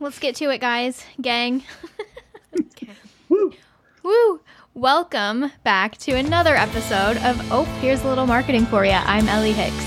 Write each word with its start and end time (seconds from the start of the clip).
let's 0.00 0.18
get 0.18 0.34
to 0.36 0.50
it, 0.50 0.58
guys, 0.60 1.04
gang. 1.20 1.62
Woo! 3.28 3.52
Woo! 4.02 4.40
Welcome 4.74 5.52
back 5.62 5.96
to 5.98 6.12
another 6.12 6.56
episode 6.56 7.16
of 7.18 7.40
Oh, 7.52 7.64
here's 7.80 8.02
a 8.02 8.08
little 8.08 8.26
marketing 8.26 8.66
for 8.66 8.84
you. 8.84 8.92
I'm 8.92 9.28
Elli 9.28 9.52
Hicks. 9.52 9.84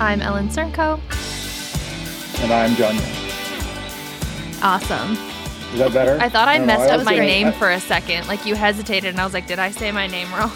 I'm 0.00 0.20
Ellen 0.20 0.48
Cernko. 0.48 1.00
And 2.42 2.52
I'm 2.52 2.74
John. 2.74 2.96
Awesome. 4.62 5.12
Is 5.72 5.78
that 5.78 5.92
better? 5.92 6.18
I 6.20 6.28
thought 6.28 6.48
I, 6.48 6.58
don't 6.58 6.66
know, 6.66 6.78
messed 6.78 6.90
up 6.92 7.04
my 7.04 7.12
gonna- 7.14 7.26
name 7.26 7.52
for 7.52 7.70
a 7.70 7.80
second. 7.80 8.26
Like 8.28 8.44
you 8.46 8.54
hesitated, 8.54 9.10
and 9.10 9.20
I 9.20 9.24
was 9.24 9.34
like, 9.34 9.46
"Did 9.46 9.58
I 9.58 9.70
say 9.70 9.90
my 9.92 10.06
name 10.06 10.32
wrong?" 10.32 10.50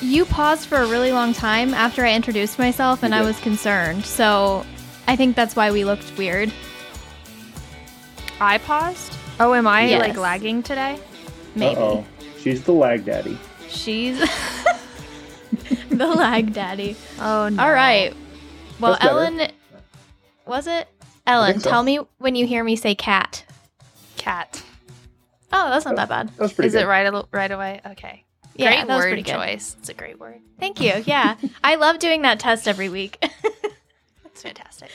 You 0.00 0.24
paused 0.26 0.66
for 0.68 0.76
a 0.76 0.86
really 0.86 1.12
long 1.12 1.32
time 1.32 1.72
after 1.74 2.04
I 2.04 2.12
introduced 2.14 2.58
myself, 2.58 3.02
and 3.02 3.14
I 3.14 3.22
was 3.22 3.38
concerned. 3.40 4.04
So 4.04 4.64
I 5.06 5.16
think 5.16 5.36
that's 5.36 5.54
why 5.56 5.70
we 5.70 5.84
looked 5.84 6.16
weird. 6.18 6.52
I 8.40 8.58
paused. 8.58 9.14
Oh, 9.40 9.54
am 9.54 9.66
I 9.66 9.86
Yes. 9.86 10.00
like 10.00 10.16
lagging 10.16 10.62
today? 10.62 10.98
Maybe. 11.54 11.76
Uh-oh. 11.76 12.04
She's 12.40 12.62
the 12.62 12.72
lag 12.72 13.04
daddy. 13.04 13.38
She's 13.68 14.18
the 15.90 16.06
lag 16.06 16.52
daddy. 16.52 16.96
Oh 17.18 17.48
no! 17.48 17.62
All 17.62 17.72
right. 17.72 18.14
Well, 18.78 18.92
That's 18.92 19.04
better. 19.04 19.14
Ellen, 19.18 19.50
was 20.46 20.66
it? 20.66 20.88
Ellen, 21.26 21.60
so. 21.60 21.70
tell 21.70 21.82
me 21.82 21.98
when 22.18 22.34
you 22.36 22.46
hear 22.46 22.62
me 22.62 22.76
say 22.76 22.94
cat. 22.94 23.44
cat. 24.16 24.62
Oh, 25.52 25.70
that's 25.70 25.84
not 25.84 25.96
that 25.96 26.08
bad. 26.08 26.28
That 26.28 26.38
was 26.40 26.52
pretty 26.52 26.68
Is 26.68 26.74
good. 26.74 26.82
it 26.82 26.86
right 26.86 27.24
right 27.32 27.50
away? 27.50 27.80
Okay. 27.86 28.24
Yeah, 28.54 28.70
great 28.70 28.86
that 28.86 28.94
was 28.96 29.04
word 29.04 29.08
pretty 29.10 29.22
good. 29.22 29.32
choice. 29.34 29.76
It's 29.80 29.88
a 29.88 29.94
great 29.94 30.18
word. 30.20 30.40
Thank 30.60 30.80
you. 30.80 30.92
Yeah, 31.04 31.36
I 31.64 31.74
love 31.76 31.98
doing 31.98 32.22
that 32.22 32.38
test 32.38 32.68
every 32.68 32.88
week. 32.88 33.24
It's 34.26 34.42
fantastic. 34.42 34.90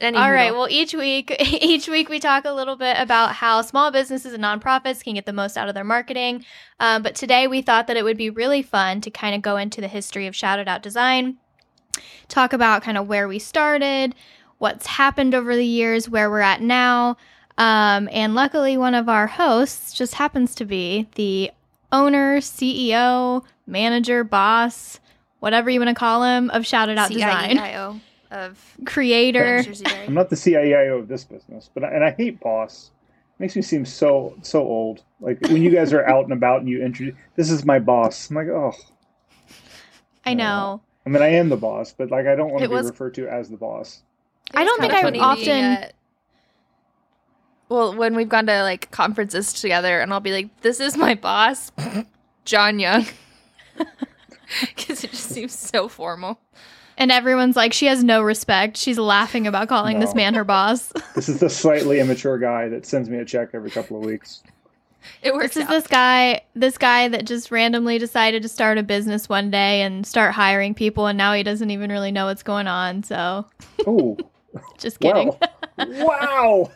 Anywho, 0.00 0.18
All 0.18 0.32
right. 0.32 0.52
Well, 0.52 0.68
each 0.68 0.94
week, 0.94 1.34
each 1.40 1.88
week 1.88 2.08
we 2.08 2.18
talk 2.18 2.44
a 2.44 2.52
little 2.52 2.76
bit 2.76 2.96
about 2.98 3.36
how 3.36 3.62
small 3.62 3.90
businesses 3.90 4.34
and 4.34 4.42
nonprofits 4.44 5.02
can 5.02 5.14
get 5.14 5.26
the 5.26 5.32
most 5.32 5.56
out 5.56 5.68
of 5.68 5.74
their 5.74 5.84
marketing. 5.84 6.44
Um, 6.78 7.02
but 7.02 7.14
today 7.14 7.46
we 7.46 7.62
thought 7.62 7.86
that 7.86 7.96
it 7.96 8.04
would 8.04 8.18
be 8.18 8.28
really 8.28 8.62
fun 8.62 9.00
to 9.02 9.10
kind 9.10 9.34
of 9.34 9.42
go 9.42 9.56
into 9.56 9.80
the 9.80 9.88
history 9.88 10.26
of 10.26 10.36
shout 10.36 10.58
It 10.58 10.68
Out 10.68 10.82
Design, 10.82 11.38
talk 12.28 12.52
about 12.52 12.82
kind 12.82 12.98
of 12.98 13.08
where 13.08 13.26
we 13.26 13.38
started, 13.38 14.14
what's 14.58 14.86
happened 14.86 15.34
over 15.34 15.56
the 15.56 15.64
years, 15.64 16.08
where 16.08 16.28
we're 16.30 16.40
at 16.40 16.60
now. 16.60 17.16
Um, 17.58 18.08
and 18.12 18.34
luckily, 18.34 18.76
one 18.76 18.94
of 18.94 19.08
our 19.08 19.26
hosts 19.26 19.94
just 19.94 20.14
happens 20.16 20.54
to 20.56 20.66
be 20.66 21.08
the 21.14 21.50
owner, 21.90 22.38
CEO, 22.40 23.44
manager, 23.66 24.24
boss, 24.24 25.00
whatever 25.40 25.70
you 25.70 25.80
want 25.80 25.88
to 25.88 25.94
call 25.94 26.22
him, 26.22 26.50
of 26.50 26.66
Shout 26.66 26.90
It 26.90 26.98
Out 26.98 27.10
Design, 27.10 27.56
CIEIO 27.56 28.00
of 28.30 28.76
creator. 28.84 29.64
I'm 29.86 30.14
not 30.14 30.30
the 30.30 30.36
CIEIO 30.36 30.98
of 31.00 31.08
this 31.08 31.24
business, 31.24 31.70
but 31.72 31.84
and 31.84 32.04
I 32.04 32.10
hate 32.10 32.40
boss. 32.40 32.90
Makes 33.38 33.56
me 33.56 33.62
seem 33.62 33.84
so 33.84 34.36
so 34.42 34.60
old. 34.62 35.02
Like 35.20 35.40
when 35.48 35.62
you 35.62 35.70
guys 35.70 35.92
are 35.92 36.06
out 36.06 36.24
and 36.24 36.32
about 36.32 36.60
and 36.60 36.68
you 36.68 36.82
introduce, 36.82 37.14
this 37.36 37.50
is 37.50 37.64
my 37.64 37.78
boss. 37.78 38.30
I'm 38.30 38.36
like, 38.36 38.48
oh. 38.48 38.72
I 40.24 40.34
know. 40.34 40.80
I 41.04 41.08
mean, 41.08 41.22
I 41.22 41.28
am 41.28 41.48
the 41.48 41.56
boss, 41.56 41.92
but 41.92 42.10
like 42.10 42.26
I 42.26 42.34
don't 42.34 42.50
want 42.50 42.62
to 42.62 42.68
be 42.68 42.74
was- 42.74 42.86
referred 42.86 43.14
to 43.14 43.28
as 43.28 43.48
the 43.48 43.56
boss. 43.56 44.02
I 44.54 44.64
don't 44.64 44.80
think 44.80 44.92
I 44.92 45.02
funny 45.02 45.18
being 45.18 45.24
often- 45.24 45.48
at- 45.50 45.92
well, 47.68 47.94
when 47.96 48.14
we've 48.14 48.28
gone 48.28 48.46
to 48.46 48.62
like 48.62 48.90
conferences 48.92 49.52
together, 49.52 50.00
and 50.00 50.12
I'll 50.12 50.20
be 50.20 50.30
like, 50.32 50.60
"This 50.60 50.78
is 50.78 50.96
my 50.96 51.14
boss, 51.16 51.72
John 52.44 52.78
Young," 52.78 53.06
because 54.60 55.02
it 55.02 55.10
just 55.10 55.30
seems 55.30 55.58
so 55.58 55.88
formal. 55.88 56.38
And 56.98 57.12
everyone's 57.12 57.56
like, 57.56 57.72
she 57.72 57.86
has 57.86 58.02
no 58.02 58.22
respect. 58.22 58.76
She's 58.76 58.98
laughing 58.98 59.46
about 59.46 59.68
calling 59.68 60.00
this 60.00 60.14
man 60.14 60.34
her 60.34 60.44
boss. 60.44 60.92
This 61.14 61.28
is 61.28 61.40
the 61.40 61.50
slightly 61.50 62.00
immature 62.00 62.38
guy 62.38 62.68
that 62.68 62.84
sends 62.86 63.08
me 63.10 63.18
a 63.18 63.24
check 63.24 63.50
every 63.54 63.70
couple 63.70 63.98
of 63.98 64.04
weeks. 64.04 64.42
It 65.22 65.32
works 65.34 65.54
this 65.54 65.58
is 65.58 65.62
out. 65.64 65.70
this 65.70 65.86
guy, 65.86 66.40
this 66.54 66.78
guy 66.78 67.08
that 67.08 67.26
just 67.26 67.50
randomly 67.50 67.98
decided 67.98 68.42
to 68.42 68.48
start 68.48 68.76
a 68.76 68.82
business 68.82 69.28
one 69.28 69.50
day 69.50 69.82
and 69.82 70.06
start 70.06 70.32
hiring 70.34 70.74
people, 70.74 71.06
and 71.06 71.16
now 71.16 71.32
he 71.32 71.42
doesn't 71.42 71.70
even 71.70 71.90
really 71.90 72.10
know 72.12 72.26
what's 72.26 72.42
going 72.42 72.66
on. 72.66 73.02
So, 73.02 73.46
Oh, 73.86 74.16
just 74.78 74.98
kidding. 75.00 75.28
wow, 75.28 75.86
wow. 75.86 76.70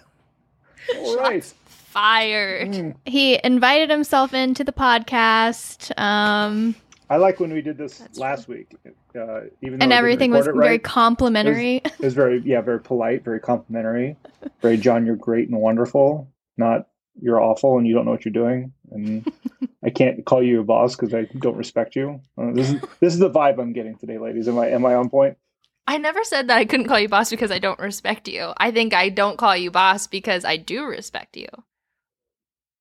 All 0.96 1.16
right. 1.18 1.44
Fired. 1.66 2.68
Mm. 2.68 2.94
He 3.04 3.38
invited 3.42 3.90
himself 3.90 4.32
into 4.32 4.62
the 4.64 4.72
podcast, 4.72 5.90
um, 6.00 6.76
I 7.10 7.16
like 7.16 7.40
when 7.40 7.52
we 7.52 7.60
did 7.60 7.76
this 7.76 7.98
That's 7.98 8.18
last 8.18 8.48
week. 8.48 8.72
Uh, 8.86 9.40
even 9.62 9.80
though 9.80 9.84
and 9.84 9.92
everything 9.92 10.30
was 10.30 10.46
very 10.46 10.56
right, 10.56 10.82
complimentary. 10.82 11.82
It 11.84 11.98
was 11.98 12.14
very, 12.14 12.40
yeah, 12.44 12.60
very 12.60 12.80
polite, 12.80 13.24
very 13.24 13.40
complimentary. 13.40 14.16
Very, 14.62 14.76
John, 14.76 15.04
you're 15.04 15.16
great 15.16 15.48
and 15.48 15.58
wonderful. 15.58 16.30
Not 16.56 16.86
you're 17.20 17.40
awful 17.42 17.78
and 17.78 17.86
you 17.86 17.94
don't 17.94 18.04
know 18.04 18.12
what 18.12 18.24
you're 18.24 18.32
doing. 18.32 18.72
And 18.92 19.30
I 19.84 19.90
can't 19.90 20.24
call 20.24 20.40
you 20.40 20.60
a 20.60 20.64
boss 20.64 20.94
because 20.94 21.12
I 21.12 21.24
don't 21.38 21.56
respect 21.56 21.96
you. 21.96 22.20
Uh, 22.38 22.52
this 22.52 22.70
is 22.70 22.80
this 23.00 23.12
is 23.12 23.18
the 23.18 23.28
vibe 23.28 23.58
I'm 23.58 23.72
getting 23.72 23.96
today, 23.96 24.18
ladies. 24.18 24.46
Am 24.46 24.58
I 24.58 24.68
am 24.68 24.86
I 24.86 24.94
on 24.94 25.10
point? 25.10 25.36
I 25.88 25.98
never 25.98 26.22
said 26.22 26.48
that 26.48 26.58
I 26.58 26.64
couldn't 26.64 26.86
call 26.86 27.00
you 27.00 27.08
boss 27.08 27.30
because 27.30 27.50
I 27.50 27.58
don't 27.58 27.80
respect 27.80 28.28
you. 28.28 28.52
I 28.58 28.70
think 28.70 28.94
I 28.94 29.08
don't 29.08 29.36
call 29.36 29.56
you 29.56 29.72
boss 29.72 30.06
because 30.06 30.44
I 30.44 30.56
do 30.56 30.84
respect 30.84 31.36
you. 31.36 31.48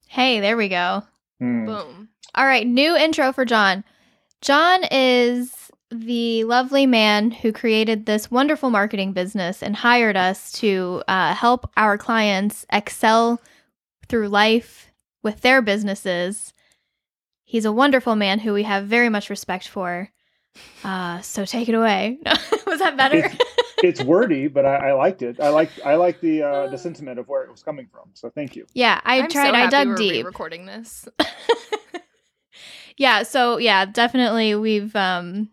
hey, 0.07 0.40
there 0.40 0.57
we 0.57 0.69
go. 0.69 1.03
Hmm. 1.40 1.66
Boom. 1.66 2.09
All 2.35 2.46
right, 2.46 2.67
new 2.67 2.96
intro 2.96 3.34
for 3.34 3.46
John. 3.46 3.84
John 4.42 4.84
is 4.90 5.72
the 5.92 6.44
lovely 6.44 6.86
man 6.86 7.32
who 7.32 7.52
created 7.52 8.06
this 8.06 8.30
wonderful 8.30 8.70
marketing 8.70 9.12
business 9.14 9.64
and 9.64 9.76
hired 9.76 10.16
us 10.16 10.52
to 10.54 11.04
uh, 11.08 11.34
help 11.34 11.70
our 11.76 11.98
clients 11.98 12.66
excel 12.72 13.42
through 14.08 14.30
life 14.30 14.92
with 15.24 15.42
their 15.42 15.62
businesses. 15.62 16.54
He's 17.44 17.66
a 17.66 17.72
wonderful 17.72 18.16
man 18.16 18.40
who 18.40 18.54
we 18.54 18.64
have 18.64 18.86
very 18.86 19.10
much 19.10 19.30
respect 19.30 19.68
for. 19.68 20.10
Uh, 20.84 21.22
so 21.22 21.46
take 21.46 21.68
it 21.68 21.76
away. 21.76 22.20
Was 22.68 22.80
that 22.80 22.96
better? 22.96 23.18
It's, 23.18 23.36
it's 23.84 24.04
wordy, 24.04 24.48
but 24.48 24.66
I, 24.66 24.90
I 24.90 24.94
liked 24.94 25.22
it. 25.22 25.40
I 25.40 25.50
like 25.50 25.70
I 25.86 25.96
like 25.96 26.22
the 26.22 26.44
uh, 26.44 26.68
the 26.68 26.78
sentiment 26.78 27.18
of 27.20 27.28
where 27.28 27.44
it 27.44 27.52
was 27.52 27.64
coming 27.64 27.88
from. 27.92 28.10
So 28.14 28.30
thank 28.30 28.56
you. 28.56 28.66
yeah, 28.74 29.00
I 29.04 29.22
I'm 29.22 29.30
tried. 29.30 29.48
So 29.48 29.54
I 29.54 29.60
happy 29.60 29.72
dug 29.72 29.88
we're 29.88 29.96
deep. 29.96 30.26
Recording 30.26 30.66
this. 30.66 31.08
yeah 33.00 33.24
so 33.24 33.58
yeah 33.58 33.86
definitely 33.86 34.54
we've 34.54 34.96
um 34.96 35.50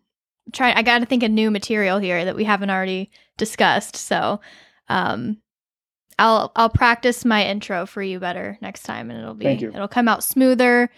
tried 0.52 0.74
i 0.76 0.82
gotta 0.82 1.06
think 1.06 1.22
of 1.22 1.30
new 1.30 1.50
material 1.50 1.98
here 1.98 2.26
that 2.26 2.36
we 2.36 2.44
haven't 2.44 2.68
already 2.70 3.10
discussed 3.38 3.96
so 3.96 4.38
um 4.90 5.38
i'll 6.18 6.52
i'll 6.56 6.68
practice 6.68 7.24
my 7.24 7.44
intro 7.46 7.86
for 7.86 8.02
you 8.02 8.18
better 8.20 8.58
next 8.60 8.82
time 8.82 9.10
and 9.10 9.18
it'll 9.18 9.34
be 9.34 9.44
Thank 9.44 9.62
you. 9.62 9.70
it'll 9.70 9.88
come 9.88 10.08
out 10.08 10.22
smoother 10.22 10.90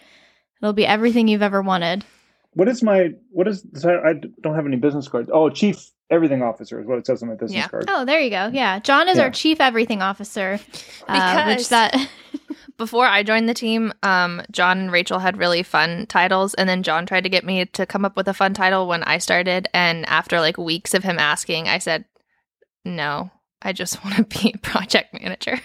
it'll 0.61 0.73
be 0.73 0.85
everything 0.85 1.27
you've 1.29 1.41
ever 1.41 1.61
wanted 1.61 2.03
What 2.53 2.67
is 2.67 2.83
my 2.83 3.11
what 3.31 3.47
is 3.47 3.65
I 3.85 4.13
don't 4.41 4.55
have 4.55 4.65
any 4.65 4.75
business 4.77 5.07
cards. 5.07 5.29
Oh, 5.31 5.49
chief 5.49 5.77
everything 6.11 6.41
officer 6.41 6.79
is 6.81 6.87
what 6.87 6.97
it 6.97 7.05
says 7.05 7.21
on 7.21 7.29
my 7.29 7.35
business 7.35 7.57
Yeah. 7.57 7.67
card. 7.67 7.85
oh 7.87 8.03
there 8.05 8.19
you 8.19 8.29
go 8.31 8.49
yeah 8.51 8.79
john 8.79 9.07
is 9.09 9.17
Yeah. 9.17 9.23
our 9.25 9.29
chief 9.31 9.61
everything 9.61 10.01
officer 10.01 10.59
uh, 11.07 11.45
which 11.45 11.57
Because- 11.57 11.69
that 11.69 12.09
Before 12.79 13.05
I 13.05 13.23
joined 13.23 13.47
the 13.49 13.53
team, 13.53 13.93
um, 14.03 14.41
John 14.51 14.79
and 14.79 14.91
Rachel 14.91 15.19
had 15.19 15.37
really 15.37 15.63
fun 15.63 16.05
titles, 16.07 16.53
and 16.53 16.67
then 16.67 16.81
John 16.81 17.05
tried 17.05 17.23
to 17.25 17.29
get 17.29 17.43
me 17.45 17.65
to 17.65 17.85
come 17.85 18.05
up 18.05 18.15
with 18.15 18.27
a 18.29 18.33
fun 18.33 18.53
title 18.53 18.87
when 18.87 19.03
I 19.03 19.17
started. 19.17 19.67
And 19.73 20.05
after 20.07 20.39
like 20.39 20.57
weeks 20.57 20.93
of 20.93 21.03
him 21.03 21.19
asking, 21.19 21.67
I 21.67 21.77
said, 21.77 22.05
"No, 22.85 23.29
I 23.61 23.73
just 23.73 24.03
want 24.03 24.15
to 24.15 24.23
be 24.23 24.53
a 24.55 24.57
project 24.59 25.13
manager." 25.13 25.59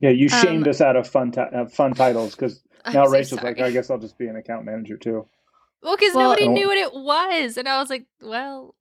Yeah, 0.00 0.10
you 0.10 0.28
Um, 0.32 0.40
shamed 0.42 0.66
us 0.68 0.80
out 0.80 0.96
of 0.96 1.06
fun 1.06 1.30
ti- 1.30 1.40
uh, 1.42 1.66
fun 1.66 1.92
titles 1.92 2.34
because 2.34 2.62
I'm 2.86 2.94
now 2.94 3.04
so 3.04 3.10
Rachel's 3.10 3.40
sorry. 3.42 3.54
like, 3.54 3.62
I 3.62 3.70
guess 3.70 3.90
I'll 3.90 3.98
just 3.98 4.16
be 4.16 4.26
an 4.26 4.36
account 4.36 4.64
manager 4.64 4.96
too. 4.96 5.28
well, 5.82 5.94
because 5.96 6.14
Well- 6.14 6.30
nobody 6.30 6.48
knew 6.48 6.68
what 6.68 6.78
it 6.78 6.94
was, 6.94 7.58
and 7.58 7.68
I 7.68 7.78
was 7.78 7.90
like, 7.90 8.06
"Well, 8.22 8.74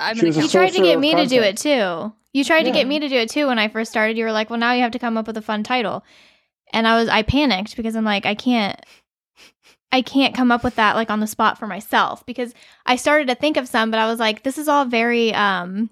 I'm 0.00 0.16
She 0.16 0.22
an 0.22 0.26
was 0.28 0.36
you 0.38 0.48
tried 0.48 0.70
to 0.72 0.82
get 0.82 0.94
of 0.94 1.00
me 1.02 1.14
to 1.14 1.26
do 1.26 1.42
it 1.42 1.58
too 1.58 2.12
you 2.34 2.44
tried 2.44 2.62
to 2.62 2.70
get 2.70 2.86
me 2.86 2.98
to 2.98 3.08
do 3.10 3.16
it 3.16 3.28
too 3.28 3.46
when 3.48 3.58
i 3.58 3.68
first 3.68 3.90
started 3.90 4.16
you 4.16 4.24
were 4.24 4.32
like 4.32 4.48
well 4.48 4.58
now 4.58 4.72
you 4.72 4.80
have 4.80 4.90
to 4.90 4.98
come 4.98 5.18
up 5.18 5.26
with 5.26 5.36
a 5.36 5.42
fun 5.42 5.62
title 5.62 6.02
and 6.72 6.86
i 6.86 6.98
was 6.98 7.08
i 7.08 7.22
panicked 7.22 7.76
because 7.76 7.94
i'm 7.96 8.04
like 8.04 8.26
i 8.26 8.34
can't 8.34 8.78
i 9.92 10.00
can't 10.02 10.34
come 10.34 10.50
up 10.50 10.64
with 10.64 10.74
that 10.76 10.96
like 10.96 11.10
on 11.10 11.20
the 11.20 11.26
spot 11.26 11.58
for 11.58 11.66
myself 11.66 12.24
because 12.26 12.54
i 12.86 12.96
started 12.96 13.28
to 13.28 13.34
think 13.34 13.56
of 13.56 13.68
some 13.68 13.90
but 13.90 14.00
i 14.00 14.06
was 14.06 14.18
like 14.18 14.42
this 14.42 14.58
is 14.58 14.68
all 14.68 14.84
very 14.84 15.32
um 15.34 15.90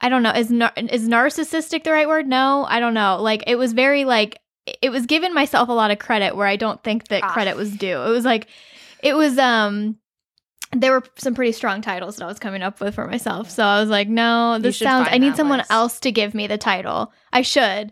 i 0.00 0.08
don't 0.08 0.22
know 0.22 0.30
is 0.32 0.50
nar- 0.50 0.72
is 0.76 1.08
narcissistic 1.08 1.84
the 1.84 1.92
right 1.92 2.08
word 2.08 2.26
no 2.26 2.64
i 2.68 2.80
don't 2.80 2.94
know 2.94 3.18
like 3.20 3.44
it 3.46 3.56
was 3.56 3.72
very 3.72 4.04
like 4.04 4.38
it 4.82 4.90
was 4.90 5.06
giving 5.06 5.32
myself 5.34 5.68
a 5.68 5.72
lot 5.72 5.90
of 5.90 5.98
credit 5.98 6.36
where 6.36 6.46
i 6.46 6.56
don't 6.56 6.82
think 6.82 7.08
that 7.08 7.22
Ah. 7.24 7.32
credit 7.32 7.56
was 7.56 7.70
due 7.76 8.00
it 8.02 8.10
was 8.10 8.24
like 8.24 8.46
it 9.02 9.14
was 9.14 9.38
um 9.38 9.96
there 10.72 10.92
were 10.92 11.02
some 11.16 11.34
pretty 11.34 11.50
strong 11.50 11.80
titles 11.82 12.14
that 12.14 12.22
I 12.24 12.28
was 12.28 12.38
coming 12.38 12.62
up 12.62 12.78
with 12.80 12.94
for 12.94 13.04
myself. 13.08 13.50
So 13.50 13.64
I 13.64 13.80
was 13.80 13.88
like, 13.90 14.06
no, 14.06 14.56
this 14.60 14.78
sounds 14.78 15.08
I 15.10 15.18
need 15.18 15.34
someone 15.34 15.58
list. 15.58 15.70
else 15.72 15.98
to 15.98 16.12
give 16.12 16.32
me 16.32 16.46
the 16.46 16.58
title. 16.58 17.12
I 17.32 17.42
should. 17.42 17.90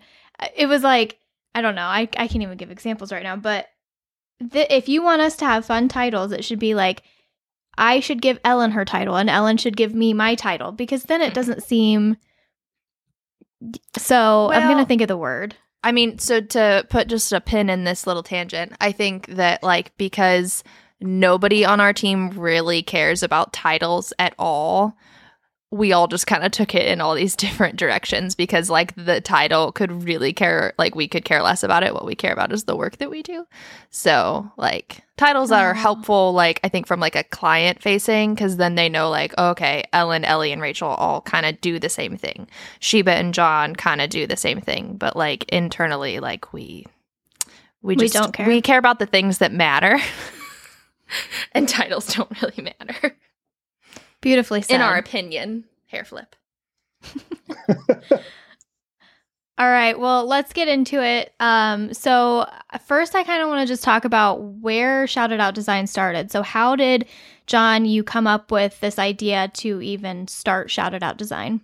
It 0.54 0.66
was 0.66 0.84
like 0.84 1.17
I 1.58 1.60
don't 1.60 1.74
know. 1.74 1.82
I 1.82 2.02
I 2.16 2.28
can't 2.28 2.42
even 2.42 2.56
give 2.56 2.70
examples 2.70 3.10
right 3.10 3.24
now, 3.24 3.34
but 3.34 3.66
th- 4.52 4.68
if 4.70 4.88
you 4.88 5.02
want 5.02 5.22
us 5.22 5.36
to 5.38 5.44
have 5.44 5.66
fun 5.66 5.88
titles, 5.88 6.30
it 6.30 6.44
should 6.44 6.60
be 6.60 6.76
like 6.76 7.02
I 7.76 7.98
should 7.98 8.22
give 8.22 8.38
Ellen 8.44 8.70
her 8.70 8.84
title 8.84 9.16
and 9.16 9.28
Ellen 9.28 9.56
should 9.56 9.76
give 9.76 9.92
me 9.92 10.14
my 10.14 10.36
title 10.36 10.70
because 10.70 11.02
then 11.04 11.20
it 11.20 11.34
doesn't 11.34 11.58
mm-hmm. 11.58 11.68
seem 11.68 12.16
So 13.96 14.52
I'm 14.52 14.68
gonna 14.68 14.86
think 14.86 15.02
of 15.02 15.08
the 15.08 15.16
word. 15.16 15.56
I 15.82 15.90
mean, 15.90 16.20
so 16.20 16.40
to 16.40 16.86
put 16.88 17.08
just 17.08 17.32
a 17.32 17.40
pin 17.40 17.68
in 17.68 17.82
this 17.82 18.06
little 18.06 18.22
tangent, 18.22 18.74
I 18.80 18.92
think 18.92 19.26
that 19.26 19.64
like 19.64 19.96
because 19.96 20.62
nobody 21.00 21.64
on 21.64 21.80
our 21.80 21.92
team 21.92 22.30
really 22.30 22.84
cares 22.84 23.24
about 23.24 23.52
titles 23.52 24.12
at 24.20 24.32
all, 24.38 24.96
we 25.70 25.92
all 25.92 26.08
just 26.08 26.26
kind 26.26 26.44
of 26.44 26.50
took 26.50 26.74
it 26.74 26.86
in 26.86 27.00
all 27.00 27.14
these 27.14 27.36
different 27.44 27.76
directions 27.76 28.34
because 28.34 28.70
like 28.70 28.94
the 28.94 29.20
title 29.20 29.70
could 29.72 30.04
really 30.04 30.32
care 30.32 30.72
like 30.78 30.94
we 30.94 31.08
could 31.08 31.24
care 31.24 31.42
less 31.42 31.62
about 31.62 31.82
it. 31.82 31.92
What 31.94 32.06
we 32.06 32.14
care 32.14 32.32
about 32.32 32.52
is 32.52 32.64
the 32.64 32.76
work 32.76 32.98
that 32.98 33.10
we 33.10 33.22
do. 33.22 33.46
So 33.90 34.50
like 34.56 35.02
titles 35.16 35.52
are 35.52 35.72
Aw. 35.72 35.74
helpful 35.74 36.32
like 36.32 36.60
I 36.64 36.68
think 36.68 36.86
from 36.86 37.00
like 37.00 37.16
a 37.16 37.24
client 37.24 37.82
facing 37.82 38.34
cuz 38.36 38.56
then 38.56 38.76
they 38.76 38.88
know 38.88 39.10
like 39.10 39.36
okay, 39.36 39.84
Ellen, 39.92 40.24
Elli 40.24 40.52
and 40.52 40.62
Rachel 40.62 40.88
all 40.88 41.20
kind 41.20 41.44
of 41.44 41.60
do 41.60 41.78
the 41.78 41.90
same 41.90 42.16
thing. 42.16 42.48
Sheba 42.80 43.12
and 43.12 43.34
John 43.34 43.76
kind 43.76 44.00
of 44.00 44.08
do 44.10 44.26
the 44.26 44.36
same 44.36 44.60
thing, 44.60 44.96
but 44.96 45.16
like 45.16 45.44
internally, 45.50 46.18
like 46.20 46.52
we 46.52 46.86
we 47.82 47.94
We 47.94 48.04
just 48.04 48.14
don't 48.14 48.32
care. 48.32 48.46
we 48.46 48.62
care 48.62 48.78
about 48.78 48.98
the 48.98 49.06
things 49.06 49.38
that 49.38 49.52
matter, 49.52 49.98
and 51.52 51.68
titles 51.68 52.12
don't 52.14 52.42
really 52.42 52.74
matter 52.80 53.14
Beautifully 54.20 54.62
said. 54.62 54.76
in 54.76 54.80
our 54.82 54.96
opinion. 54.96 55.64
Hair 55.86 56.04
flip. 56.04 56.36
All 59.58 59.68
right. 59.68 59.98
Well, 59.98 60.24
let's 60.26 60.52
get 60.52 60.68
into 60.68 61.02
it. 61.02 61.32
Um, 61.40 61.92
so 61.92 62.46
first, 62.86 63.16
I 63.16 63.24
kind 63.24 63.42
of 63.42 63.48
want 63.48 63.60
to 63.66 63.66
just 63.72 63.82
talk 63.82 64.04
about 64.04 64.40
where 64.40 65.06
Shout 65.08 65.32
It 65.32 65.40
Out 65.40 65.54
Design 65.54 65.86
started. 65.88 66.30
So, 66.30 66.42
how 66.42 66.76
did 66.76 67.06
John 67.46 67.84
you 67.84 68.04
come 68.04 68.28
up 68.28 68.52
with 68.52 68.78
this 68.80 69.00
idea 69.00 69.50
to 69.54 69.82
even 69.82 70.28
start 70.28 70.70
Shout 70.70 70.94
It 70.94 71.02
Out 71.02 71.16
Design? 71.16 71.60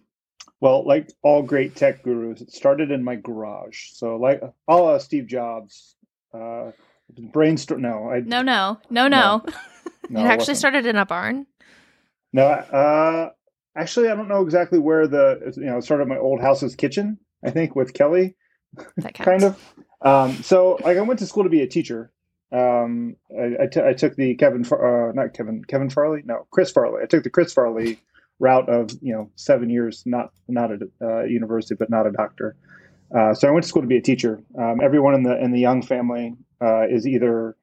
Well, 0.61 0.85
like 0.85 1.13
all 1.23 1.43
great 1.43 1.77
tech 1.77 2.03
gurus, 2.03 2.41
it 2.41 2.51
started 2.53 2.91
in 2.91 3.05
my 3.05 3.15
garage. 3.17 3.91
So, 3.93 4.17
like 4.17 4.43
all 4.67 4.89
uh, 4.89 4.99
Steve 4.99 5.27
Jobs, 5.29 5.95
uh, 6.33 6.73
brainstorm. 7.17 7.83
No, 7.83 8.11
I 8.11 8.21
No, 8.21 8.43
no, 8.43 8.79
no, 8.91 9.07
no. 9.07 9.45
no, 10.09 10.21
it 10.21 10.25
it 10.25 10.27
actually 10.27 10.37
wasn't. 10.39 10.59
started 10.59 10.87
in 10.87 10.97
a 10.97 11.07
barn. 11.07 11.47
No, 12.35 12.47
uh, 12.47 13.31
actually, 13.77 14.09
I 14.09 14.17
don't 14.17 14.27
know 14.27 14.43
exactly 14.43 14.81
where 14.81 15.07
the 15.07 15.55
you 15.57 15.67
know 15.67 15.79
it 15.79 15.85
started. 15.85 16.09
My 16.09 16.19
old 16.19 16.41
house's 16.41 16.75
kitchen, 16.75 17.17
I 17.45 17.51
think, 17.51 17.77
with 17.77 17.95
Kelly. 17.95 18.35
Kind 19.15 19.45
of. 19.45 19.75
Um, 20.03 20.43
so, 20.43 20.77
like, 20.85 20.99
I 20.99 21.01
went 21.03 21.21
to 21.21 21.27
school 21.27 21.45
to 21.45 21.49
be 21.49 21.63
a 21.63 21.69
teacher. 21.69 22.11
Um, 22.51 23.15
I, 23.31 23.63
I, 23.63 23.67
t- 23.67 23.81
I 23.81 23.93
took 23.95 24.17
the 24.17 24.35
Kevin, 24.35 24.65
Far- 24.65 25.11
uh, 25.11 25.13
not 25.13 25.33
Kevin, 25.33 25.63
Kevin 25.65 25.91
Farley, 25.91 26.23
no, 26.25 26.47
Chris 26.51 26.73
Farley. 26.73 27.03
I 27.05 27.07
took 27.07 27.23
the 27.23 27.31
Chris 27.31 27.53
Farley 27.53 28.01
route 28.41 28.69
of 28.69 28.91
you 29.01 29.13
know 29.13 29.31
seven 29.37 29.71
years, 29.71 30.03
not 30.05 30.33
not 30.49 30.73
at 30.73 30.81
uh, 31.01 31.23
university, 31.23 31.77
but 31.79 31.89
not 31.89 32.09
a 32.09 32.11
doctor. 32.11 32.57
Uh, 33.17 33.33
so 33.33 33.47
I 33.47 33.53
went 33.53 33.63
to 33.63 33.69
school 33.69 33.83
to 33.83 33.89
be 33.89 33.97
a 33.97 34.03
teacher. 34.03 34.43
Um, 34.59 34.81
everyone 34.83 35.15
in 35.15 35.23
the 35.23 35.41
in 35.41 35.53
the 35.53 35.61
Young 35.61 35.83
family 35.83 36.35
uh, 36.61 36.89
is 36.91 37.07
either 37.07 37.57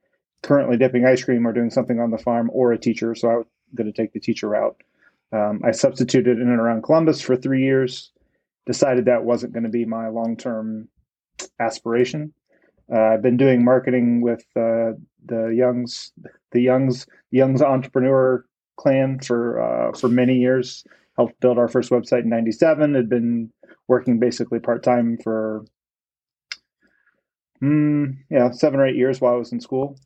currently 0.44 0.78
dipping 0.78 1.06
ice 1.06 1.26
cream 1.26 1.46
or 1.46 1.52
doing 1.52 1.72
something 1.72 2.00
on 2.00 2.10
the 2.10 2.18
farm 2.18 2.50
or 2.54 2.72
a 2.72 2.78
teacher. 2.78 3.14
So 3.16 3.30
I 3.30 3.42
going 3.76 3.92
to 3.92 3.94
take 3.94 4.14
the 4.14 4.20
teacher 4.20 4.50
route. 4.50 4.76
Um, 5.32 5.62
I 5.64 5.72
substituted 5.72 6.40
in 6.40 6.50
and 6.50 6.60
around 6.60 6.84
Columbus 6.84 7.22
for 7.22 7.36
three 7.36 7.64
years. 7.64 8.12
Decided 8.66 9.06
that 9.06 9.24
wasn't 9.24 9.54
going 9.54 9.64
to 9.64 9.70
be 9.70 9.86
my 9.86 10.08
long 10.10 10.38
term 10.38 10.88
aspiration. 11.60 12.34
Uh, 12.92 13.00
I've 13.00 13.22
been 13.22 13.38
doing 13.38 13.64
marketing 13.64 14.22
with 14.22 14.44
uh, 14.56 14.94
the 15.26 15.54
Youngs, 15.56 16.12
the 16.52 16.62
Youngs, 16.62 17.08
Youngs 17.32 17.62
entrepreneur 17.62 18.46
clan 18.76 19.20
for 19.20 19.62
uh, 19.62 19.98
for 19.98 20.10
many 20.10 20.36
years. 20.36 20.84
Helped 21.18 21.40
build 21.40 21.58
our 21.58 21.68
first 21.68 21.90
website 21.92 22.24
in 22.24 22.30
'97. 22.30 22.94
Had 22.94 23.10
been 23.10 23.52
working 23.88 24.20
basically 24.20 24.60
part 24.60 24.84
time 24.84 25.18
for, 25.24 25.66
mm, 27.62 28.16
yeah, 28.30 28.52
seven 28.52 28.80
or 28.80 28.88
eight 28.88 28.96
years 28.96 29.20
while 29.20 29.34
I 29.34 29.38
was 29.38 29.52
in 29.52 29.60
school. 29.60 29.98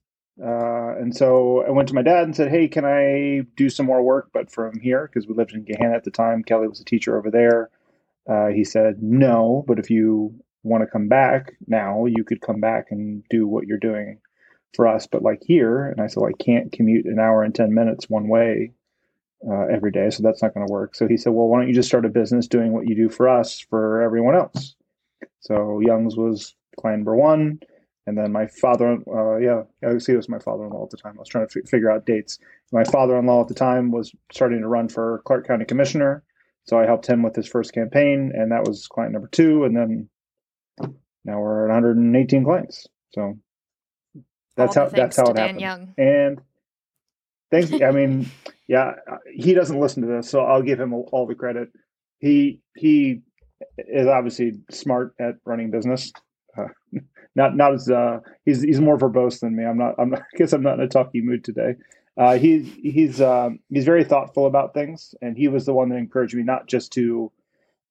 Uh, 0.42 0.96
and 0.98 1.16
so 1.16 1.64
I 1.66 1.72
went 1.72 1.88
to 1.90 1.96
my 1.96 2.02
dad 2.02 2.24
and 2.24 2.36
said, 2.36 2.50
"Hey, 2.50 2.68
can 2.68 2.86
I 2.86 3.46
do 3.56 3.70
some 3.70 3.86
more 3.86 4.02
work, 4.02 4.30
but 4.34 4.52
from 4.52 4.80
here?" 4.80 5.08
Because 5.08 5.28
we 5.28 5.34
lived 5.34 5.54
in 5.54 5.64
Gahanna 5.64 5.96
at 5.96 6.04
the 6.04 6.12
time. 6.12 6.44
Kelly 6.44 6.68
was 6.68 6.82
a 6.82 6.86
teacher 6.86 7.18
over 7.18 7.32
there. 7.32 7.70
Uh, 8.28 8.48
he 8.48 8.64
said, 8.64 9.02
"No, 9.02 9.64
but 9.68 9.80
if 9.80 9.90
you 9.90 10.36
want 10.66 10.84
to 10.84 10.88
come 10.88 11.08
back 11.08 11.54
now, 11.68 12.06
you 12.06 12.24
could 12.24 12.42
come 12.42 12.60
back 12.60 12.88
and 12.92 13.24
do 13.30 13.48
what 13.48 13.68
you're 13.68 13.78
doing 13.78 14.20
for 14.76 14.88
us. 14.88 15.08
But 15.08 15.22
like 15.22 15.42
here, 15.46 15.86
and 15.86 16.02
I 16.02 16.08
said, 16.08 16.22
well, 16.22 16.32
I 16.38 16.44
can't 16.44 16.72
commute 16.72 17.06
an 17.06 17.20
hour 17.20 17.44
and 17.44 17.56
10 17.56 17.74
minutes 17.74 18.10
one 18.10 18.28
way 18.28 18.74
uh, 19.48 19.68
every 19.68 19.92
day. 19.92 20.10
So 20.10 20.24
that's 20.24 20.42
not 20.42 20.54
going 20.54 20.66
to 20.68 20.72
work. 20.72 20.96
So 20.96 21.08
he 21.08 21.18
said, 21.18 21.34
well, 21.34 21.48
why 21.48 21.60
don't 21.60 21.70
you 21.70 21.76
just 21.76 21.88
start 21.88 22.06
a 22.06 22.10
business 22.10 22.48
doing 22.48 22.74
what 22.74 22.88
you 22.88 22.96
do 22.96 23.10
for 23.10 23.30
us 23.30 23.60
for 23.60 24.02
everyone 24.02 24.36
else? 24.36 24.76
So 25.40 25.80
Young's 25.80 26.18
was 26.18 26.56
client 26.80 27.00
number 27.00 27.16
one. 27.16 27.60
And 28.08 28.18
then 28.18 28.32
my 28.32 28.46
father, 28.48 28.98
uh, 29.08 29.38
yeah, 29.38 29.64
I 29.84 29.98
see 29.98 30.14
it 30.14 30.18
was 30.18 30.30
my 30.30 30.40
father-in-law 30.40 30.84
at 30.84 30.90
the 30.92 30.98
time. 30.98 31.16
I 31.18 31.20
was 31.20 31.30
trying 31.30 31.48
to 31.48 31.60
f- 31.60 31.70
figure 31.70 31.90
out 31.90 32.06
dates. 32.06 32.38
My 32.72 32.84
father-in-law 32.84 33.42
at 33.42 33.48
the 33.48 33.56
time 33.56 33.92
was 33.92 34.14
starting 34.32 34.62
to 34.62 34.68
run 34.68 34.90
for 34.90 35.24
Clark 35.26 35.48
County 35.48 35.66
Commissioner. 35.66 36.24
So 36.66 36.80
I 36.80 36.86
helped 36.86 37.08
him 37.08 37.24
with 37.24 37.36
his 37.36 37.48
first 37.48 37.74
campaign, 37.74 38.32
and 38.34 38.52
that 38.52 38.64
was 38.68 38.88
client 38.88 39.14
number 39.14 39.28
two. 39.28 39.64
And 39.64 39.76
then 39.76 40.10
now 41.24 41.40
we're 41.40 41.66
at 41.66 41.74
118 41.74 42.44
clients. 42.44 42.88
So 43.14 43.40
that's 44.56 44.78
All 44.78 44.86
how 44.86 44.90
that's 44.90 45.18
how 45.18 45.26
it 45.26 45.38
happened. 45.38 45.62
Young. 45.62 45.94
And 45.98 46.42
thanks. 47.52 47.72
I 47.74 47.92
mean, 47.92 48.30
yeah, 48.68 48.94
he 49.34 49.54
doesn't 49.54 49.80
listen 49.80 50.04
to 50.04 50.08
this, 50.08 50.30
so 50.30 50.42
I'll 50.42 50.62
give 50.62 50.80
him 50.80 50.94
all 50.94 51.26
the 51.28 51.36
credit. 51.36 51.70
He 52.20 52.62
he 52.76 53.22
is 53.78 54.08
obviously 54.08 54.54
smart 54.72 55.16
at 55.20 55.36
running 55.46 55.72
business. 55.72 56.12
Uh, 56.58 56.68
not 57.36 57.56
not 57.56 57.74
as 57.74 57.90
uh, 57.90 58.20
he's 58.46 58.62
he's 58.62 58.80
more 58.82 58.98
verbose 58.98 59.40
than 59.40 59.56
me. 59.56 59.66
I'm 59.66 59.78
not. 59.78 59.96
I'm 59.98 60.10
not, 60.10 60.22
I 60.34 60.38
guess 60.38 60.54
I'm 60.54 60.64
not 60.64 60.76
in 60.80 60.86
a 60.86 60.88
talky 60.88 61.22
mood 61.22 61.44
today. 61.44 61.76
Uh, 62.18 62.38
he's 62.38 62.74
he's 62.82 63.22
um, 63.22 63.60
he's 63.70 63.86
very 63.86 64.04
thoughtful 64.04 64.46
about 64.46 64.74
things, 64.74 65.14
and 65.22 65.38
he 65.38 65.48
was 65.48 65.66
the 65.66 65.74
one 65.74 65.90
that 65.90 65.98
encouraged 65.98 66.36
me 66.36 66.44
not 66.44 66.68
just 66.68 66.94
to 66.94 67.32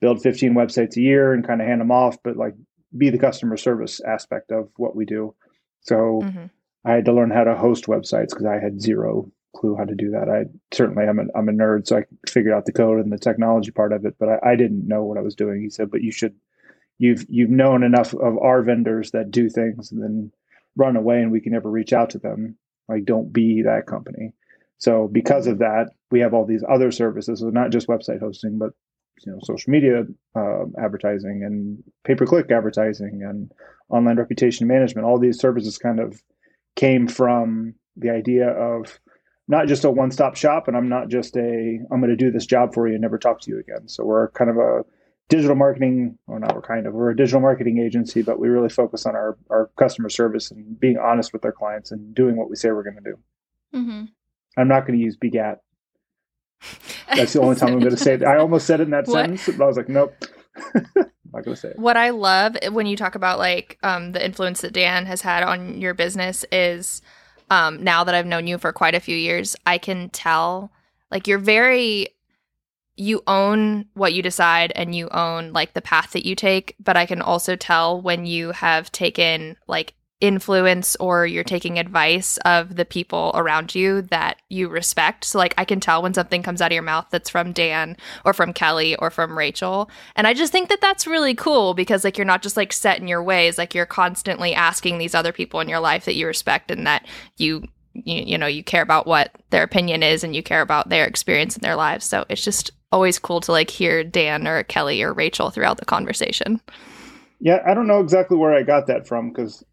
build 0.00 0.20
15 0.22 0.54
websites 0.54 0.96
a 0.96 1.00
year 1.00 1.32
and 1.32 1.46
kind 1.46 1.60
of 1.60 1.66
hand 1.66 1.80
them 1.80 1.90
off, 1.90 2.16
but 2.22 2.36
like 2.36 2.54
be 2.96 3.10
the 3.10 3.18
customer 3.18 3.56
service 3.56 4.00
aspect 4.00 4.50
of 4.50 4.68
what 4.76 4.94
we 4.96 5.04
do. 5.04 5.34
So 5.80 6.20
Mhm. 6.22 6.50
I 6.84 6.92
had 6.92 7.04
to 7.06 7.12
learn 7.12 7.30
how 7.30 7.44
to 7.44 7.54
host 7.56 7.86
websites 7.86 8.30
because 8.30 8.46
I 8.46 8.58
had 8.58 8.80
zero 8.80 9.30
clue 9.56 9.76
how 9.76 9.84
to 9.84 9.94
do 9.94 10.10
that. 10.10 10.28
I 10.28 10.44
certainly 10.72 11.04
I'm 11.04 11.18
a, 11.18 11.24
I'm 11.34 11.48
a 11.48 11.52
nerd, 11.52 11.86
so 11.86 11.98
I 11.98 12.04
figured 12.28 12.52
out 12.52 12.66
the 12.66 12.72
code 12.72 13.00
and 13.00 13.12
the 13.12 13.18
technology 13.18 13.70
part 13.70 13.92
of 13.92 14.04
it, 14.04 14.16
but 14.18 14.28
I, 14.28 14.52
I 14.52 14.56
didn't 14.56 14.86
know 14.88 15.04
what 15.04 15.16
I 15.18 15.22
was 15.22 15.34
doing. 15.34 15.62
He 15.62 15.70
said, 15.70 15.90
"But 15.90 16.02
you 16.02 16.12
should, 16.12 16.34
you've 16.98 17.24
you've 17.28 17.50
known 17.50 17.82
enough 17.82 18.14
of 18.14 18.38
our 18.38 18.62
vendors 18.62 19.10
that 19.12 19.30
do 19.30 19.48
things 19.48 19.92
and 19.92 20.02
then 20.02 20.32
run 20.76 20.96
away, 20.96 21.20
and 21.20 21.30
we 21.30 21.40
can 21.40 21.52
never 21.52 21.70
reach 21.70 21.92
out 21.92 22.10
to 22.10 22.18
them. 22.18 22.56
Like, 22.88 23.04
don't 23.04 23.32
be 23.32 23.62
that 23.62 23.86
company." 23.86 24.32
So 24.78 25.08
because 25.10 25.46
of 25.46 25.58
that, 25.58 25.90
we 26.10 26.20
have 26.20 26.34
all 26.34 26.44
these 26.44 26.64
other 26.68 26.90
services, 26.90 27.40
so 27.40 27.48
not 27.50 27.70
just 27.70 27.88
website 27.88 28.20
hosting, 28.20 28.58
but 28.58 28.70
you 29.24 29.32
know, 29.32 29.38
social 29.42 29.70
media 29.70 30.02
uh, 30.36 30.64
advertising 30.78 31.42
and 31.44 31.82
pay 32.04 32.14
per 32.14 32.26
click 32.26 32.50
advertising 32.50 33.22
and 33.22 33.50
online 33.88 34.16
reputation 34.16 34.66
management. 34.66 35.06
All 35.06 35.18
these 35.18 35.38
services 35.38 35.78
kind 35.78 36.00
of 36.00 36.22
came 36.76 37.06
from 37.06 37.74
the 37.96 38.10
idea 38.10 38.48
of 38.48 38.98
not 39.46 39.68
just 39.68 39.84
a 39.84 39.90
one 39.90 40.10
stop 40.10 40.36
shop, 40.36 40.68
and 40.68 40.76
I'm 40.76 40.88
not 40.88 41.08
just 41.08 41.36
a 41.36 41.78
I'm 41.90 42.00
going 42.00 42.10
to 42.10 42.16
do 42.16 42.30
this 42.30 42.46
job 42.46 42.74
for 42.74 42.86
you 42.88 42.94
and 42.94 43.02
never 43.02 43.18
talk 43.18 43.40
to 43.42 43.50
you 43.50 43.58
again. 43.58 43.88
So 43.88 44.04
we're 44.04 44.30
kind 44.30 44.50
of 44.50 44.56
a 44.56 44.84
digital 45.28 45.56
marketing, 45.56 46.18
or 46.26 46.38
not, 46.38 46.54
we're 46.54 46.62
kind 46.62 46.86
of 46.86 46.94
we're 46.94 47.10
a 47.10 47.16
digital 47.16 47.40
marketing 47.40 47.78
agency, 47.78 48.22
but 48.22 48.38
we 48.38 48.48
really 48.48 48.68
focus 48.68 49.06
on 49.06 49.14
our 49.14 49.36
our 49.50 49.70
customer 49.76 50.08
service 50.08 50.50
and 50.50 50.78
being 50.78 50.98
honest 50.98 51.32
with 51.32 51.44
our 51.44 51.52
clients 51.52 51.90
and 51.90 52.14
doing 52.14 52.36
what 52.36 52.50
we 52.50 52.56
say 52.56 52.70
we're 52.70 52.82
going 52.82 52.96
to 52.96 53.02
do. 53.02 53.18
Mm-hmm. 53.74 54.04
I'm 54.56 54.68
not 54.68 54.86
going 54.86 54.98
to 54.98 55.04
use 55.04 55.16
begat. 55.16 55.60
That's 57.14 57.32
the 57.32 57.40
only 57.40 57.56
time 57.56 57.74
I'm 57.74 57.80
going 57.80 57.90
to 57.90 57.96
say 57.96 58.14
it. 58.14 58.24
I 58.24 58.38
almost 58.38 58.66
said 58.66 58.80
it 58.80 58.84
in 58.84 58.90
that 58.90 59.06
What? 59.08 59.14
sentence, 59.14 59.46
but 59.46 59.62
I 59.62 59.66
was 59.66 59.76
like, 59.76 59.88
nope, 59.88 60.14
I'm 60.56 60.86
not 60.94 61.44
going 61.44 61.54
to 61.54 61.56
say 61.56 61.68
it. 61.68 61.78
What 61.78 61.96
I 61.96 62.10
love 62.10 62.56
when 62.70 62.86
you 62.86 62.96
talk 62.96 63.14
about 63.14 63.38
like 63.38 63.78
um, 63.82 64.12
the 64.12 64.24
influence 64.24 64.60
that 64.60 64.72
Dan 64.72 65.06
has 65.06 65.22
had 65.22 65.42
on 65.42 65.80
your 65.80 65.94
business 65.94 66.44
is 66.52 67.02
um, 67.50 67.82
now 67.82 68.04
that 68.04 68.14
I've 68.14 68.26
known 68.26 68.46
you 68.46 68.58
for 68.58 68.72
quite 68.72 68.94
a 68.94 69.00
few 69.00 69.16
years, 69.16 69.56
I 69.66 69.78
can 69.78 70.10
tell 70.10 70.70
like 71.10 71.26
you're 71.26 71.38
very 71.38 72.08
you 72.96 73.22
own 73.26 73.86
what 73.94 74.14
you 74.14 74.22
decide 74.22 74.72
and 74.76 74.94
you 74.94 75.08
own 75.10 75.52
like 75.52 75.74
the 75.74 75.82
path 75.82 76.12
that 76.12 76.26
you 76.26 76.34
take, 76.34 76.76
but 76.78 76.96
I 76.96 77.06
can 77.06 77.20
also 77.20 77.56
tell 77.56 78.00
when 78.00 78.26
you 78.26 78.52
have 78.52 78.92
taken 78.92 79.56
like 79.66 79.94
influence 80.20 80.96
or 80.96 81.26
you're 81.26 81.44
taking 81.44 81.78
advice 81.78 82.38
of 82.46 82.76
the 82.76 82.84
people 82.84 83.32
around 83.34 83.74
you 83.74 84.00
that 84.02 84.40
you 84.48 84.68
respect. 84.68 85.24
So 85.24 85.38
like 85.38 85.54
I 85.58 85.64
can 85.64 85.80
tell 85.80 86.02
when 86.02 86.14
something 86.14 86.42
comes 86.42 86.62
out 86.62 86.70
of 86.70 86.72
your 86.72 86.82
mouth 86.82 87.06
that's 87.10 87.28
from 87.28 87.52
Dan 87.52 87.96
or 88.24 88.32
from 88.32 88.52
Kelly 88.52 88.96
or 88.96 89.10
from 89.10 89.36
Rachel. 89.36 89.90
And 90.16 90.26
I 90.26 90.32
just 90.32 90.52
think 90.52 90.68
that 90.68 90.80
that's 90.80 91.06
really 91.06 91.34
cool 91.34 91.74
because 91.74 92.04
like 92.04 92.16
you're 92.16 92.24
not 92.24 92.42
just 92.42 92.56
like 92.56 92.72
set 92.72 93.00
in 93.00 93.08
your 93.08 93.22
ways, 93.22 93.58
like 93.58 93.74
you're 93.74 93.86
constantly 93.86 94.54
asking 94.54 94.98
these 94.98 95.14
other 95.14 95.32
people 95.32 95.60
in 95.60 95.68
your 95.68 95.80
life 95.80 96.04
that 96.04 96.14
you 96.14 96.26
respect 96.26 96.70
and 96.70 96.86
that 96.86 97.06
you 97.36 97.64
you, 97.92 98.24
you 98.26 98.38
know 98.38 98.46
you 98.46 98.64
care 98.64 98.82
about 98.82 99.06
what 99.06 99.30
their 99.50 99.62
opinion 99.62 100.02
is 100.02 100.24
and 100.24 100.34
you 100.34 100.42
care 100.42 100.62
about 100.62 100.88
their 100.88 101.04
experience 101.04 101.56
in 101.56 101.60
their 101.60 101.76
lives. 101.76 102.04
So 102.04 102.24
it's 102.28 102.42
just 102.42 102.70
always 102.94 103.18
cool 103.18 103.40
to 103.40 103.52
like 103.52 103.70
hear 103.70 104.04
Dan 104.04 104.46
or 104.46 104.62
Kelly 104.62 105.02
or 105.02 105.12
Rachel 105.12 105.50
throughout 105.50 105.78
the 105.78 105.84
conversation. 105.84 106.60
Yeah, 107.40 107.60
I 107.66 107.74
don't 107.74 107.88
know 107.88 108.00
exactly 108.00 108.36
where 108.36 108.54
I 108.54 108.62
got 108.62 108.86
that 108.86 109.06
from 109.06 109.30
because 109.30 109.64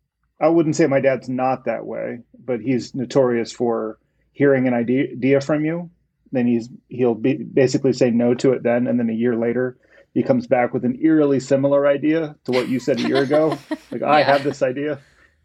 I 0.42 0.48
wouldn't 0.48 0.76
say 0.76 0.88
my 0.88 1.00
dad's 1.00 1.30
not 1.30 1.66
that 1.66 1.86
way, 1.86 2.20
but 2.44 2.60
he's 2.60 2.96
notorious 2.96 3.52
for 3.52 4.00
hearing 4.34 4.68
an 4.68 4.74
idea 4.74 5.40
from 5.40 5.64
you. 5.64 5.92
Then 6.32 6.48
he's 6.48 6.68
he'll 6.90 7.14
be 7.14 7.36
basically 7.36 7.94
say 7.94 8.10
no 8.10 8.34
to 8.36 8.54
it 8.54 8.64
then, 8.64 8.88
and 8.88 9.00
then 9.00 9.10
a 9.10 9.14
year 9.14 9.36
later 9.36 9.78
he 10.14 10.24
comes 10.24 10.48
back 10.48 10.74
with 10.74 10.84
an 10.84 11.00
eerily 11.02 11.40
similar 11.40 11.88
idea 11.88 12.36
to 12.46 12.52
what 12.52 12.68
you 12.68 12.80
said 12.80 13.00
a 13.00 13.08
year 13.08 13.24
ago. 13.24 13.58
Like 13.92 14.04
I 14.04 14.24
have 14.24 14.46
this 14.46 14.62
idea. 14.62 15.00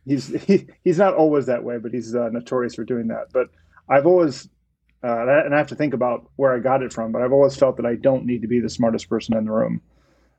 He's 0.05 0.29
he, 0.45 0.69
he's 0.85 0.99
not 0.99 1.15
always 1.15 1.47
that 1.47 1.65
way, 1.65 1.79
but 1.79 1.93
he's 1.93 2.15
uh, 2.15 2.29
notorious 2.31 2.77
for 2.77 2.85
doing 2.85 3.09
that. 3.09 3.33
But 3.33 3.49
I've 3.89 4.07
always 4.07 4.49
uh, 5.03 5.45
and 5.45 5.55
I 5.55 5.59
have 5.59 5.69
to 5.69 5.77
think 5.77 5.95
about 5.95 6.29
where 6.37 6.55
I 6.55 6.59
got 6.59 6.83
it 6.83 6.93
from. 6.93 7.13
But 7.13 7.23
I've 7.23 7.33
always 7.33 7.57
felt 7.57 7.77
that 7.77 7.87
I 7.87 7.95
don't 7.95 8.25
need 8.25 8.43
to 8.43 8.49
be 8.49 8.61
the 8.61 8.71
smartest 8.71 9.09
person 9.09 9.37
in 9.37 9.45
the 9.45 9.53
room. 9.53 9.81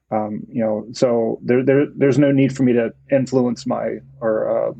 Um, 0.09 0.45
you 0.49 0.61
know, 0.61 0.87
so 0.93 1.39
there, 1.41 1.63
there 1.63 1.85
there's 1.93 2.17
no 2.17 2.31
need 2.31 2.55
for 2.55 2.63
me 2.63 2.73
to 2.73 2.93
influence 3.11 3.65
my 3.65 3.97
or 4.21 4.69
uh, 4.69 4.73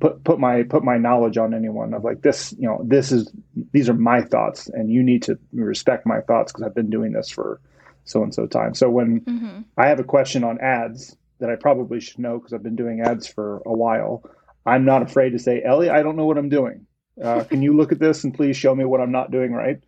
put 0.00 0.24
put 0.24 0.40
my 0.40 0.64
put 0.64 0.82
my 0.82 0.98
knowledge 0.98 1.38
on 1.38 1.54
anyone 1.54 1.94
of 1.94 2.04
like 2.04 2.22
this. 2.22 2.52
You 2.58 2.68
know, 2.68 2.80
this 2.84 3.12
is 3.12 3.30
these 3.72 3.88
are 3.88 3.94
my 3.94 4.22
thoughts, 4.22 4.68
and 4.68 4.90
you 4.90 5.02
need 5.02 5.22
to 5.24 5.38
respect 5.52 6.06
my 6.06 6.20
thoughts 6.20 6.52
because 6.52 6.64
I've 6.64 6.74
been 6.74 6.90
doing 6.90 7.12
this 7.12 7.30
for 7.30 7.60
so 8.04 8.22
and 8.22 8.34
so 8.34 8.46
time. 8.46 8.74
So 8.74 8.90
when 8.90 9.20
mm-hmm. 9.20 9.60
I 9.76 9.86
have 9.86 10.00
a 10.00 10.04
question 10.04 10.42
on 10.42 10.58
ads 10.60 11.16
that 11.38 11.50
I 11.50 11.56
probably 11.56 12.00
should 12.00 12.18
know 12.18 12.38
because 12.38 12.52
I've 12.52 12.62
been 12.62 12.76
doing 12.76 13.00
ads 13.00 13.26
for 13.26 13.62
a 13.64 13.72
while, 13.72 14.24
I'm 14.66 14.84
not 14.84 15.02
afraid 15.02 15.30
to 15.30 15.38
say, 15.38 15.62
Elli, 15.64 15.90
I 15.90 16.02
don't 16.02 16.16
know 16.16 16.26
what 16.26 16.38
I'm 16.38 16.48
doing. 16.48 16.86
Uh, 17.22 17.44
can 17.44 17.62
you 17.62 17.76
look 17.76 17.92
at 17.92 17.98
this 17.98 18.24
and 18.24 18.34
please 18.34 18.56
show 18.56 18.74
me 18.74 18.84
what 18.84 19.00
I'm 19.00 19.12
not 19.12 19.30
doing 19.30 19.52
right? 19.52 19.80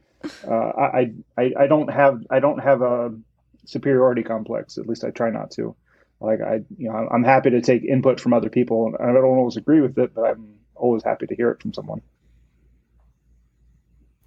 Uh, 0.47 0.55
I, 0.55 1.13
I 1.37 1.53
I 1.59 1.67
don't 1.67 1.91
have 1.91 2.25
I 2.31 2.41
don't 2.41 2.59
have 2.59 2.83
a 2.83 3.13
superiority 3.65 4.23
complex. 4.23 4.79
At 4.79 4.87
least 4.87 5.05
I 5.05 5.11
try 5.11 5.31
not 5.31 5.51
to. 5.53 5.75
Like 6.21 6.41
I 6.41 6.61
you 6.77 6.89
know 6.89 7.09
I'm 7.11 7.25
happy 7.25 7.51
to 7.51 7.61
take 7.61 7.85
input 7.85 8.21
from 8.21 8.33
other 8.33 8.49
people, 8.49 8.95
and 8.99 9.11
I 9.11 9.13
don't 9.13 9.25
always 9.25 9.57
agree 9.57 9.81
with 9.81 9.99
it, 9.99 10.15
but 10.15 10.23
I'm 10.23 10.55
always 10.77 11.03
happy 11.03 11.27
to 11.27 11.35
hear 11.35 11.51
it 11.51 11.61
from 11.61 11.73
someone. 11.75 12.03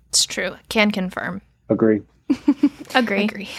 It's 0.10 0.26
true. 0.26 0.56
Can 0.70 0.92
confirm. 0.92 1.42
Agree. 1.70 2.02
Agree. 2.96 3.24
Agree. 3.24 3.50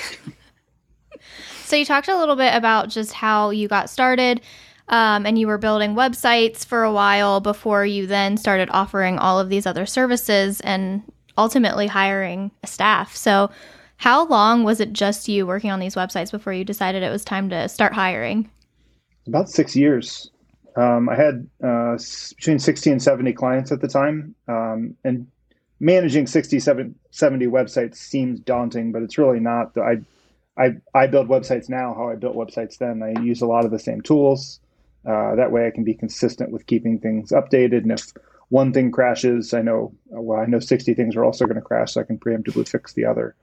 so 1.65 1.77
you 1.77 1.85
talked 1.85 2.09
a 2.09 2.17
little 2.17 2.37
bit 2.37 2.55
about 2.55 2.89
just 2.89 3.13
how 3.13 3.51
you 3.51 3.69
got 3.69 3.91
started. 3.91 4.41
Um, 4.89 5.27
and 5.27 5.39
you 5.39 5.47
were 5.47 5.59
building 5.59 5.95
websites 5.95 6.65
for 6.65 6.85
a 6.85 6.93
while 6.93 7.41
before 7.41 7.85
you 7.85 8.07
then 8.07 8.37
started 8.37 8.69
offering 8.71 9.19
all 9.19 9.41
of 9.41 9.49
these 9.49 9.67
other 9.67 9.85
services 9.87 10.61
and 10.61 11.03
ultimately 11.37 11.87
hiring 11.87 12.51
a 12.63 12.67
staff. 12.67 13.15
So, 13.17 13.51
how 13.99 14.27
long 14.27 14.63
was 14.63 14.81
it 14.81 14.93
just 14.93 15.27
you 15.27 15.47
working 15.47 15.71
on 15.71 15.81
these 15.81 15.95
websites 15.95 16.31
before 16.31 16.53
you 16.53 16.65
decided 16.65 17.03
it 17.03 17.11
was 17.11 17.25
time 17.25 17.49
to 17.49 17.69
start 17.69 17.95
hiring? 17.95 18.51
About 19.27 19.49
six 19.49 19.75
years. 19.75 20.31
Um, 20.77 21.09
I 21.09 21.17
had 21.17 21.49
uh, 21.65 21.97
between 22.37 22.59
60 22.59 22.91
and 22.91 23.03
70 23.03 23.33
clients 23.33 23.73
at 23.73 23.81
the 23.81 23.89
time. 23.89 24.35
Um, 24.47 24.95
and 25.03 25.27
managing 25.81 26.27
60, 26.27 26.61
70 26.61 26.95
websites 27.47 27.97
seems 27.97 28.41
daunting, 28.41 28.93
but 28.93 29.03
it's 29.03 29.17
really 29.19 29.41
not. 29.41 29.77
I, 29.79 30.03
I, 30.59 30.77
I 30.95 31.07
build 31.07 31.29
websites 31.29 31.69
now 31.69 31.95
how 31.95 32.11
I 32.11 32.17
built 32.17 32.37
websites 32.37 32.79
then. 32.79 33.03
I 33.03 33.19
use 33.23 33.41
a 33.41 33.47
lot 33.47 33.65
of 33.65 33.71
the 33.71 33.79
same 33.79 34.03
tools. 34.03 34.61
Uh, 35.09 35.37
that 35.37 35.53
way 35.53 35.67
I 35.67 35.71
can 35.71 35.85
be 35.85 35.95
consistent 35.95 36.51
with 36.51 36.67
keeping 36.67 36.99
things 36.99 37.31
updated. 37.31 37.83
And 37.83 37.93
if 37.93 38.13
one 38.49 38.73
thing 38.73 38.91
crashes, 38.91 39.55
I 39.55 39.63
know, 39.63 39.95
well, 40.07 40.41
I 40.41 40.47
know 40.47 40.59
60 40.59 40.95
things 40.95 41.17
are 41.17 41.25
also 41.25 41.45
going 41.45 41.57
to 41.57 41.63
crash, 41.63 41.93
so 41.93 42.01
I 42.01 42.05
can 42.05 42.19
preemptively 42.19 42.69
fix 42.69 42.93
the 42.93 43.05
other. 43.05 43.37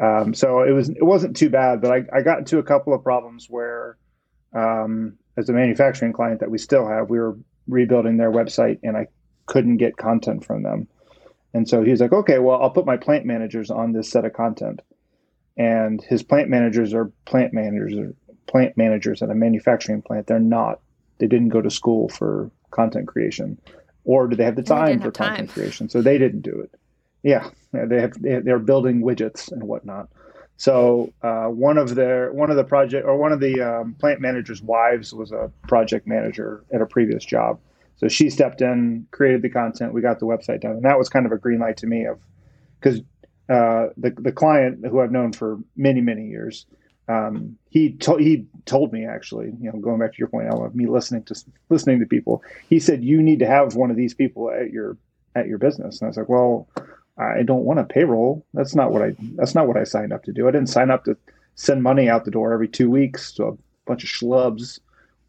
Um, 0.00 0.34
so 0.34 0.62
it 0.62 0.72
was, 0.72 0.90
it 0.90 1.04
wasn't 1.04 1.36
too 1.36 1.50
bad, 1.50 1.80
but 1.80 1.90
I, 1.90 2.04
I 2.18 2.22
got 2.22 2.38
into 2.38 2.58
a 2.58 2.62
couple 2.62 2.94
of 2.94 3.02
problems 3.02 3.46
where, 3.48 3.96
um, 4.54 5.14
as 5.36 5.48
a 5.48 5.52
manufacturing 5.52 6.12
client 6.12 6.40
that 6.40 6.50
we 6.50 6.58
still 6.58 6.86
have, 6.86 7.10
we 7.10 7.18
were 7.18 7.38
rebuilding 7.66 8.16
their 8.16 8.30
website 8.30 8.78
and 8.82 8.96
I 8.96 9.08
couldn't 9.46 9.76
get 9.76 9.96
content 9.96 10.44
from 10.44 10.62
them. 10.62 10.88
And 11.54 11.68
so 11.68 11.82
he's 11.82 12.00
like, 12.00 12.12
okay, 12.12 12.38
well, 12.38 12.60
I'll 12.60 12.70
put 12.70 12.86
my 12.86 12.96
plant 12.96 13.24
managers 13.24 13.70
on 13.70 13.92
this 13.92 14.10
set 14.10 14.24
of 14.24 14.32
content. 14.32 14.80
And 15.56 16.02
his 16.02 16.22
plant 16.22 16.48
managers 16.48 16.94
are 16.94 17.10
plant 17.24 17.52
managers, 17.52 18.14
plant 18.46 18.76
managers 18.76 19.22
at 19.22 19.30
a 19.30 19.34
manufacturing 19.34 20.02
plant. 20.02 20.26
They're 20.26 20.38
not. 20.38 20.80
They 21.18 21.26
didn't 21.26 21.48
go 21.48 21.60
to 21.60 21.70
school 21.70 22.08
for 22.08 22.50
content 22.70 23.08
creation, 23.08 23.58
or 24.04 24.28
do 24.28 24.36
they 24.36 24.44
have 24.44 24.56
the 24.56 24.62
time 24.62 25.00
for 25.00 25.10
content 25.10 25.48
time. 25.48 25.48
creation? 25.48 25.88
So 25.88 26.02
they 26.02 26.18
didn't 26.18 26.42
do 26.42 26.60
it. 26.60 26.70
Yeah, 27.22 27.50
they 27.72 28.00
have. 28.00 28.12
They're 28.20 28.58
building 28.58 29.02
widgets 29.02 29.50
and 29.50 29.64
whatnot. 29.64 30.08
So 30.56 31.12
uh, 31.22 31.46
one 31.46 31.78
of 31.78 31.94
their 31.94 32.32
one 32.32 32.50
of 32.50 32.56
the 32.56 32.64
project 32.64 33.06
or 33.06 33.16
one 33.16 33.32
of 33.32 33.40
the 33.40 33.60
um, 33.60 33.94
plant 33.94 34.20
managers' 34.20 34.60
wives 34.60 35.14
was 35.14 35.30
a 35.30 35.50
project 35.68 36.06
manager 36.06 36.64
at 36.72 36.80
a 36.80 36.86
previous 36.86 37.24
job, 37.24 37.60
so 37.98 38.08
she 38.08 38.30
stepped 38.30 38.60
in, 38.60 39.06
created 39.10 39.42
the 39.42 39.50
content, 39.50 39.92
we 39.92 40.00
got 40.00 40.20
the 40.20 40.26
website 40.26 40.60
done, 40.60 40.72
and 40.72 40.84
that 40.84 40.98
was 40.98 41.08
kind 41.08 41.26
of 41.26 41.32
a 41.32 41.36
green 41.36 41.58
light 41.58 41.78
to 41.78 41.86
me 41.86 42.06
of 42.06 42.20
because 42.80 43.00
uh, 43.48 43.88
the 43.96 44.14
the 44.16 44.32
client 44.32 44.86
who 44.86 45.00
I've 45.00 45.10
known 45.10 45.32
for 45.32 45.58
many 45.76 46.00
many 46.00 46.26
years, 46.26 46.66
um, 47.08 47.56
he 47.70 47.92
told 47.94 48.20
he 48.20 48.46
told 48.66 48.92
me 48.92 49.06
actually, 49.06 49.46
you 49.60 49.72
know, 49.72 49.78
going 49.78 49.98
back 49.98 50.12
to 50.12 50.18
your 50.18 50.28
point, 50.28 50.48
of 50.48 50.74
me 50.74 50.86
listening 50.86 51.24
to 51.24 51.44
listening 51.70 52.00
to 52.00 52.06
people, 52.06 52.42
he 52.68 52.78
said 52.78 53.02
you 53.02 53.22
need 53.22 53.38
to 53.38 53.46
have 53.46 53.74
one 53.74 53.90
of 53.90 53.96
these 53.96 54.14
people 54.14 54.50
at 54.50 54.70
your 54.70 54.96
at 55.34 55.46
your 55.46 55.58
business, 55.58 56.00
and 56.00 56.06
I 56.06 56.08
was 56.08 56.16
like, 56.16 56.28
well, 56.28 56.68
I 57.16 57.42
don't 57.42 57.64
want 57.64 57.80
a 57.80 57.84
payroll. 57.84 58.44
That's 58.54 58.74
not 58.74 58.92
what 58.92 59.02
I 59.02 59.14
that's 59.36 59.54
not 59.54 59.66
what 59.66 59.76
I 59.76 59.84
signed 59.84 60.12
up 60.12 60.22
to 60.24 60.32
do. 60.32 60.46
I 60.46 60.50
didn't 60.50 60.68
sign 60.68 60.90
up 60.90 61.04
to 61.04 61.16
send 61.54 61.82
money 61.82 62.08
out 62.08 62.24
the 62.24 62.30
door 62.30 62.52
every 62.52 62.68
two 62.68 62.90
weeks 62.90 63.32
to 63.32 63.46
a 63.46 63.56
bunch 63.86 64.04
of 64.04 64.10
schlubs, 64.10 64.78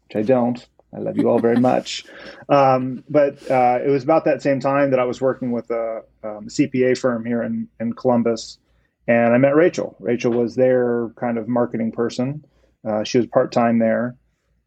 which 0.06 0.16
I 0.16 0.22
don't. 0.22 0.64
I 0.92 0.98
love 0.98 1.16
you 1.16 1.28
all 1.28 1.38
very 1.38 1.60
much. 1.60 2.04
Um, 2.48 3.04
but 3.08 3.50
uh, 3.50 3.78
it 3.84 3.88
was 3.88 4.02
about 4.02 4.24
that 4.26 4.42
same 4.42 4.60
time 4.60 4.90
that 4.90 5.00
I 5.00 5.04
was 5.04 5.20
working 5.20 5.50
with 5.50 5.70
a, 5.70 6.02
um, 6.22 6.48
CPA 6.48 6.98
firm 6.98 7.24
here 7.24 7.42
in, 7.42 7.68
in 7.78 7.92
Columbus, 7.92 8.58
and 9.06 9.34
I 9.34 9.38
met 9.38 9.54
Rachel. 9.54 9.96
Rachel 9.98 10.32
was 10.32 10.54
their 10.54 11.10
kind 11.16 11.38
of 11.38 11.48
marketing 11.48 11.92
person. 11.92 12.44
Uh, 12.86 13.04
she 13.04 13.18
was 13.18 13.26
part 13.26 13.52
time 13.52 13.78
there, 13.78 14.16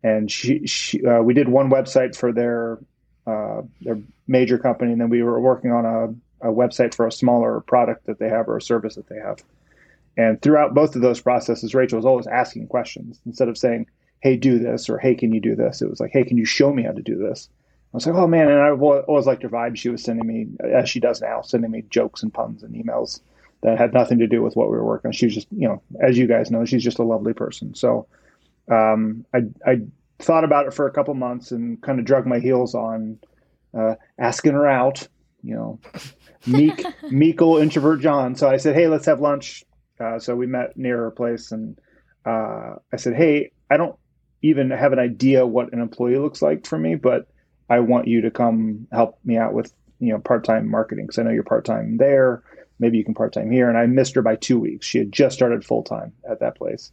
and 0.04 0.32
she, 0.32 0.68
she 0.68 1.06
uh, 1.06 1.22
we 1.22 1.34
did 1.34 1.50
one 1.50 1.70
website 1.70 2.16
for 2.16 2.32
their 2.32 2.80
uh, 3.26 3.62
their 3.82 4.00
major 4.28 4.58
company, 4.58 4.92
and 4.92 5.02
then 5.02 5.10
we 5.10 5.24
were 5.24 5.40
working 5.40 5.72
on 5.72 5.86
a, 5.86 6.50
a 6.50 6.54
website 6.54 6.94
for 6.94 7.08
a 7.08 7.12
smaller 7.12 7.62
product 7.62 8.06
that 8.06 8.20
they 8.20 8.30
have 8.30 8.48
or 8.48 8.58
a 8.58 8.62
service 8.62 8.96
that 8.96 9.08
they 9.08 9.18
have. 9.18 9.42
And 10.18 10.42
throughout 10.42 10.74
both 10.74 10.96
of 10.96 11.02
those 11.02 11.22
processes, 11.22 11.74
Rachel 11.74 11.98
was 11.98 12.06
always 12.06 12.28
asking 12.28 12.68
questions 12.68 13.20
instead 13.26 13.48
of 13.48 13.58
saying, 13.58 13.88
hey, 14.22 14.38
do 14.38 14.60
this, 14.60 14.90
or 14.90 14.98
hey, 14.98 15.16
can 15.16 15.34
you 15.34 15.42
do 15.42 15.56
this? 15.56 15.82
It 15.82 15.90
was 15.90 16.00
like, 16.00 16.12
hey, 16.12 16.24
can 16.24 16.38
you 16.38 16.46
show 16.46 16.72
me 16.72 16.84
how 16.84 16.92
to 16.92 17.02
do 17.02 17.18
this? 17.18 17.50
I 17.94 17.98
was 17.98 18.08
like, 18.08 18.16
oh 18.16 18.28
man, 18.28 18.50
and 18.50 18.60
I 18.60 18.72
always 18.72 19.26
liked 19.26 19.44
her 19.44 19.50
vibe. 19.50 19.76
She 19.76 19.90
was 19.90 20.04
sending 20.04 20.26
me, 20.26 20.48
as 20.64 20.90
she 20.90 21.00
does 21.00 21.22
now, 21.22 21.42
sending 21.42 21.72
me 21.72 21.84
jokes 21.90 22.24
and 22.24 22.34
puns 22.34 22.64
and 22.64 22.74
emails 22.74 23.20
that 23.64 23.78
had 23.78 23.94
nothing 23.94 24.20
to 24.20 24.28
do 24.28 24.42
with 24.42 24.56
what 24.56 24.70
we 24.70 24.78
were 24.78 24.86
working 24.86 25.10
on. 25.10 25.14
She 25.14 25.26
was 25.26 25.36
just, 25.36 25.48
you 25.52 25.68
know, 25.68 25.82
as 26.02 26.18
you 26.18 26.28
guys 26.28 26.52
know, 26.52 26.66
she's 26.66 26.84
just 26.84 27.00
a 27.00 27.04
lovely 27.04 27.34
person. 27.34 27.74
So 27.76 28.08
um, 28.70 29.26
I, 29.34 29.40
I 29.66 29.82
thought 30.20 30.44
about 30.44 30.68
it 30.68 30.74
for 30.74 30.86
a 30.86 30.92
couple 30.92 31.14
months 31.14 31.52
and 31.52 31.82
kind 31.82 32.00
of 32.00 32.06
drug 32.06 32.28
my 32.28 32.40
heels 32.40 32.76
on 32.76 33.20
uh, 33.78 33.96
asking 34.20 34.54
her 34.54 34.68
out, 34.68 35.08
you 35.42 35.56
know, 35.56 35.80
meek, 36.46 36.86
meekle 37.12 37.58
introvert 37.58 38.02
John. 38.02 38.36
So 38.36 38.50
I 38.50 38.58
said, 38.58 38.76
hey, 38.76 38.88
let's 38.88 39.06
have 39.06 39.22
lunch. 39.22 39.64
Uh, 40.00 40.20
so 40.20 40.36
we 40.36 40.46
met 40.46 40.76
near 40.78 40.98
her 40.98 41.12
place 41.12 41.52
and 41.52 41.80
uh, 42.26 42.76
I 42.92 42.98
said, 42.98 43.16
hey, 43.16 43.52
I 43.70 43.78
don't 43.78 43.96
even 44.42 44.70
have 44.72 44.92
an 44.92 45.00
idea 45.00 45.48
what 45.48 45.72
an 45.74 45.80
employee 45.80 46.18
looks 46.18 46.42
like 46.42 46.68
for 46.68 46.78
me, 46.78 46.96
but 46.96 47.28
I 47.70 47.80
want 47.80 48.08
you 48.08 48.22
to 48.22 48.32
come 48.32 48.88
help 48.92 49.18
me 49.24 49.38
out 49.38 49.54
with 49.54 49.74
you 50.00 50.12
know 50.12 50.20
part-time 50.20 50.70
marketing 50.70 51.06
because 51.06 51.18
I 51.18 51.24
know 51.24 51.32
you're 51.32 51.44
part-time 51.44 51.98
there. 51.98 52.44
Maybe 52.80 52.98
you 52.98 53.06
can 53.06 53.14
part-time 53.14 53.52
here. 53.52 53.70
And 53.70 53.78
I 53.78 53.86
missed 53.86 54.16
her 54.16 54.22
by 54.22 54.36
two 54.36 54.60
weeks. 54.60 54.86
She 54.86 54.98
had 54.98 55.12
just 55.12 55.36
started 55.36 55.66
full-time 55.66 56.14
at 56.30 56.40
that 56.40 56.56
place, 56.56 56.92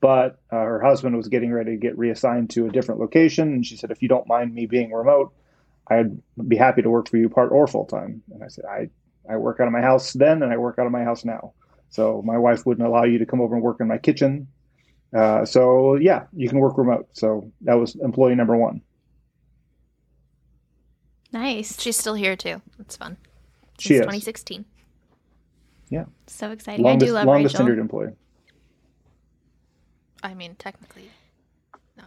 but 0.00 0.38
uh, 0.50 0.56
her 0.56 0.80
husband 0.80 1.16
was 1.16 1.28
getting 1.28 1.52
ready 1.52 1.72
to 1.72 1.76
get 1.76 1.98
reassigned 1.98 2.50
to 2.50 2.66
a 2.66 2.70
different 2.70 3.00
location, 3.00 3.48
and 3.52 3.66
she 3.66 3.76
said, 3.76 3.90
"If 3.90 4.02
you 4.02 4.08
don't 4.08 4.28
mind 4.28 4.54
me 4.54 4.66
being 4.66 4.92
remote, 4.92 5.32
I'd 5.88 6.20
be 6.48 6.56
happy 6.56 6.82
to 6.82 6.90
work 6.90 7.08
for 7.08 7.16
you 7.16 7.28
part 7.28 7.52
or 7.52 7.66
full-time." 7.66 8.22
And 8.32 8.42
I 8.42 8.48
said, 8.48 8.64
"I 8.64 8.90
I 9.28 9.36
work 9.36 9.60
out 9.60 9.66
of 9.66 9.72
my 9.72 9.82
house 9.82 10.12
then, 10.12 10.42
and 10.42 10.52
I 10.52 10.56
work 10.56 10.78
out 10.78 10.86
of 10.86 10.92
my 10.92 11.04
house 11.04 11.24
now." 11.24 11.52
So 11.90 12.22
my 12.22 12.38
wife 12.38 12.64
wouldn't 12.64 12.86
allow 12.86 13.04
you 13.04 13.18
to 13.18 13.26
come 13.26 13.40
over 13.40 13.54
and 13.54 13.62
work 13.62 13.80
in 13.80 13.86
my 13.86 13.98
kitchen 13.98 14.48
uh, 15.14 15.44
so 15.44 15.96
yeah, 15.96 16.24
you 16.32 16.48
can 16.48 16.58
work 16.58 16.78
remote. 16.78 17.08
So 17.12 17.50
that 17.62 17.74
was 17.74 17.96
employee 17.96 18.34
number 18.34 18.56
one. 18.56 18.80
Nice. 21.32 21.80
She's 21.80 21.96
still 21.96 22.14
here 22.14 22.36
too. 22.36 22.60
That's 22.78 22.96
fun. 22.96 23.16
Since 23.78 23.82
she 23.82 23.94
is. 23.94 24.00
2016. 24.00 24.64
Yeah. 25.92 26.04
So 26.26 26.50
exciting. 26.50 26.84
Longest, 26.84 27.04
I 27.04 27.06
do 27.06 27.12
love 27.12 27.26
longest 27.26 27.54
Rachel. 27.58 27.66
tenured 27.66 27.78
employee. 27.80 28.12
I 30.22 30.32
mean, 30.34 30.54
technically 30.58 31.10
not. 31.96 32.06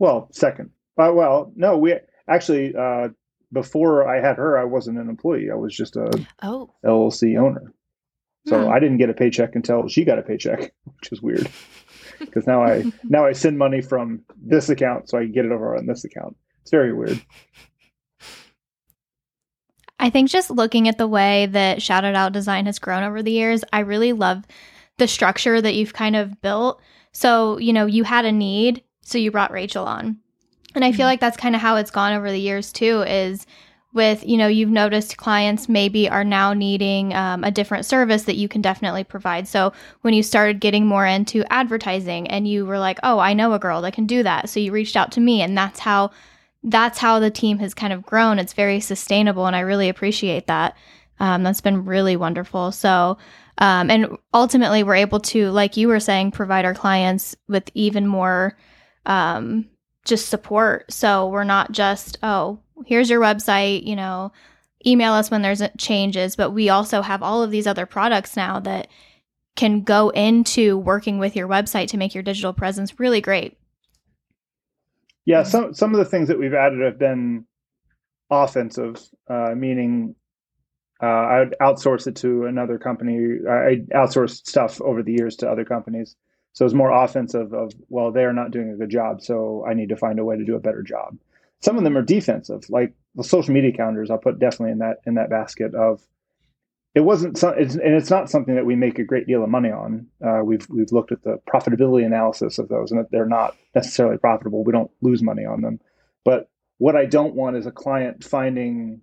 Well, 0.00 0.28
second. 0.32 0.70
Uh, 0.98 1.12
well, 1.14 1.52
no, 1.54 1.78
we 1.78 1.94
actually 2.28 2.74
uh, 2.74 3.08
before 3.52 4.08
I 4.08 4.20
had 4.20 4.36
her, 4.36 4.58
I 4.58 4.64
wasn't 4.64 4.98
an 4.98 5.08
employee. 5.08 5.48
I 5.50 5.54
was 5.54 5.76
just 5.76 5.94
a 5.94 6.10
oh 6.42 6.74
LLC 6.84 7.38
owner. 7.38 7.72
So 8.48 8.64
Hmm. 8.64 8.72
I 8.72 8.80
didn't 8.80 8.98
get 8.98 9.10
a 9.10 9.14
paycheck 9.14 9.54
until 9.54 9.86
she 9.86 10.04
got 10.04 10.18
a 10.18 10.22
paycheck, 10.22 10.72
which 10.84 11.12
is 11.12 11.22
weird. 11.22 11.48
Because 12.18 12.46
now 12.46 12.62
I 12.62 12.84
now 13.04 13.24
I 13.26 13.32
send 13.32 13.58
money 13.58 13.80
from 13.80 14.22
this 14.40 14.68
account 14.68 15.08
so 15.08 15.18
I 15.18 15.22
can 15.22 15.32
get 15.32 15.44
it 15.44 15.50
over 15.50 15.76
on 15.76 15.86
this 15.86 16.04
account. 16.04 16.36
It's 16.60 16.70
very 16.70 16.92
weird. 16.92 17.20
I 20.02 20.10
think 20.10 20.28
just 20.28 20.50
looking 20.50 20.88
at 20.88 20.98
the 20.98 21.06
way 21.06 21.46
that 21.46 21.80
Shout 21.80 22.04
It 22.04 22.16
Out 22.16 22.32
Design 22.32 22.66
has 22.66 22.80
grown 22.80 23.04
over 23.04 23.22
the 23.22 23.30
years, 23.30 23.62
I 23.72 23.80
really 23.80 24.12
love 24.12 24.44
the 24.98 25.06
structure 25.06 25.60
that 25.60 25.74
you've 25.74 25.94
kind 25.94 26.16
of 26.16 26.42
built. 26.42 26.80
So, 27.12 27.56
you 27.58 27.72
know, 27.72 27.86
you 27.86 28.02
had 28.02 28.24
a 28.24 28.32
need, 28.32 28.82
so 29.02 29.16
you 29.16 29.30
brought 29.30 29.52
Rachel 29.52 29.86
on. 29.86 30.16
And 30.74 30.84
I 30.84 30.90
feel 30.90 31.04
Mhm. 31.04 31.10
like 31.10 31.20
that's 31.20 31.36
kind 31.36 31.54
of 31.54 31.60
how 31.60 31.76
it's 31.76 31.92
gone 31.92 32.14
over 32.14 32.32
the 32.32 32.40
years 32.40 32.72
too, 32.72 33.02
is 33.02 33.46
with, 33.94 34.26
you 34.26 34.36
know, 34.36 34.48
you've 34.48 34.70
noticed 34.70 35.18
clients 35.18 35.68
maybe 35.68 36.08
are 36.08 36.24
now 36.24 36.52
needing 36.52 37.14
um, 37.14 37.44
a 37.44 37.50
different 37.52 37.86
service 37.86 38.24
that 38.24 38.36
you 38.36 38.48
can 38.48 38.60
definitely 38.60 39.04
provide. 39.04 39.46
So 39.46 39.72
when 40.00 40.14
you 40.14 40.24
started 40.24 40.60
getting 40.60 40.84
more 40.84 41.06
into 41.06 41.44
advertising 41.52 42.26
and 42.26 42.48
you 42.48 42.66
were 42.66 42.80
like, 42.80 42.98
oh, 43.04 43.20
I 43.20 43.34
know 43.34 43.52
a 43.52 43.58
girl 43.60 43.82
that 43.82 43.92
can 43.92 44.06
do 44.06 44.24
that. 44.24 44.48
So 44.48 44.58
you 44.58 44.72
reached 44.72 44.96
out 44.96 45.12
to 45.12 45.20
me 45.20 45.42
and 45.42 45.56
that's 45.56 45.78
how 45.78 46.10
that's 46.64 46.98
how 46.98 47.18
the 47.18 47.30
team 47.30 47.58
has 47.58 47.74
kind 47.74 47.92
of 47.92 48.04
grown. 48.04 48.38
It's 48.38 48.52
very 48.52 48.80
sustainable, 48.80 49.46
and 49.46 49.56
I 49.56 49.60
really 49.60 49.88
appreciate 49.88 50.46
that. 50.46 50.76
Um, 51.18 51.42
that's 51.42 51.60
been 51.60 51.84
really 51.84 52.16
wonderful. 52.16 52.72
So, 52.72 53.18
um, 53.58 53.90
and 53.90 54.16
ultimately, 54.32 54.82
we're 54.82 54.96
able 54.96 55.20
to, 55.20 55.50
like 55.50 55.76
you 55.76 55.88
were 55.88 56.00
saying, 56.00 56.32
provide 56.32 56.64
our 56.64 56.74
clients 56.74 57.36
with 57.48 57.70
even 57.74 58.06
more 58.06 58.56
um, 59.06 59.68
just 60.04 60.28
support. 60.28 60.90
So 60.92 61.28
we're 61.28 61.44
not 61.44 61.72
just, 61.72 62.18
oh, 62.22 62.58
here's 62.86 63.10
your 63.10 63.20
website, 63.20 63.86
you 63.86 63.96
know, 63.96 64.32
email 64.86 65.12
us 65.12 65.30
when 65.30 65.42
there's 65.42 65.62
changes, 65.78 66.34
but 66.36 66.50
we 66.50 66.68
also 66.68 67.02
have 67.02 67.22
all 67.22 67.42
of 67.42 67.50
these 67.50 67.66
other 67.66 67.86
products 67.86 68.36
now 68.36 68.58
that 68.60 68.88
can 69.54 69.82
go 69.82 70.08
into 70.10 70.78
working 70.78 71.18
with 71.18 71.36
your 71.36 71.46
website 71.46 71.88
to 71.88 71.96
make 71.96 72.14
your 72.14 72.22
digital 72.22 72.52
presence 72.52 72.98
really 72.98 73.20
great. 73.20 73.56
Yeah, 75.24 75.44
some 75.44 75.74
some 75.74 75.92
of 75.94 75.98
the 75.98 76.04
things 76.04 76.28
that 76.28 76.38
we've 76.38 76.54
added 76.54 76.80
have 76.80 76.98
been 76.98 77.46
offensive, 78.30 79.00
uh, 79.28 79.54
meaning 79.56 80.14
uh, 81.02 81.06
I 81.06 81.38
would 81.40 81.56
outsource 81.60 82.06
it 82.06 82.16
to 82.16 82.46
another 82.46 82.78
company. 82.78 83.38
I 83.48 83.82
outsourced 83.94 84.46
stuff 84.46 84.80
over 84.80 85.02
the 85.02 85.12
years 85.12 85.36
to 85.36 85.50
other 85.50 85.64
companies, 85.64 86.16
so 86.52 86.64
it's 86.64 86.74
more 86.74 86.90
offensive. 86.90 87.52
Of 87.52 87.72
well, 87.88 88.10
they're 88.12 88.32
not 88.32 88.50
doing 88.50 88.70
a 88.70 88.76
good 88.76 88.90
job, 88.90 89.22
so 89.22 89.64
I 89.68 89.74
need 89.74 89.90
to 89.90 89.96
find 89.96 90.18
a 90.18 90.24
way 90.24 90.36
to 90.36 90.44
do 90.44 90.56
a 90.56 90.60
better 90.60 90.82
job. 90.82 91.16
Some 91.60 91.78
of 91.78 91.84
them 91.84 91.96
are 91.96 92.02
defensive, 92.02 92.68
like 92.68 92.94
the 93.14 93.22
social 93.22 93.54
media 93.54 93.72
calendars. 93.72 94.10
I'll 94.10 94.18
put 94.18 94.40
definitely 94.40 94.72
in 94.72 94.78
that 94.78 94.96
in 95.06 95.14
that 95.14 95.30
basket 95.30 95.74
of. 95.74 96.00
It 96.94 97.00
wasn't, 97.00 97.38
some, 97.38 97.54
it's, 97.56 97.74
and 97.74 97.94
it's 97.94 98.10
not 98.10 98.28
something 98.28 98.54
that 98.54 98.66
we 98.66 98.76
make 98.76 98.98
a 98.98 99.04
great 99.04 99.26
deal 99.26 99.42
of 99.42 99.48
money 99.48 99.70
on. 99.70 100.08
Uh, 100.24 100.42
we've 100.44 100.66
we've 100.68 100.92
looked 100.92 101.10
at 101.10 101.22
the 101.22 101.38
profitability 101.52 102.04
analysis 102.04 102.58
of 102.58 102.68
those, 102.68 102.92
and 102.92 103.06
they're 103.10 103.26
not 103.26 103.56
necessarily 103.74 104.18
profitable. 104.18 104.62
We 104.62 104.72
don't 104.72 104.90
lose 105.00 105.22
money 105.22 105.46
on 105.46 105.62
them, 105.62 105.80
but 106.24 106.50
what 106.78 106.96
I 106.96 107.06
don't 107.06 107.34
want 107.34 107.56
is 107.56 107.64
a 107.64 107.70
client 107.70 108.24
finding 108.24 109.00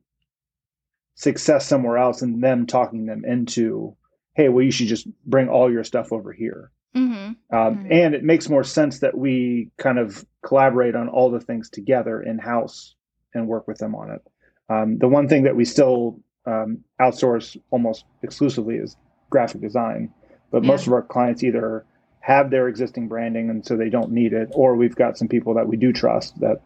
success 1.15 1.65
somewhere 1.65 1.97
else 1.97 2.21
and 2.21 2.43
them 2.43 2.67
talking 2.67 3.05
them 3.05 3.23
into, 3.25 3.95
hey, 4.35 4.49
well, 4.49 4.63
you 4.63 4.71
should 4.71 4.87
just 4.87 5.07
bring 5.25 5.49
all 5.49 5.71
your 5.71 5.83
stuff 5.83 6.13
over 6.13 6.31
here. 6.31 6.71
Mm-hmm. 6.95 7.55
Um, 7.55 7.77
Mhm. 7.77 7.91
And 7.91 8.15
it 8.15 8.23
makes 8.23 8.49
more 8.49 8.63
sense 8.63 8.99
that 8.99 9.17
we 9.17 9.71
kind 9.77 9.99
of 9.99 10.25
collaborate 10.45 10.95
on 10.95 11.09
all 11.09 11.29
the 11.29 11.39
things 11.39 11.69
together 11.69 12.21
in 12.21 12.37
house 12.37 12.95
and 13.33 13.47
work 13.47 13.67
with 13.67 13.77
them 13.79 13.95
on 13.95 14.11
it. 14.11 14.21
Um, 14.69 14.97
the 14.97 15.07
one 15.07 15.27
thing 15.27 15.43
that 15.43 15.55
we 15.55 15.65
still 15.65 16.19
um, 16.45 16.83
outsource 16.99 17.57
almost 17.71 18.05
exclusively 18.23 18.75
is 18.75 18.95
graphic 19.29 19.61
design, 19.61 20.13
but 20.51 20.63
most 20.63 20.87
of 20.87 20.93
our 20.93 21.01
clients 21.01 21.43
either 21.43 21.85
have 22.21 22.49
their 22.49 22.67
existing 22.67 23.07
branding 23.07 23.49
and 23.49 23.65
so 23.65 23.77
they 23.77 23.89
don't 23.89 24.11
need 24.11 24.33
it, 24.33 24.49
or 24.51 24.75
we've 24.75 24.95
got 24.95 25.17
some 25.17 25.27
people 25.27 25.53
that 25.53 25.67
we 25.67 25.77
do 25.77 25.93
trust 25.93 26.39
that 26.39 26.61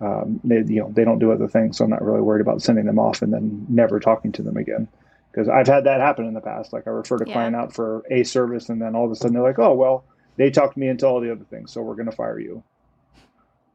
um, 0.00 0.40
they 0.44 0.56
you 0.56 0.80
know 0.80 0.90
they 0.92 1.04
don't 1.04 1.18
do 1.18 1.32
other 1.32 1.48
things. 1.48 1.78
So 1.78 1.84
I'm 1.84 1.90
not 1.90 2.02
really 2.02 2.20
worried 2.20 2.40
about 2.40 2.62
sending 2.62 2.86
them 2.86 2.98
off 2.98 3.22
and 3.22 3.32
then 3.32 3.66
never 3.68 4.00
talking 4.00 4.32
to 4.32 4.42
them 4.42 4.56
again. 4.56 4.88
Because 5.30 5.48
I've 5.48 5.66
had 5.66 5.84
that 5.84 6.00
happen 6.00 6.26
in 6.26 6.34
the 6.34 6.40
past. 6.40 6.72
Like 6.72 6.86
I 6.86 6.90
referred 6.90 7.22
a 7.22 7.26
Yeah. 7.26 7.32
client 7.34 7.56
out 7.56 7.74
for 7.74 8.02
a 8.10 8.24
service, 8.24 8.68
and 8.68 8.80
then 8.80 8.94
all 8.94 9.04
of 9.04 9.10
a 9.10 9.14
sudden 9.16 9.34
they're 9.34 9.42
like, 9.42 9.58
"Oh 9.58 9.74
well, 9.74 10.04
they 10.36 10.50
talked 10.50 10.76
me 10.76 10.88
into 10.88 11.06
all 11.06 11.20
the 11.20 11.30
other 11.30 11.44
things, 11.44 11.72
so 11.72 11.82
we're 11.82 11.94
going 11.94 12.10
to 12.10 12.16
fire 12.16 12.38
you." 12.38 12.62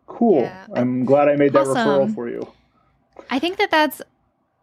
Cool. 0.07 0.41
Yeah. 0.41 0.65
I'm 0.73 1.05
glad 1.05 1.29
I 1.29 1.35
made 1.35 1.53
that 1.53 1.65
referral 1.65 2.13
for 2.13 2.29
you. 2.29 2.51
I 3.29 3.39
think 3.39 3.57
that 3.57 3.71
that's 3.71 4.01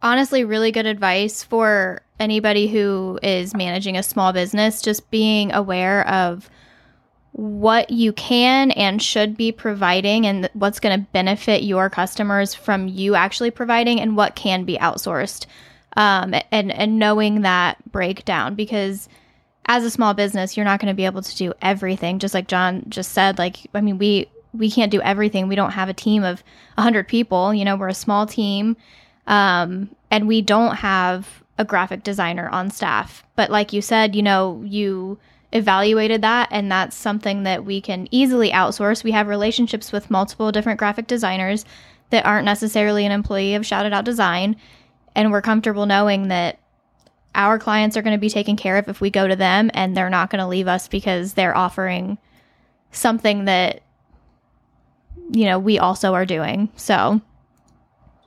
honestly 0.02 0.44
really 0.44 0.72
good 0.72 0.86
advice 0.86 1.42
for 1.42 2.02
anybody 2.20 2.68
who 2.68 3.18
is 3.22 3.54
managing 3.54 3.96
a 3.96 4.02
small 4.02 4.32
business, 4.32 4.82
just 4.82 5.10
being 5.10 5.52
aware 5.52 6.06
of 6.08 6.48
what 7.32 7.90
you 7.90 8.12
can 8.12 8.72
and 8.72 9.00
should 9.00 9.36
be 9.36 9.52
providing 9.52 10.26
and 10.26 10.50
what's 10.54 10.80
going 10.80 10.98
to 10.98 11.06
benefit 11.12 11.62
your 11.62 11.88
customers 11.88 12.54
from 12.54 12.88
you 12.88 13.14
actually 13.14 13.50
providing 13.50 14.00
and 14.00 14.16
what 14.16 14.34
can 14.34 14.64
be 14.64 14.76
outsourced. 14.78 15.46
Um, 15.96 16.34
and, 16.50 16.72
and 16.72 16.98
knowing 16.98 17.42
that 17.42 17.76
breakdown 17.90 18.54
because 18.54 19.08
as 19.66 19.84
a 19.84 19.90
small 19.90 20.14
business, 20.14 20.56
you're 20.56 20.64
not 20.64 20.80
going 20.80 20.92
to 20.92 20.96
be 20.96 21.04
able 21.04 21.22
to 21.22 21.36
do 21.36 21.52
everything. 21.60 22.18
Just 22.18 22.34
like 22.34 22.48
John 22.48 22.84
just 22.88 23.12
said, 23.12 23.38
like, 23.38 23.58
I 23.74 23.80
mean, 23.80 23.98
we, 23.98 24.28
we 24.52 24.70
can't 24.70 24.90
do 24.90 25.00
everything. 25.02 25.46
We 25.46 25.56
don't 25.56 25.72
have 25.72 25.88
a 25.88 25.94
team 25.94 26.24
of 26.24 26.42
100 26.74 27.06
people. 27.06 27.52
You 27.52 27.64
know, 27.64 27.76
we're 27.76 27.88
a 27.88 27.94
small 27.94 28.26
team. 28.26 28.76
Um, 29.28 29.90
and 30.10 30.26
we 30.26 30.42
don't 30.42 30.76
have 30.76 31.44
a 31.58 31.64
graphic 31.64 32.02
designer 32.02 32.48
on 32.48 32.70
staff. 32.70 33.22
But 33.36 33.50
like 33.50 33.72
you 33.72 33.82
said, 33.82 34.16
you 34.16 34.22
know, 34.22 34.62
you 34.66 35.18
evaluated 35.52 36.22
that, 36.22 36.48
and 36.50 36.70
that's 36.70 36.96
something 36.96 37.44
that 37.44 37.64
we 37.64 37.80
can 37.80 38.08
easily 38.10 38.50
outsource. 38.50 39.04
We 39.04 39.12
have 39.12 39.28
relationships 39.28 39.92
with 39.92 40.10
multiple 40.10 40.50
different 40.50 40.78
graphic 40.78 41.06
designers 41.06 41.64
that 42.10 42.26
aren't 42.26 42.44
necessarily 42.46 43.04
an 43.04 43.12
employee 43.12 43.54
of 43.54 43.66
Shout 43.66 43.86
It 43.86 43.92
Out 43.92 44.04
Design. 44.04 44.56
And 45.14 45.30
we're 45.30 45.42
comfortable 45.42 45.86
knowing 45.86 46.28
that 46.28 46.58
our 47.34 47.58
clients 47.58 47.96
are 47.96 48.02
going 48.02 48.16
to 48.16 48.20
be 48.20 48.30
taken 48.30 48.56
care 48.56 48.78
of 48.78 48.88
if 48.88 49.00
we 49.00 49.10
go 49.10 49.28
to 49.28 49.36
them 49.36 49.70
and 49.74 49.96
they're 49.96 50.10
not 50.10 50.30
going 50.30 50.40
to 50.40 50.48
leave 50.48 50.68
us 50.68 50.88
because 50.88 51.34
they're 51.34 51.56
offering 51.56 52.18
something 52.90 53.44
that 53.44 53.82
you 55.30 55.44
know 55.44 55.58
we 55.58 55.78
also 55.78 56.14
are 56.14 56.24
doing 56.24 56.70
so 56.74 57.20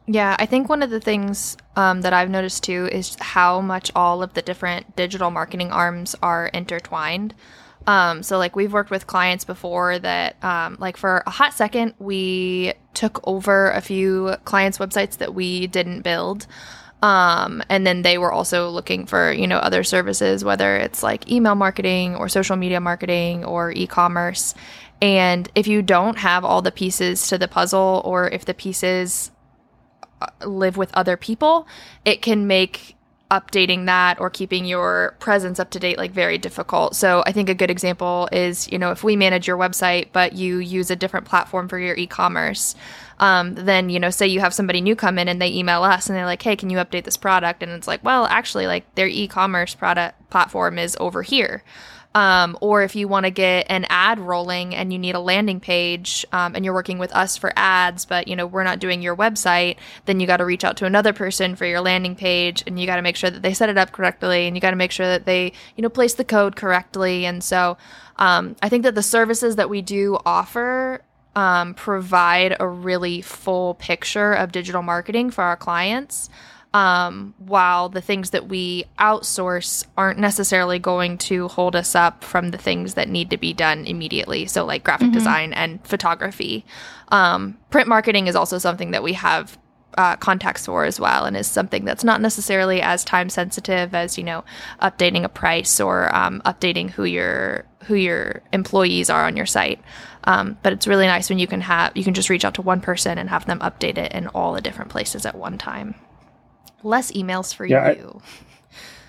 Yeah, 0.08 0.36
I 0.40 0.46
think 0.46 0.68
one 0.68 0.82
of 0.82 0.90
the 0.90 1.00
things 1.00 1.58
um, 1.76 2.02
that 2.02 2.12
I've 2.12 2.30
noticed 2.30 2.64
too 2.64 2.90
is 2.92 3.16
how 3.20 3.62
much 3.62 3.92
all 3.96 4.24
of 4.24 4.34
the 4.34 4.42
different 4.42 4.96
digital 4.96 5.32
marketing 5.32 5.72
arms 5.72 6.16
are 6.22 6.48
intertwined. 6.48 7.34
Um, 7.88 8.22
so, 8.22 8.38
like, 8.38 8.56
we've 8.56 8.74
worked 8.74 8.92
with 8.92 9.08
clients 9.08 9.44
before 9.44 9.98
that, 10.00 10.44
um, 10.44 10.78
like, 10.80 10.98
for 10.98 11.24
a 11.26 11.32
hot 11.32 11.54
second, 11.54 11.96
we 11.98 12.74
took 12.94 13.26
over 13.28 13.72
a 13.72 13.82
few 13.82 14.36
clients' 14.46 14.78
websites 14.78 15.18
that 15.18 15.34
we 15.34 15.66
didn't 15.68 16.02
build. 16.02 16.46
Um, 17.02 17.64
and 17.70 17.88
then 17.88 18.04
they 18.04 18.20
were 18.20 18.32
also 18.32 18.70
looking 18.70 19.08
for, 19.08 19.32
you 19.32 19.48
know, 19.48 19.58
other 19.58 19.84
services, 19.84 20.46
whether 20.46 20.78
it's 20.78 21.02
like 21.02 21.32
email 21.32 21.56
marketing 21.56 22.16
or 22.16 22.30
social 22.30 22.56
media 22.56 22.80
marketing 22.80 23.44
or 23.44 23.72
e 23.72 23.88
commerce. 23.88 24.54
And 25.02 25.50
if 25.56 25.68
you 25.68 25.82
don't 25.82 26.20
have 26.20 26.46
all 26.46 26.62
the 26.62 26.72
pieces 26.72 27.28
to 27.30 27.40
the 27.40 27.48
puzzle, 27.48 28.04
or 28.06 28.30
if 28.30 28.46
the 28.46 28.54
pieces 28.54 29.31
live 30.46 30.78
with 30.78 30.92
other 30.94 31.18
people, 31.18 31.68
it 32.06 32.22
can 32.22 32.48
make 32.48 32.96
updating 33.32 33.86
that 33.86 34.20
or 34.20 34.30
keeping 34.30 34.66
your 34.66 35.16
presence 35.20 35.58
up 35.58 35.70
to 35.70 35.80
date 35.80 35.98
like 35.98 36.12
very 36.12 36.38
difficult. 36.38 36.98
So 36.98 37.24
I 37.26 37.32
think 37.32 37.48
a 37.48 37.56
good 37.56 37.72
example 37.72 38.28
is, 38.34 38.70
you 38.70 38.78
know, 38.78 38.92
if 38.92 39.06
we 39.06 39.16
manage 39.16 39.48
your 39.48 39.58
website 39.58 40.10
but 40.12 40.34
you 40.34 40.58
use 40.58 40.92
a 40.92 40.98
different 40.98 41.26
platform 41.26 41.70
for 41.70 41.80
your 41.80 41.96
e-commerce, 41.96 42.76
um, 43.20 43.56
then 43.56 43.90
you 43.90 44.02
know, 44.02 44.10
say 44.10 44.28
you 44.28 44.42
have 44.42 44.54
somebody 44.54 44.82
new 44.82 44.98
come 44.98 45.18
in 45.18 45.30
and 45.30 45.42
they 45.42 45.54
email 45.54 45.84
us 45.84 46.10
and 46.10 46.18
they're 46.18 46.26
like, 46.26 46.42
"Hey, 46.42 46.58
can 46.58 46.70
you 46.70 46.78
update 46.78 47.06
this 47.06 47.18
product?" 47.18 47.64
And 47.64 47.72
it's 47.72 47.88
like, 47.88 48.04
"Well, 48.04 48.26
actually, 48.26 48.68
like 48.68 48.96
their 48.96 49.08
e-commerce 49.08 49.76
product 49.76 50.30
platform 50.30 50.78
is 50.78 50.98
over 51.00 51.22
here." 51.22 51.64
Um, 52.14 52.58
or 52.60 52.84
if 52.84 52.96
you 52.96 53.08
want 53.08 53.26
to 53.26 53.30
get 53.30 53.68
an 53.70 53.86
ad 53.90 54.20
rolling 54.20 54.76
and 54.76 54.92
you 54.92 55.00
need 55.00 55.16
a 55.16 55.20
landing 55.20 55.62
page 55.62 56.26
um, 56.34 56.56
and 56.56 56.66
you're 56.66 56.74
working 56.74 56.98
with 56.98 57.14
us 57.14 57.38
for 57.38 57.54
ads, 57.56 58.06
but 58.06 58.28
you 58.28 58.36
know 58.36 58.46
we're 58.46 58.66
not 58.66 58.80
doing 58.80 59.02
your 59.02 59.16
website, 59.16 59.78
then 60.06 60.20
you 60.20 60.28
got 60.28 60.38
to 60.38 60.46
reach 60.46 60.66
out 60.66 60.76
to 60.78 60.86
another 60.86 61.14
person 61.14 61.56
for 61.56 61.66
your 61.66 61.80
landing 61.80 62.16
page, 62.16 62.64
and 62.68 62.78
you 62.78 62.86
got 62.86 62.98
to 62.98 63.02
make 63.02 63.16
sure 63.16 63.30
that 63.30 63.42
they 63.42 63.54
set 63.54 63.70
it 63.70 63.78
up 63.78 63.94
correctly, 63.94 64.46
and 64.46 64.58
you 64.58 64.62
got 64.62 64.72
to 64.72 64.76
make 64.76 64.92
sure 64.92 65.08
that 65.08 65.26
they 65.26 65.54
you 65.78 65.82
know 65.82 65.90
place 65.90 66.14
the 66.14 66.26
code 66.26 66.58
correctly. 66.58 67.26
And 67.26 67.42
so 67.42 67.78
um, 68.18 68.58
I 68.62 68.68
think 68.68 68.84
that 68.84 68.96
the 68.96 69.04
services 69.04 69.56
that 69.56 69.70
we 69.70 69.82
do 69.82 70.18
offer 70.26 71.02
um, 71.36 71.74
provide 71.76 72.58
a 72.60 72.68
really 72.68 73.22
full 73.22 73.76
picture 73.76 74.34
of 74.34 74.52
digital 74.52 74.82
marketing 74.82 75.32
for 75.32 75.44
our 75.44 75.56
clients 75.56 76.30
um, 76.74 77.34
while 77.38 77.90
the 77.90 78.02
things 78.02 78.30
that 78.30 78.48
we 78.48 78.86
outsource 78.98 79.86
aren't 79.98 80.20
necessarily 80.20 80.80
going 80.80 81.18
to 81.18 81.48
hold 81.50 81.76
us 81.76 81.96
up 81.96 82.24
from 82.24 82.52
the 82.52 82.58
things 82.58 82.94
that 82.94 83.10
need 83.10 83.30
to 83.30 83.38
be 83.38 83.54
done 83.54 83.86
immediately. 83.86 84.46
So, 84.46 84.66
like 84.66 84.84
graphic 84.84 85.10
Mhm. 85.10 85.14
design 85.14 85.54
and 85.54 85.86
photography. 85.86 86.66
Um, 87.10 87.58
print 87.70 87.88
marketing 87.90 88.28
is 88.28 88.36
also 88.36 88.58
something 88.58 88.92
that 88.92 89.04
we 89.04 89.14
have 89.14 89.58
uh, 89.98 90.16
contacts 90.16 90.66
for 90.66 90.86
as 90.86 91.02
well, 91.02 91.26
and 91.26 91.36
is 91.36 91.48
something 91.48 91.84
that's 91.84 92.06
not 92.06 92.22
necessarily 92.22 92.82
as 92.82 93.04
time 93.04 93.28
sensitive 93.30 93.94
as 93.94 94.18
you 94.18 94.24
know 94.24 94.42
updating 94.82 95.26
a 95.26 95.30
price 95.30 95.82
or 95.82 96.16
um, 96.16 96.42
updating 96.46 96.90
who 96.92 97.04
your 97.04 97.66
who 97.88 97.96
your 97.96 98.42
employees 98.54 99.10
are 99.10 99.26
on 99.26 99.36
your 99.36 99.46
site. 99.46 99.82
Um, 100.24 100.58
but 100.64 100.72
it's 100.72 100.88
really 100.88 101.08
nice 101.08 101.30
when 101.30 101.40
you 101.40 101.48
can 101.48 101.60
have 101.60 101.92
you 101.98 102.06
can 102.06 102.14
just 102.14 102.30
reach 102.30 102.46
out 102.46 102.54
to 102.54 102.62
one 102.62 102.80
person 102.80 103.18
and 103.18 103.30
have 103.30 103.46
them 103.48 103.60
update 103.60 103.98
it 103.98 104.14
in 104.14 104.28
all 104.28 104.54
the 104.54 104.62
different 104.62 104.90
places 104.92 105.26
at 105.26 105.36
one 105.36 105.58
time. 105.58 105.96
Less 106.84 107.12
emails 107.12 107.54
for 107.54 107.66
Yeah, 107.66 107.84
I- 107.86 107.92
you. 107.94 108.22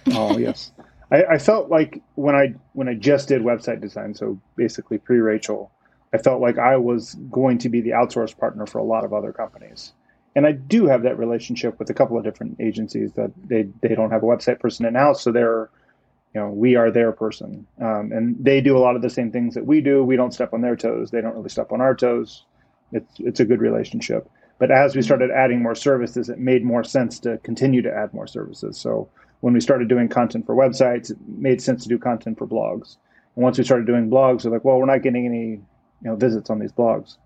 oh 0.13 0.39
yes. 0.39 0.73
I, 1.13 1.25
I 1.35 1.39
felt 1.39 1.69
like 1.71 2.01
when 2.15 2.35
i 2.35 2.55
when 2.73 2.89
i 2.89 2.95
just 2.95 3.29
did 3.29 3.43
website 3.43 3.81
design 3.81 4.15
so 4.15 4.41
basically 4.57 4.97
pre 4.99 5.19
rachel 5.21 5.71
i 6.15 6.19
felt 6.19 6.41
like 6.41 6.59
i 6.59 6.77
was 6.77 7.15
going 7.31 7.59
to 7.59 7.69
be 7.69 7.81
the 7.83 7.91
outsourced 7.91 8.39
partner 8.39 8.65
for 8.67 8.79
a 8.79 8.83
lot 8.85 9.05
of 9.05 9.13
other 9.13 9.33
companies. 9.33 9.93
And 10.35 10.47
i 10.47 10.53
do 10.53 10.87
have 10.87 11.03
that 11.03 11.19
relationship 11.19 11.79
with 11.79 11.91
a 11.91 11.95
couple 11.95 12.17
of 12.17 12.25
different 12.25 12.57
agencies 12.61 13.13
that 13.13 13.31
they 13.47 13.69
they 13.83 13.95
don't 13.95 14.11
have 14.11 14.23
a 14.23 14.27
website 14.27 14.59
person 14.61 14.87
in 14.87 14.95
house 14.95 15.23
so 15.23 15.31
they're 15.31 15.69
you 16.35 16.41
know 16.41 16.49
we 16.49 16.77
are 16.77 16.91
their 16.91 17.13
person. 17.13 17.67
Um, 17.79 18.11
and 18.11 18.37
they 18.43 18.63
do 18.63 18.75
a 18.77 18.81
lot 18.81 18.97
of 18.97 19.03
the 19.03 19.11
same 19.11 19.31
things 19.31 19.53
that 19.55 19.67
we 19.67 19.83
do. 19.83 20.03
We 20.03 20.17
don't 20.17 20.33
step 20.33 20.55
on 20.55 20.63
their 20.63 20.77
toes. 20.77 21.11
They 21.11 21.21
don't 21.21 21.35
really 21.37 21.51
step 21.51 21.73
on 21.73 21.83
our 21.83 21.95
toes. 21.95 22.47
It's 22.91 23.13
it's 23.19 23.41
a 23.41 23.45
good 23.45 23.61
relationship 23.61 24.31
but 24.63 24.71
as 24.71 24.95
we 24.95 25.03
started 25.03 25.29
adding 25.33 25.61
more 25.61 25.75
services 25.75 26.29
it 26.29 26.39
made 26.39 26.65
more 26.65 26.85
sense 26.85 27.19
to 27.19 27.37
continue 27.39 27.83
to 27.83 27.93
add 27.93 28.15
more 28.15 28.29
services 28.29 28.79
so 28.79 29.09
when 29.41 29.53
we 29.53 29.61
started 29.61 29.89
doing 29.89 30.09
content 30.09 30.47
for 30.47 30.55
websites 30.55 31.11
it 31.11 31.17
made 31.27 31.61
sense 31.61 31.83
to 31.83 31.89
do 31.89 31.99
content 31.99 32.39
for 32.39 32.47
blogs 32.47 32.97
and 33.35 33.43
once 33.43 33.59
we 33.59 33.65
started 33.65 33.89
doing 33.89 34.09
blogs 34.09 34.45
we're 34.45 34.53
like 34.53 34.65
well 34.65 34.79
we're 34.79 34.87
not 34.87 35.03
getting 35.03 35.27
any 35.27 35.49
you 35.49 35.61
know 36.03 36.15
visits 36.15 36.49
on 36.49 36.61
these 36.61 36.71
blogs 36.71 37.17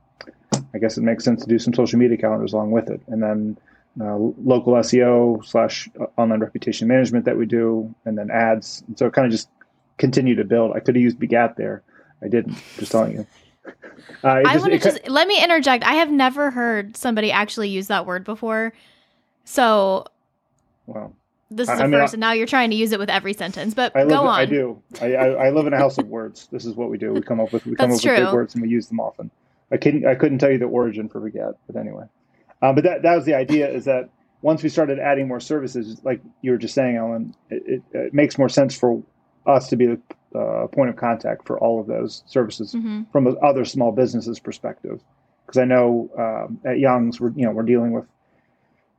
i 0.73 0.79
guess 0.79 0.97
it 0.97 1.03
makes 1.03 1.25
sense 1.25 1.43
to 1.43 1.47
do 1.47 1.59
some 1.59 1.75
social 1.75 1.99
media 1.99 2.17
calendars 2.17 2.55
along 2.55 2.71
with 2.71 2.89
it 2.89 3.03
and 3.09 3.23
then 3.23 3.59
uh, 4.01 4.17
local 4.17 4.75
SEO 4.75 5.45
slash 5.45 5.89
online 6.19 6.41
reputation 6.41 6.87
management 6.87 7.25
that 7.25 7.39
we 7.39 7.47
do, 7.47 7.95
and 8.05 8.19
then 8.19 8.31
ads. 8.31 8.85
And 8.87 8.99
so 8.99 9.07
it 9.07 9.15
kind 9.15 9.25
of 9.25 9.33
just 9.33 9.49
continued 9.97 10.37
to 10.37 10.45
build. 10.45 10.73
I 10.77 10.81
could 10.81 10.97
have 10.97 11.03
used 11.03 11.19
Begat 11.19 11.57
there. 11.57 11.83
I 12.23 12.29
didn't. 12.29 12.59
Just 12.77 12.93
telling 12.93 13.13
you. 13.13 13.27
Uh, 14.23 14.29
I 14.29 14.43
just- 14.55 14.61
want 14.61 14.73
to 14.73 14.79
just 14.79 15.09
let 15.09 15.29
me 15.29 15.43
interject. 15.43 15.85
I 15.85 15.95
have 15.95 16.11
never 16.11 16.51
heard 16.51 16.97
somebody 16.97 17.31
actually 17.33 17.69
use 17.69 17.89
that 17.89 18.07
word 18.07 18.25
before. 18.25 18.73
So 19.45 20.05
well, 20.87 21.15
this 21.51 21.69
I- 21.69 21.75
is 21.75 21.81
I 21.81 21.85
a 21.85 21.89
mean, 21.89 22.01
first, 22.01 22.13
I- 22.13 22.17
and 22.17 22.21
now 22.21 22.33
you're 22.33 22.47
trying 22.47 22.71
to 22.71 22.77
use 22.77 22.93
it 22.93 22.99
with 22.99 23.11
every 23.11 23.33
sentence. 23.33 23.75
But 23.75 23.97
I 23.97 24.05
go 24.05 24.27
on. 24.27 24.41
I 24.41 24.45
do. 24.45 24.83
I, 25.01 25.15
I, 25.15 25.27
I 25.47 25.51
live 25.51 25.67
in 25.67 25.73
a 25.73 25.79
house 25.79 25.99
of 25.99 26.09
words. 26.09 26.49
This 26.51 26.65
is 26.65 26.75
what 26.75 26.91
we 26.91 26.99
do. 26.99 27.13
We 27.13 27.21
come 27.23 27.41
up 27.41 27.53
with 27.53 27.67
we 27.67 27.77
come 27.77 27.91
up 27.91 27.97
with 27.97 28.03
big 28.03 28.33
words 28.33 28.55
and 28.55 28.63
we 28.63 28.69
use 28.69 28.89
them 28.89 29.01
often. 29.01 29.31
I 29.71 29.77
couldn't 29.77 30.07
I 30.07 30.15
couldn't 30.15 30.39
tell 30.39 30.51
you 30.51 30.59
the 30.59 30.67
origin 30.67 31.09
for 31.09 31.21
Begat, 31.21 31.55
but 31.67 31.77
anyway. 31.77 32.05
Uh, 32.63 32.73
but 32.73 32.85
that 32.85 33.03
that 33.03 33.15
was 33.15 33.25
the 33.25 33.35
idea. 33.35 33.69
Is 33.69 33.85
that 33.87 34.09
once 34.43 34.63
we 34.63 34.69
started 34.69 34.99
adding 34.99 35.27
more 35.29 35.41
services, 35.41 36.01
like 36.05 36.21
you 36.43 36.53
were 36.53 36.59
just 36.59 36.75
saying, 36.75 36.97
Ellen, 36.97 37.35
it, 37.51 37.63
it, 37.67 37.83
it 37.93 38.15
makes 38.15 38.39
more 38.39 38.49
sense 38.49 38.79
for 38.79 39.03
us 39.47 39.69
to 39.69 39.77
be 39.77 39.87
the 39.87 40.01
uh, 40.37 40.67
point 40.69 40.91
of 40.91 40.97
contact 40.97 41.47
for 41.47 41.59
all 41.59 41.81
of 41.81 41.87
those 41.87 42.23
services 42.27 42.73
hmm 42.73 43.03
from 43.13 43.37
other 43.43 43.65
small 43.65 43.93
businesses 43.93 44.39
perspective. 44.41 45.01
Because 45.47 45.59
i 45.59 45.65
know 45.65 46.11
um, 46.19 46.61
at 46.65 46.79
young's 46.79 47.21
we're 47.21 47.31
you 47.31 47.47
know 47.47 47.53
we're 47.53 47.63
dealing 47.63 47.93
with 47.93 48.05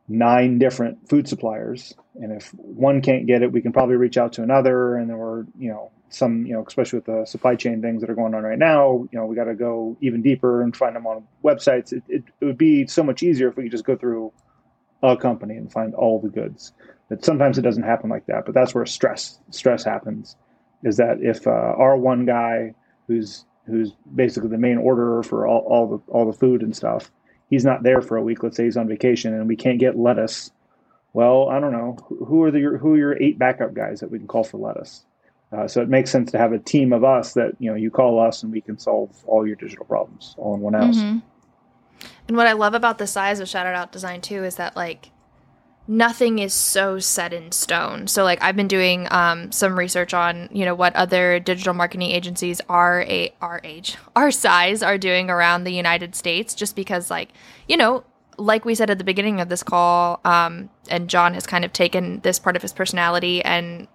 nine 0.08 0.58
different 0.58 1.10
food 1.10 1.28
suppliers 1.28 1.94
and 2.16 2.32
if 2.32 2.54
one 2.54 3.02
can't 3.02 3.28
get 3.28 3.42
it 3.42 3.52
we 3.52 3.62
can 3.62 3.74
probably 3.74 3.96
reach 3.96 4.18
out 4.18 4.32
to 4.34 4.42
another 4.42 4.96
and 4.96 5.10
then 5.10 5.18
we're 5.18 5.44
you 5.60 5.70
know 5.70 5.92
some 6.10 6.46
you 6.46 6.54
know 6.54 6.64
especially 6.66 6.98
with 6.98 7.06
the 7.06 7.26
supply 7.26 7.56
chain 7.56 7.82
things 7.82 8.02
that 8.02 8.10
are 8.10 8.16
going 8.16 8.34
on 8.34 8.44
right 8.44 8.58
now 8.58 9.06
you 9.12 9.20
know 9.20 9.26
we 9.26 9.36
got 9.36 9.46
to 9.46 9.56
go 9.56 9.98
even 10.02 10.22
deeper 10.22 10.62
and 10.62 10.76
find 10.76 10.96
them 10.96 11.06
on 11.06 11.28
websites. 11.44 11.92
It, 11.92 12.04
it, 12.08 12.24
it 12.40 12.46
would 12.46 12.58
be 12.58 12.88
so 12.88 13.04
much 13.04 13.24
easier 13.24 13.50
if 13.50 13.58
we 13.58 13.64
could 13.64 13.72
just 13.72 13.84
go 13.84 13.96
through 13.96 14.32
a 15.04 15.18
company 15.18 15.56
and 15.58 15.72
find 15.72 15.94
all 15.94 16.20
the 16.20 16.30
goods. 16.30 16.72
But 17.10 17.24
sometimes 17.24 17.58
it 17.58 17.62
doesn't 17.62 17.84
happen 17.84 18.10
like 18.10 18.26
that 18.28 18.46
but 18.46 18.54
that's 18.54 18.74
where 18.74 18.86
stress 18.86 19.40
stress 19.50 19.84
happens 19.84 20.36
is 20.84 20.98
that 20.98 21.18
if 21.22 21.48
uh, 21.48 21.52
our 21.52 21.98
one 21.98 22.26
guy 22.26 22.74
who's 23.08 23.46
who's 23.66 23.92
basically 24.16 24.50
the 24.50 24.58
main 24.58 24.78
orderer 24.78 25.24
for 25.24 25.48
all, 25.48 25.60
all 25.68 25.88
the 25.88 26.12
all 26.12 26.26
the 26.26 26.38
food 26.38 26.62
and 26.62 26.76
stuff 26.76 27.12
he's 27.50 27.66
not 27.66 27.84
there 27.84 28.02
for 28.02 28.18
a 28.18 28.22
week. 28.22 28.44
Let's 28.44 28.58
say 28.58 28.66
he's 28.66 28.78
on 28.78 28.88
vacation 28.88 29.34
and 29.34 29.48
we 29.48 29.56
can't 29.56 29.80
get 29.80 29.98
lettuce. 29.98 30.52
Well 31.14 31.50
i 31.50 31.60
don't 31.60 31.72
know. 31.72 31.98
Who 32.10 32.44
are 32.44 32.52
the 32.52 32.60
who 32.60 32.94
are 32.94 32.98
your 32.98 33.22
eight 33.22 33.40
backup 33.40 33.74
guys 33.74 34.00
that 34.02 34.12
we 34.12 34.20
can 34.20 34.28
call 34.28 34.44
for 34.44 34.58
lettuce? 34.58 35.06
Uh, 35.52 35.68
so 35.68 35.82
it 35.82 35.88
makes 35.88 36.12
sense 36.12 36.32
to 36.32 36.38
have 36.38 36.52
a 36.52 36.60
team 36.60 36.92
of 36.92 37.04
us 37.06 37.34
that 37.34 37.54
you 37.60 37.70
know 37.70 37.76
you 37.76 37.90
call 37.90 38.20
us 38.20 38.44
and 38.44 38.52
we 38.52 38.62
can 38.62 38.78
solve 38.78 39.10
all 39.26 39.48
your 39.48 39.56
digital 39.56 39.86
problems 39.86 40.36
all 40.38 40.54
in 40.56 40.62
one 40.62 40.74
house. 40.74 41.00
Hmm 41.00 41.20
And 42.28 42.36
what 42.38 42.48
I 42.48 42.52
love 42.52 42.74
about 42.74 42.98
the 42.98 43.08
size 43.08 43.40
of 43.40 43.48
Shout 43.48 43.66
Out 43.66 43.92
Design 43.92 44.22
too 44.22 44.44
is 44.44 44.56
that 44.58 44.76
like 44.76 45.12
nothing 45.88 46.40
is 46.40 46.54
so 46.54 47.00
set 47.00 47.34
in 47.34 47.52
stone. 47.52 48.08
So 48.08 48.24
like 48.24 48.42
I've 48.42 48.56
been 48.56 48.68
doing 48.68 49.08
um, 49.12 49.52
some 49.52 49.78
research 49.78 50.14
on 50.14 50.50
you 50.52 50.66
know 50.66 50.76
what 50.76 50.96
other 50.96 51.40
digital 51.40 51.74
marketing 51.74 52.12
agencies 52.12 52.62
our 52.70 53.02
a 53.04 53.34
our 53.42 53.62
age 53.64 53.98
our 54.16 54.32
size 54.32 54.84
are 54.84 54.98
doing 54.98 55.30
around 55.30 55.64
the 55.64 55.72
United 55.72 56.16
States, 56.16 56.54
just 56.54 56.76
because 56.76 57.10
like 57.10 57.30
you 57.68 57.78
know 57.78 58.04
like 58.38 58.66
we 58.66 58.76
said 58.76 58.90
at 58.90 58.98
the 59.00 59.04
beginning 59.04 59.42
of 59.42 59.50
this 59.50 59.64
call, 59.64 60.20
um, 60.24 60.70
and 60.90 61.10
John 61.10 61.34
has 61.34 61.48
kind 61.48 61.66
of 61.66 61.74
taken 61.74 62.20
this 62.22 62.38
part 62.38 62.56
of 62.56 62.62
his 62.62 62.72
personality 62.72 63.44
and 63.44 63.88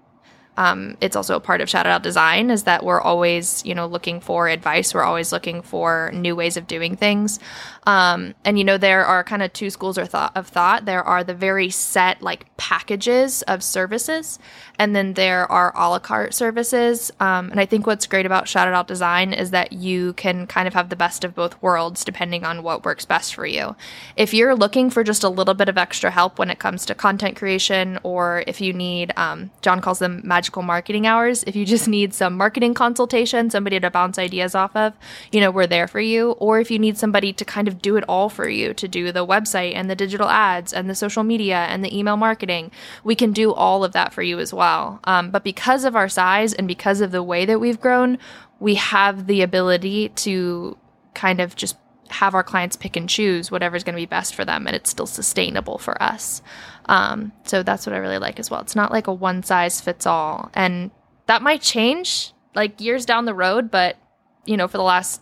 um, 0.56 0.96
it's 1.00 1.16
also 1.16 1.36
a 1.36 1.40
part 1.40 1.60
of 1.60 1.70
shout 1.70 1.86
out 1.86 2.02
design 2.02 2.50
is 2.50 2.64
that 2.64 2.84
we're 2.84 3.00
always 3.00 3.64
you 3.64 3.74
know 3.74 3.86
looking 3.86 4.20
for 4.20 4.48
advice. 4.48 4.94
We're 4.94 5.02
always 5.02 5.32
looking 5.32 5.62
for 5.62 6.10
new 6.14 6.36
ways 6.36 6.56
of 6.56 6.66
doing 6.66 6.96
things. 6.96 7.38
Um, 7.84 8.34
and 8.44 8.58
you 8.58 8.64
know 8.64 8.78
there 8.78 9.04
are 9.04 9.24
kind 9.24 9.42
of 9.42 9.52
two 9.52 9.70
schools 9.70 9.98
of 9.98 10.08
thought, 10.08 10.36
of 10.36 10.46
thought. 10.46 10.84
There 10.84 11.02
are 11.02 11.24
the 11.24 11.34
very 11.34 11.70
set 11.70 12.22
like 12.22 12.54
packages 12.56 13.42
of 13.42 13.62
services 13.62 14.38
and 14.78 14.94
then 14.94 15.14
there 15.14 15.50
are 15.50 15.72
a 15.74 15.88
la 15.88 15.98
carte 15.98 16.34
services. 16.34 17.10
Um, 17.18 17.50
and 17.50 17.58
i 17.58 17.66
think 17.66 17.86
what's 17.86 18.06
great 18.06 18.26
about 18.26 18.48
shout 18.48 18.68
out 18.68 18.86
design 18.86 19.32
is 19.32 19.50
that 19.50 19.72
you 19.72 20.12
can 20.14 20.46
kind 20.46 20.68
of 20.68 20.74
have 20.74 20.88
the 20.88 20.96
best 20.96 21.24
of 21.24 21.34
both 21.34 21.60
worlds 21.62 22.04
depending 22.04 22.44
on 22.44 22.62
what 22.62 22.84
works 22.84 23.04
best 23.04 23.34
for 23.34 23.46
you. 23.46 23.74
If 24.16 24.34
you're 24.34 24.54
looking 24.54 24.90
for 24.90 25.02
just 25.02 25.24
a 25.24 25.28
little 25.28 25.54
bit 25.54 25.68
of 25.68 25.78
extra 25.78 26.10
help 26.10 26.38
when 26.38 26.50
it 26.50 26.58
comes 26.58 26.84
to 26.86 26.94
content 26.94 27.36
creation 27.36 27.98
or 28.02 28.44
if 28.46 28.60
you 28.60 28.72
need 28.72 29.12
um, 29.16 29.50
john 29.62 29.80
calls 29.80 29.98
them 29.98 30.20
magical 30.42 30.62
marketing 30.62 31.06
hours. 31.06 31.44
If 31.44 31.54
you 31.54 31.64
just 31.64 31.86
need 31.86 32.12
some 32.12 32.36
marketing 32.36 32.74
consultation 32.74 33.48
somebody 33.48 33.78
to 33.78 33.90
bounce 33.92 34.18
ideas 34.18 34.56
off 34.56 34.74
of 34.74 34.92
you 35.30 35.40
know 35.40 35.52
we're 35.52 35.68
there 35.68 35.86
for 35.86 36.00
you. 36.00 36.32
Or 36.32 36.58
if 36.58 36.68
you 36.68 36.80
need 36.80 36.98
somebody 36.98 37.32
to 37.32 37.44
kind 37.44 37.68
of 37.68 37.80
do 37.80 37.94
it 37.94 38.02
all 38.08 38.28
for 38.28 38.48
you 38.48 38.74
to 38.74 38.88
do 38.88 39.12
the 39.12 39.24
website 39.24 39.76
and 39.76 39.88
the 39.88 39.94
digital 39.94 40.28
ads 40.28 40.72
and 40.72 40.90
the 40.90 40.96
social 40.96 41.22
media 41.22 41.58
and 41.70 41.84
the 41.84 41.96
email 41.96 42.16
marketing 42.16 42.72
we 43.04 43.14
can 43.14 43.30
do 43.32 43.52
all 43.52 43.84
of 43.84 43.92
that 43.92 44.12
for 44.12 44.22
you 44.22 44.40
as 44.40 44.52
well. 44.52 44.98
Um, 45.04 45.30
but 45.30 45.44
because 45.44 45.84
of 45.84 45.94
our 45.94 46.08
size 46.08 46.52
and 46.52 46.66
because 46.66 47.00
of 47.00 47.12
the 47.12 47.22
way 47.22 47.44
that 47.46 47.60
we've 47.60 47.80
grown 47.80 48.18
we 48.58 48.74
have 48.74 49.28
the 49.28 49.42
ability 49.42 50.08
to 50.26 50.76
kind 51.14 51.40
of 51.40 51.54
just 51.54 51.76
have 52.08 52.34
our 52.34 52.42
clients 52.42 52.74
pick 52.74 52.96
and 52.96 53.08
choose 53.08 53.52
whatever's 53.52 53.84
going 53.84 53.94
to 53.94 54.02
be 54.02 54.06
best 54.06 54.34
for 54.34 54.44
them 54.44 54.66
and 54.66 54.74
it's 54.74 54.90
still 54.90 55.06
sustainable 55.06 55.78
for 55.78 56.02
us 56.02 56.42
um, 56.86 57.32
so 57.44 57.62
that's 57.62 57.86
what 57.86 57.94
i 57.94 57.98
really 57.98 58.18
like 58.18 58.38
as 58.40 58.50
well 58.50 58.60
it's 58.60 58.76
not 58.76 58.92
like 58.92 59.06
a 59.06 59.12
one 59.12 59.42
size 59.42 59.80
fits 59.80 60.06
all 60.06 60.50
and 60.54 60.90
that 61.26 61.42
might 61.42 61.62
change 61.62 62.32
like 62.54 62.80
years 62.80 63.06
down 63.06 63.24
the 63.24 63.34
road 63.34 63.70
but 63.70 63.96
you 64.44 64.56
know 64.56 64.68
for 64.68 64.78
the 64.78 64.82
last 64.82 65.20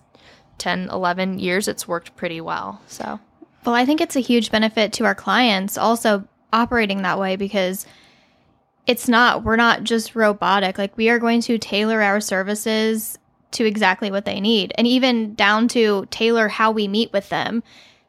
10 0.59 0.88
11 0.90 1.38
years 1.38 1.68
it's 1.68 1.87
worked 1.88 2.16
pretty 2.16 2.40
well 2.40 2.81
so 2.87 3.18
Well, 3.64 3.75
I 3.75 3.85
think 3.85 4.01
it's 4.01 4.16
a 4.16 4.20
huge 4.20 4.51
benefit 4.51 4.92
to 4.94 5.05
our 5.05 5.14
clients 5.14 5.77
also 5.77 6.27
operating 6.53 7.03
that 7.03 7.18
way 7.18 7.37
because 7.37 7.87
it's 8.87 9.07
not, 9.09 9.44
we're 9.44 9.57
not 9.57 9.85
just 9.85 10.16
robotic. 10.16 10.79
Like, 10.79 10.96
we 10.96 11.11
are 11.11 11.18
going 11.18 11.42
to 11.42 11.59
tailor 11.59 12.01
our 12.01 12.20
services 12.20 13.18
to 13.53 13.66
exactly 13.66 14.11
what 14.11 14.25
they 14.25 14.40
need 14.40 14.73
and 14.79 14.87
even 14.87 15.35
down 15.35 15.68
to 15.68 16.07
tailor 16.11 16.49
how 16.49 16.70
we 16.70 16.88
meet 16.88 17.12
with 17.12 17.29
them. 17.29 17.62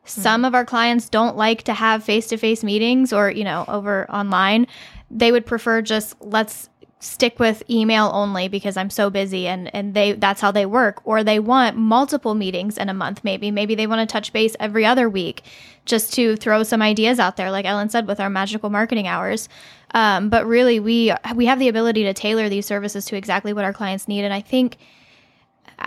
Some 0.04 0.46
of 0.46 0.56
our 0.56 0.66
clients 0.66 1.10
don't 1.10 1.38
like 1.38 1.64
to 1.64 1.74
have 1.74 2.04
face 2.04 2.28
to 2.28 2.38
face 2.38 2.64
meetings 2.64 3.14
or, 3.14 3.30
you 3.30 3.44
know, 3.44 3.66
over 3.68 4.10
online. 4.10 4.68
They 5.10 5.32
would 5.32 5.46
prefer 5.46 5.82
just 5.82 6.16
let's 6.22 6.70
stick 7.00 7.40
with 7.40 7.64
email 7.68 8.12
only 8.14 8.48
because 8.48 8.78
I'm 8.78 8.92
so 8.92 9.10
busy 9.10 9.48
and 9.48 9.74
and 9.74 9.96
they 9.96 10.14
that's 10.14 10.42
how 10.42 10.52
they 10.52 10.66
work. 10.66 11.02
Or 11.04 11.24
they 11.24 11.40
want 11.40 11.78
multiple 11.78 12.36
meetings 12.36 12.78
in 12.78 12.90
a 12.90 12.94
month 12.94 13.24
maybe. 13.24 13.52
Maybe 13.52 13.76
they 13.76 13.88
want 13.88 14.08
to 14.08 14.12
touch 14.12 14.34
base 14.34 14.56
every 14.60 14.86
other 14.86 15.10
week 15.10 15.44
just 15.86 16.14
to 16.14 16.36
throw 16.36 16.64
some 16.64 16.82
ideas 16.82 17.20
out 17.20 17.38
there 17.38 17.52
like 17.52 17.66
Ellen 17.66 17.90
said 17.90 18.08
with 18.08 18.20
our 18.20 18.30
magical 18.30 18.70
marketing 18.70 19.08
hours. 19.08 19.50
Um, 19.94 20.30
but 20.30 20.46
really 20.46 20.80
we 20.80 21.14
we 21.36 21.46
have 21.48 21.60
the 21.60 21.68
ability 21.68 22.04
to 22.04 22.14
tailor 22.14 22.50
these 22.50 22.66
services 22.66 23.06
to 23.06 23.16
exactly 23.16 23.54
what 23.54 23.66
our 23.66 23.74
clients 23.74 24.08
need. 24.08 24.24
And 24.24 24.34
I 24.34 24.42
think 24.42 24.78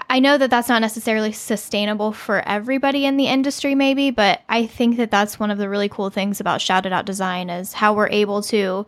I 0.08 0.18
know 0.20 0.38
that 0.38 0.50
that's 0.50 0.68
not 0.68 0.80
necessarily 0.80 1.32
sustainable 1.32 2.12
for 2.12 2.46
everybody 2.48 3.04
in 3.04 3.16
the 3.16 3.26
industry, 3.26 3.74
maybe, 3.74 4.10
but 4.10 4.40
I 4.48 4.66
think 4.66 4.96
that 4.96 5.10
that's 5.10 5.38
one 5.38 5.50
of 5.50 5.58
the 5.58 5.68
really 5.68 5.88
cool 5.88 6.10
things 6.10 6.40
about 6.40 6.60
shout 6.60 6.86
It 6.86 6.92
Out 6.92 7.06
Design 7.06 7.50
is 7.50 7.72
how 7.72 7.94
we're 7.94 8.08
able 8.08 8.42
to 8.44 8.86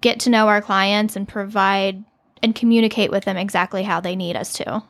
get 0.00 0.20
to 0.20 0.30
know 0.30 0.48
our 0.48 0.60
clients 0.60 1.16
and 1.16 1.26
provide 1.26 2.04
and 2.42 2.54
communicate 2.54 3.10
with 3.10 3.24
them 3.24 3.36
exactly 3.36 3.82
how 3.82 4.00
they 4.00 4.14
need 4.14 4.36
us 4.36 4.52
to. 4.54 4.82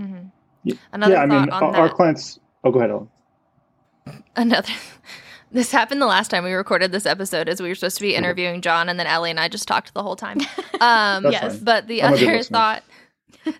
Mm-hmm. 0.00 0.26
Yeah, 0.64 0.74
another 0.92 1.14
yeah, 1.14 1.22
I 1.22 1.28
thought 1.28 1.40
mean, 1.40 1.50
on 1.50 1.62
our, 1.62 1.72
that 1.72 1.80
our 1.80 1.88
clients. 1.90 2.40
Oh, 2.64 2.70
go 2.70 2.78
ahead, 2.78 2.90
Ellen. 2.90 3.08
another 4.36 4.72
This 5.54 5.70
happened 5.70 6.02
the 6.02 6.06
last 6.06 6.32
time 6.32 6.42
we 6.42 6.52
recorded 6.52 6.90
this 6.90 7.06
episode, 7.06 7.48
as 7.48 7.62
we 7.62 7.68
were 7.68 7.76
supposed 7.76 7.96
to 7.98 8.02
be 8.02 8.16
interviewing 8.16 8.60
John, 8.60 8.88
and 8.88 8.98
then 8.98 9.06
Elli 9.06 9.30
and 9.30 9.38
I 9.38 9.46
just 9.46 9.68
talked 9.68 9.94
the 9.94 10.02
whole 10.02 10.16
time. 10.16 10.40
Um, 10.80 11.30
yes, 11.30 11.54
fine. 11.54 11.64
but 11.64 11.86
the 11.86 12.02
I'm 12.02 12.14
a 12.14 12.18
good 12.18 12.28
other 12.28 12.36
listener. 12.38 12.58
thought, 12.58 12.82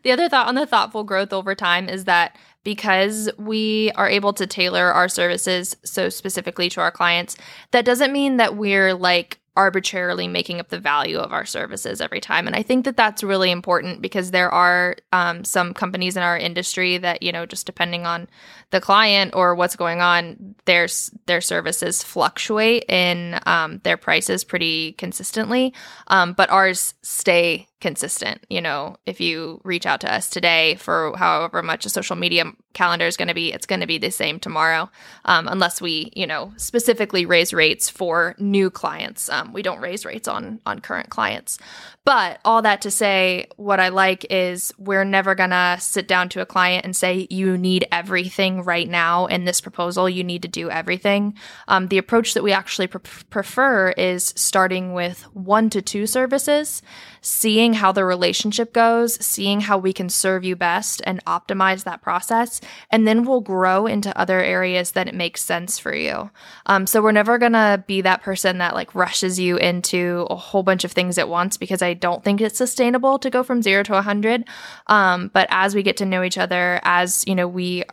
the 0.03 0.13
other 0.13 0.29
thought 0.29 0.49
on 0.49 0.55
the 0.55 0.67
thoughtful 0.67 1.05
growth 1.05 1.33
over 1.33 1.55
time 1.55 1.89
is 1.89 2.05
that 2.05 2.37
because 2.65 3.31
we 3.39 3.93
are 3.95 4.09
able 4.09 4.33
to 4.33 4.47
tailor 4.47 4.93
our 4.93 5.09
services 5.09 5.77
so 5.85 6.09
specifically 6.09 6.69
to 6.71 6.81
our 6.81 6.91
clients, 6.91 7.37
that 7.73 7.85
doesn't 7.85 8.13
mean 8.13 8.39
that 8.39 8.57
we're 8.57 8.95
like 8.95 9.39
arbitrarily 9.57 10.27
making 10.27 10.59
up 10.59 10.69
the 10.69 10.79
value 10.81 11.17
of 11.17 11.33
our 11.33 11.45
services 11.47 12.01
every 12.01 12.21
time. 12.21 12.47
And 12.47 12.57
I 12.57 12.63
think 12.63 12.85
that 12.85 12.97
that's 12.97 13.23
really 13.23 13.53
important 13.53 14.03
because 14.03 14.33
there 14.33 14.51
are 14.51 14.97
um, 15.13 15.45
some 15.45 15.73
companies 15.73 16.17
in 16.17 16.25
our 16.25 16.37
industry 16.37 16.99
that, 16.99 17.23
you 17.23 17.31
know, 17.31 17.47
just 17.47 17.65
depending 17.65 18.05
on 18.05 18.29
the 18.71 18.81
client 18.81 19.33
or 19.37 19.55
what's 19.55 19.77
going 19.77 20.01
on, 20.01 20.57
their 20.65 20.89
their 21.27 21.41
services 21.41 22.03
fluctuate 22.03 22.85
in 22.89 23.39
um, 23.47 23.79
their 23.85 23.97
prices 23.97 24.43
pretty 24.43 24.93
consistently, 24.95 25.73
um, 26.09 26.33
but 26.33 26.51
ours 26.51 26.95
stay 27.03 27.69
consistent. 27.81 28.45
You 28.49 28.61
know, 28.61 28.97
if 29.07 29.21
you 29.21 29.61
reach 29.65 29.87
out 29.87 30.01
to 30.03 30.13
us 30.13 30.31
today 30.31 30.77
for 30.77 31.15
however 31.17 31.63
much 31.63 31.85
a 31.87 31.91
social 31.91 32.17
media 32.17 32.45
calendar 32.73 33.07
is 33.07 33.17
going 33.17 33.29
to 33.29 33.35
be, 33.35 33.53
it's 33.53 33.67
going 33.67 33.81
to 33.81 33.87
be 33.87 33.99
the 33.99 34.11
same 34.11 34.41
tomorrow, 34.41 34.91
um, 35.25 35.49
unless 35.49 35.81
we, 35.81 36.11
you 36.15 36.27
know, 36.27 36.53
specifically 36.57 37.25
raise 37.27 37.53
rates 37.53 37.89
for 37.89 38.35
new 38.39 38.71
clients. 38.71 39.29
Um, 39.29 39.53
we 39.53 39.63
don't 39.63 39.81
raise 39.81 40.05
rates 40.05 40.29
on 40.29 40.61
on 40.67 40.81
current 40.81 41.11
clients. 41.11 41.59
But 42.05 42.39
all 42.45 42.61
that 42.63 42.83
to 42.83 42.91
say, 42.91 43.47
what 43.57 43.81
I 43.81 43.89
like 43.89 44.27
is 44.29 44.73
we're 44.77 45.05
never 45.05 45.35
gonna 45.35 45.79
sit 45.81 46.07
down 46.07 46.29
to 46.31 46.43
a 46.43 46.47
client 46.47 46.85
and 46.85 46.95
say, 46.95 47.27
you 47.31 47.57
need 47.57 47.87
everything 47.91 48.63
right 48.63 48.89
now 48.89 49.25
in 49.27 49.47
this 49.47 49.63
proposal, 49.63 50.09
you 50.09 50.23
need 50.23 50.43
to 50.43 50.49
do 50.49 50.69
everything. 50.69 51.35
Um, 51.67 51.89
the 51.89 51.99
approach 51.99 52.35
that 52.35 52.43
we 52.43 52.53
actually 52.53 52.89
pre- 52.89 53.01
prefer 53.31 53.91
is 53.91 54.35
starting 54.37 54.93
with 54.93 55.23
one 55.33 55.71
to 55.71 55.81
two 55.81 56.07
services, 56.07 56.83
seeing 57.23 57.64
how 57.73 57.91
the 57.93 58.05
relationship 58.05 58.73
goes, 58.73 59.15
seeing 59.25 59.63
how 59.63 59.79
we 59.79 59.93
can 59.93 60.09
serve 60.11 60.45
you 60.45 60.55
best 60.55 61.01
and 61.05 61.25
optimize 61.25 61.85
that 61.85 62.03
process. 62.03 62.61
And 62.91 63.09
then 63.09 63.25
we'll 63.25 63.41
grow 63.41 63.87
into 63.87 64.17
other 64.19 64.41
areas 64.41 64.93
that 64.93 65.09
it 65.09 65.15
makes 65.15 65.43
sense 65.43 65.79
for 65.79 65.95
you. 65.95 66.31
Um, 66.67 66.87
so 66.87 67.03
we're 67.03 67.13
never 67.13 67.39
gonna 67.39 67.83
be 67.87 68.03
that 68.03 68.23
person 68.23 68.59
that 68.59 68.75
like 68.75 68.95
rushes 68.95 69.41
you 69.41 69.57
into 69.57 70.27
a 70.29 70.37
whole 70.37 70.63
bunch 70.63 70.85
of 70.85 70.93
things 70.93 71.17
at 71.17 71.29
once 71.29 71.57
because 71.57 71.81
I 71.81 71.95
don't 71.95 72.23
think 72.23 72.41
it's 72.41 72.59
sustainable 72.59 73.19
to 73.21 73.31
go 73.31 73.43
from 73.43 73.63
zero 73.63 73.83
to 73.85 73.97
a 73.97 74.03
hundred. 74.03 74.45
Um, 74.89 75.31
but 75.33 75.47
as 75.51 75.75
we 75.75 75.83
get 75.83 75.97
to 75.99 76.07
know 76.07 76.23
each 76.23 76.39
other, 76.39 76.81
as 76.85 77.25
you 77.27 77.35
know, 77.35 77.49
we 77.49 77.85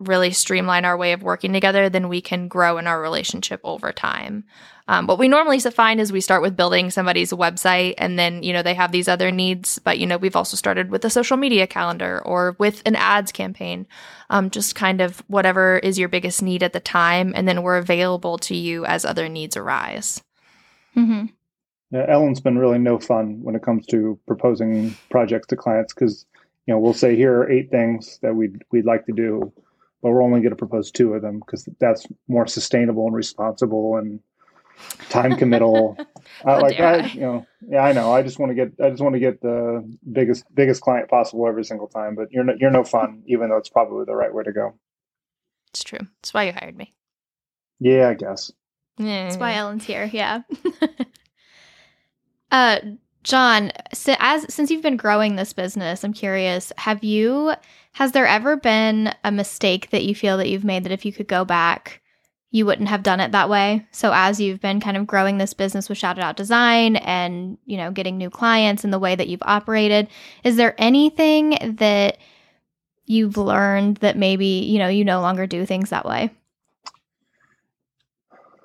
really 0.00 0.32
streamline 0.32 0.84
our 0.84 0.96
way 0.96 1.12
of 1.12 1.22
working 1.22 1.52
together, 1.52 1.88
then 1.88 2.08
we 2.08 2.20
can 2.20 2.48
grow 2.48 2.78
in 2.78 2.86
our 2.86 3.00
relationship 3.00 3.60
over 3.62 3.92
time. 3.92 4.44
Um, 4.90 5.06
what 5.06 5.20
we 5.20 5.28
normally 5.28 5.60
find 5.60 6.00
is 6.00 6.10
we 6.10 6.20
start 6.20 6.42
with 6.42 6.56
building 6.56 6.90
somebody's 6.90 7.30
website 7.30 7.94
and 7.96 8.18
then, 8.18 8.42
you 8.42 8.52
know, 8.52 8.60
they 8.60 8.74
have 8.74 8.90
these 8.90 9.06
other 9.06 9.30
needs. 9.30 9.78
But, 9.78 10.00
you 10.00 10.06
know, 10.06 10.18
we've 10.18 10.34
also 10.34 10.56
started 10.56 10.90
with 10.90 11.04
a 11.04 11.10
social 11.10 11.36
media 11.36 11.68
calendar 11.68 12.20
or 12.26 12.56
with 12.58 12.82
an 12.84 12.96
ads 12.96 13.30
campaign, 13.30 13.86
um, 14.30 14.50
just 14.50 14.74
kind 14.74 15.00
of 15.00 15.22
whatever 15.28 15.78
is 15.78 15.96
your 15.96 16.08
biggest 16.08 16.42
need 16.42 16.64
at 16.64 16.72
the 16.72 16.80
time. 16.80 17.32
And 17.36 17.46
then 17.46 17.62
we're 17.62 17.76
available 17.76 18.36
to 18.38 18.56
you 18.56 18.84
as 18.84 19.04
other 19.04 19.28
needs 19.28 19.56
arise. 19.56 20.24
Mm-hmm. 20.96 21.26
Yeah, 21.92 22.06
Ellen's 22.08 22.40
been 22.40 22.58
really 22.58 22.80
no 22.80 22.98
fun 22.98 23.44
when 23.44 23.54
it 23.54 23.62
comes 23.62 23.86
to 23.86 24.18
proposing 24.26 24.96
projects 25.08 25.46
to 25.48 25.56
clients 25.56 25.94
because 25.94 26.26
you 26.66 26.74
know 26.74 26.80
we'll 26.80 26.94
say 26.94 27.14
here 27.14 27.38
are 27.38 27.50
eight 27.50 27.70
things 27.70 28.18
that 28.22 28.34
we'd 28.34 28.62
we'd 28.70 28.84
like 28.84 29.06
to 29.06 29.12
do, 29.12 29.52
but 30.02 30.10
we're 30.10 30.22
only 30.22 30.40
going 30.40 30.50
to 30.50 30.56
propose 30.56 30.92
two 30.92 31.14
of 31.14 31.22
them 31.22 31.40
because 31.40 31.68
that's 31.80 32.06
more 32.28 32.46
sustainable 32.46 33.06
and 33.06 33.14
responsible 33.14 33.96
and 33.96 34.20
time 35.08 35.36
committal. 35.36 35.96
I, 36.44 36.52
How 36.54 36.60
like 36.62 36.76
dare 36.76 36.86
I, 36.86 36.98
I. 36.98 37.06
you 37.06 37.20
know, 37.20 37.46
yeah, 37.68 37.82
I 37.82 37.92
know. 37.92 38.12
I 38.12 38.22
just 38.22 38.38
want 38.38 38.50
to 38.50 38.54
get 38.54 38.72
I 38.82 38.90
just 38.90 39.02
want 39.02 39.14
to 39.14 39.20
get 39.20 39.40
the 39.40 39.86
biggest 40.10 40.44
biggest 40.54 40.80
client 40.80 41.08
possible 41.08 41.46
every 41.46 41.64
single 41.64 41.88
time. 41.88 42.14
But 42.14 42.32
you're 42.32 42.44
no, 42.44 42.54
you're 42.58 42.70
no 42.70 42.84
fun, 42.84 43.22
even 43.26 43.48
though 43.50 43.56
it's 43.56 43.68
probably 43.68 44.04
the 44.04 44.14
right 44.14 44.32
way 44.32 44.44
to 44.44 44.52
go. 44.52 44.74
It's 45.68 45.84
true. 45.84 46.00
That's 46.00 46.34
why 46.34 46.44
you 46.44 46.52
hired 46.52 46.76
me. 46.76 46.92
Yeah, 47.78 48.08
I 48.08 48.14
guess. 48.14 48.52
That's 48.98 49.36
why 49.38 49.54
Ellen's 49.54 49.84
here. 49.84 50.10
Yeah. 50.12 50.42
uh, 52.50 52.80
John, 53.22 53.72
si- 53.94 54.16
as 54.18 54.52
since 54.52 54.70
you've 54.70 54.82
been 54.82 54.96
growing 54.96 55.36
this 55.36 55.52
business, 55.52 56.04
I'm 56.04 56.12
curious. 56.12 56.72
Have 56.78 57.04
you? 57.04 57.54
Has 57.92 58.12
there 58.12 58.26
ever 58.26 58.56
been 58.56 59.14
a 59.24 59.32
mistake 59.32 59.90
that 59.90 60.04
you 60.04 60.14
feel 60.14 60.36
that 60.36 60.48
you've 60.48 60.64
made 60.64 60.84
that 60.84 60.92
if 60.92 61.04
you 61.04 61.12
could 61.12 61.28
go 61.28 61.44
back, 61.44 61.99
you 62.50 62.66
wouldn't 62.66 62.88
have 62.88 63.02
done 63.02 63.20
it 63.20 63.32
that 63.32 63.48
way? 63.48 63.86
So 63.92 64.12
as 64.12 64.40
you've 64.40 64.60
been 64.60 64.80
kind 64.80 64.96
of 64.96 65.06
growing 65.06 65.38
this 65.38 65.54
business 65.54 65.88
with 65.88 65.98
Shout 65.98 66.18
It 66.18 66.24
Out 66.24 66.36
Design 66.36 66.96
and 66.96 67.58
you 67.64 67.76
know 67.76 67.90
getting 67.90 68.18
new 68.18 68.30
clients 68.30 68.84
and 68.84 68.92
the 68.92 68.98
way 68.98 69.14
that 69.14 69.28
you've 69.28 69.42
operated, 69.42 70.08
is 70.44 70.56
there 70.56 70.74
anything 70.78 71.76
that 71.78 72.18
you've 73.06 73.36
learned 73.36 73.98
that 73.98 74.16
maybe 74.16 74.46
you 74.46 74.78
know 74.78 74.88
you 74.88 75.04
no 75.04 75.20
longer 75.20 75.46
do 75.46 75.64
things 75.64 75.90
that 75.90 76.04
way? 76.04 76.30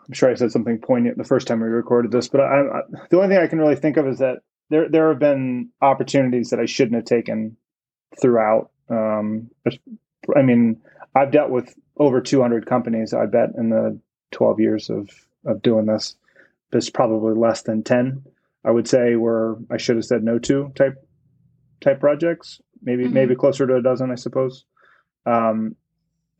I'm 0.07 0.13
sure 0.13 0.29
I 0.29 0.35
said 0.35 0.51
something 0.51 0.77
poignant 0.79 1.17
the 1.17 1.23
first 1.23 1.47
time 1.47 1.61
we 1.61 1.67
recorded 1.67 2.11
this, 2.11 2.27
but 2.27 2.41
I, 2.41 2.61
I, 2.61 2.81
the 3.09 3.17
only 3.17 3.29
thing 3.29 3.43
I 3.43 3.47
can 3.47 3.59
really 3.59 3.75
think 3.75 3.97
of 3.97 4.07
is 4.07 4.19
that 4.19 4.37
there 4.69 4.89
there 4.89 5.09
have 5.09 5.19
been 5.19 5.69
opportunities 5.81 6.49
that 6.49 6.59
I 6.59 6.65
shouldn't 6.65 6.95
have 6.95 7.05
taken 7.05 7.57
throughout. 8.19 8.71
Um, 8.89 9.49
I 10.35 10.41
mean, 10.41 10.81
I've 11.15 11.31
dealt 11.31 11.51
with 11.51 11.75
over 11.97 12.21
200 12.21 12.65
companies. 12.65 13.13
I 13.13 13.25
bet 13.25 13.51
in 13.57 13.69
the 13.69 13.99
12 14.31 14.59
years 14.59 14.89
of 14.89 15.09
of 15.45 15.61
doing 15.61 15.85
this, 15.85 16.15
there's 16.71 16.89
probably 16.89 17.33
less 17.35 17.61
than 17.61 17.83
10. 17.83 18.23
I 18.63 18.71
would 18.71 18.87
say 18.87 19.15
where 19.15 19.55
I 19.69 19.77
should 19.77 19.95
have 19.95 20.05
said 20.05 20.23
no 20.23 20.39
to 20.39 20.71
type 20.75 20.95
type 21.81 21.99
projects. 21.99 22.59
Maybe 22.81 23.05
Mhm. 23.05 23.13
maybe 23.13 23.35
closer 23.35 23.67
to 23.67 23.75
a 23.75 23.81
dozen, 23.81 24.11
I 24.11 24.15
suppose. 24.15 24.65
Um, 25.25 25.75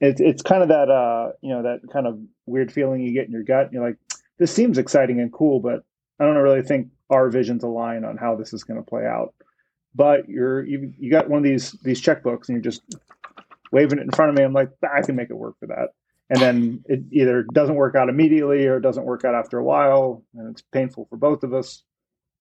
it's 0.02 0.20
it's 0.20 0.42
kind 0.42 0.62
of 0.62 0.70
that 0.70 0.90
uh 0.90 1.32
you 1.42 1.50
know 1.50 1.64
that 1.64 1.82
kind 1.92 2.08
of 2.08 2.20
weird 2.46 2.72
feeling 2.72 3.02
you 3.02 3.14
get 3.14 3.26
in 3.28 3.32
your 3.32 3.44
gut. 3.44 3.72
You're 3.72 3.84
like, 3.86 3.98
this 4.38 4.52
seems 4.52 4.78
exciting 4.78 5.20
and 5.22 5.32
cool, 5.32 5.60
but 5.60 5.84
I 6.20 6.26
don't 6.26 6.36
really 6.38 6.62
think 6.64 6.90
our 7.10 7.30
visions 7.30 7.64
align 7.64 8.04
on 8.04 8.18
how 8.18 8.36
this 8.36 8.54
is 8.54 8.64
going 8.64 8.80
to 8.84 8.86
play 8.90 9.06
out. 9.06 9.34
But 9.94 10.28
you're 10.28 10.66
you 10.66 10.94
you 10.98 11.10
got 11.12 11.30
one 11.30 11.38
of 11.38 11.44
these 11.44 11.72
these 11.84 12.02
checkbooks 12.02 12.50
and 12.50 12.56
you're 12.56 12.62
just 12.72 12.82
waving 13.72 14.00
it 14.00 14.04
in 14.04 14.12
front 14.12 14.30
of 14.30 14.38
me. 14.38 14.44
I'm 14.44 14.54
like, 14.54 14.70
"Ah, 14.84 14.90
I 14.96 15.02
can 15.02 15.16
make 15.16 15.30
it 15.30 15.38
work 15.38 15.56
for 15.60 15.68
that. 15.68 15.90
And 16.30 16.42
then 16.42 16.84
it 16.86 17.02
either 17.12 17.44
doesn't 17.54 17.76
work 17.76 17.96
out 17.96 18.10
immediately 18.10 18.66
or 18.66 18.78
it 18.78 18.82
doesn't 18.82 19.06
work 19.06 19.26
out 19.26 19.36
after 19.36 19.60
a 19.60 19.64
while, 19.64 20.24
and 20.34 20.50
it's 20.50 20.62
painful 20.62 21.06
for 21.10 21.18
both 21.18 21.44
of 21.44 21.54
us. 21.54 21.84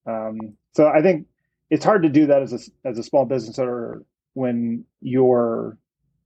Um, 0.07 0.57
so 0.73 0.89
I 0.89 1.03
think 1.03 1.27
it's 1.71 1.85
hard 1.85 2.03
to 2.03 2.09
do 2.09 2.27
that 2.27 2.43
as 2.43 2.53
a 2.53 2.89
as 2.89 2.99
a 2.99 3.03
small 3.03 3.25
business 3.27 3.59
owner 3.59 4.03
when 4.35 4.85
you're 5.01 5.77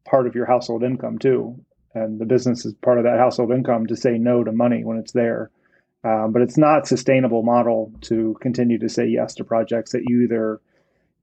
part 0.04 0.26
of 0.26 0.34
your 0.34 0.46
household 0.46 0.82
income 0.82 1.18
too, 1.18 1.58
and 1.94 2.20
the 2.20 2.26
business 2.26 2.64
is 2.64 2.74
part 2.74 2.98
of 2.98 3.04
that 3.04 3.18
household 3.18 3.50
income 3.50 3.86
to 3.86 3.96
say 3.96 4.18
no 4.18 4.44
to 4.44 4.52
money 4.52 4.84
when 4.84 4.98
it's 4.98 5.12
there. 5.12 5.50
Um, 6.04 6.32
but 6.32 6.42
it's 6.42 6.56
not 6.56 6.86
sustainable 6.86 7.42
model 7.42 7.92
to 8.02 8.36
continue 8.40 8.78
to 8.78 8.88
say 8.88 9.06
yes 9.06 9.34
to 9.34 9.44
projects 9.44 9.92
that 9.92 10.04
you 10.06 10.22
either 10.22 10.60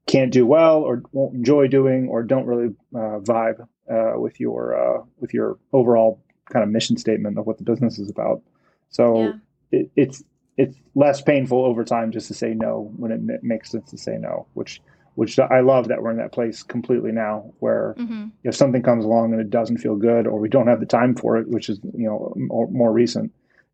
can't 0.07 0.31
do 0.31 0.45
well 0.45 0.77
or 0.81 1.01
won't 1.11 1.33
enjoy 1.35 1.67
doing 1.67 2.07
or 2.09 2.23
don't 2.23 2.45
really 2.45 2.73
uh, 2.93 3.19
vibe 3.19 3.59
uh, 3.91 4.19
with 4.19 4.39
your 4.39 4.75
uh, 4.99 5.03
with 5.17 5.33
your 5.33 5.57
overall 5.73 6.21
kind 6.51 6.63
of 6.63 6.69
mission 6.69 6.97
statement 6.97 7.37
of 7.39 7.45
what 7.47 7.57
the 7.57 7.63
business 7.63 7.97
is 7.97 8.09
about. 8.09 8.41
So 8.89 9.19
Yeah. 9.19 9.79
it, 9.79 9.91
it's 9.95 10.23
it's 10.57 10.77
less 10.93 11.21
painful 11.21 11.65
over 11.65 11.83
time 11.83 12.11
just 12.11 12.27
to 12.27 12.33
say 12.33 12.53
no 12.53 12.91
when 12.97 13.11
it 13.11 13.21
ma- 13.21 13.33
makes 13.41 13.71
sense 13.71 13.89
to 13.91 13.97
say 13.97 14.17
no, 14.17 14.47
which 14.53 14.81
which 15.15 15.39
I 15.39 15.61
love 15.61 15.87
that 15.87 16.01
we're 16.03 16.11
in 16.11 16.17
that 16.17 16.33
place 16.33 16.61
completely 16.61 17.11
now 17.11 17.51
where 17.59 17.95
Mm-hmm. 17.97 18.25
if 18.43 18.53
something 18.55 18.83
comes 18.83 19.05
along 19.05 19.31
and 19.31 19.41
it 19.41 19.49
doesn't 19.49 19.77
feel 19.77 19.95
good 19.95 20.27
or 20.27 20.39
we 20.39 20.49
don't 20.49 20.67
have 20.67 20.81
the 20.81 20.85
time 20.85 21.15
for 21.15 21.37
it, 21.37 21.47
which 21.47 21.69
is 21.69 21.79
you 21.97 22.05
know 22.05 22.33
more, 22.35 22.69
more 22.69 22.91
recent, 22.91 23.31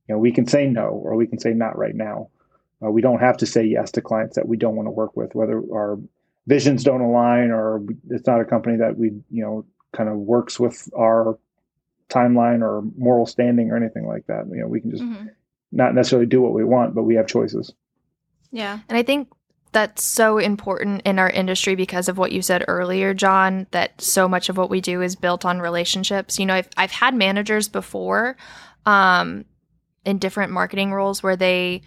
you 0.07 0.15
know 0.15 0.19
we 0.19 0.31
can 0.31 0.47
say 0.47 0.65
no 0.67 0.87
or 0.89 1.15
we 1.15 1.27
can 1.27 1.39
say 1.39 1.53
not 1.53 1.77
right 1.77 1.95
now. 1.95 2.29
Uh, 2.83 2.89
we 2.89 3.01
don't 3.01 3.19
have 3.19 3.37
to 3.37 3.45
say 3.45 3.63
yes 3.63 3.91
to 3.91 4.01
clients 4.01 4.35
that 4.35 4.47
we 4.47 4.57
don't 4.57 4.75
want 4.75 4.87
to 4.87 4.91
work 4.91 5.15
with, 5.15 5.35
whether 5.35 5.57
our 5.71 5.99
visions 6.47 6.83
don't 6.83 7.01
align 7.01 7.51
or 7.51 7.83
it's 8.09 8.27
not 8.27 8.41
a 8.41 8.45
company 8.45 8.77
that 8.77 8.97
we 8.97 9.09
you 9.29 9.43
know 9.43 9.65
kind 9.93 10.09
of 10.09 10.15
works 10.17 10.59
with 10.59 10.89
our 10.97 11.37
timeline 12.09 12.61
or 12.61 12.81
moral 12.97 13.25
standing 13.25 13.71
or 13.71 13.77
anything 13.77 14.07
like 14.07 14.25
that. 14.27 14.45
You 14.49 14.61
know 14.61 14.67
we 14.67 14.81
can 14.81 14.91
just 14.91 15.03
Mm-hmm. 15.03 15.27
not 15.71 15.95
necessarily 15.95 16.25
do 16.27 16.41
what 16.41 16.53
we 16.53 16.63
want, 16.63 16.93
but 16.95 17.03
we 17.03 17.15
have 17.15 17.27
choices. 17.27 17.73
Yeah. 18.51 18.79
And 18.89 18.97
I 18.97 19.03
think 19.03 19.29
that's 19.71 20.03
so 20.03 20.37
important 20.37 21.03
in 21.05 21.17
our 21.17 21.29
industry 21.29 21.75
because 21.75 22.09
of 22.09 22.17
what 22.17 22.33
you 22.33 22.41
said 22.41 22.65
earlier, 22.67 23.13
John, 23.13 23.67
that 23.71 24.01
so 24.01 24.27
much 24.27 24.49
of 24.49 24.57
what 24.57 24.69
we 24.69 24.81
do 24.81 25.01
is 25.01 25.15
built 25.15 25.45
on 25.45 25.61
relationships. 25.61 26.37
You 26.37 26.45
know, 26.45 26.55
I've, 26.55 26.67
I've 26.75 26.91
had 26.91 27.15
managers 27.15 27.69
before 27.69 28.35
um, 28.85 29.45
in 30.03 30.17
different 30.17 30.51
marketing 30.51 30.91
roles 30.91 31.23
where 31.23 31.37
they 31.37 31.83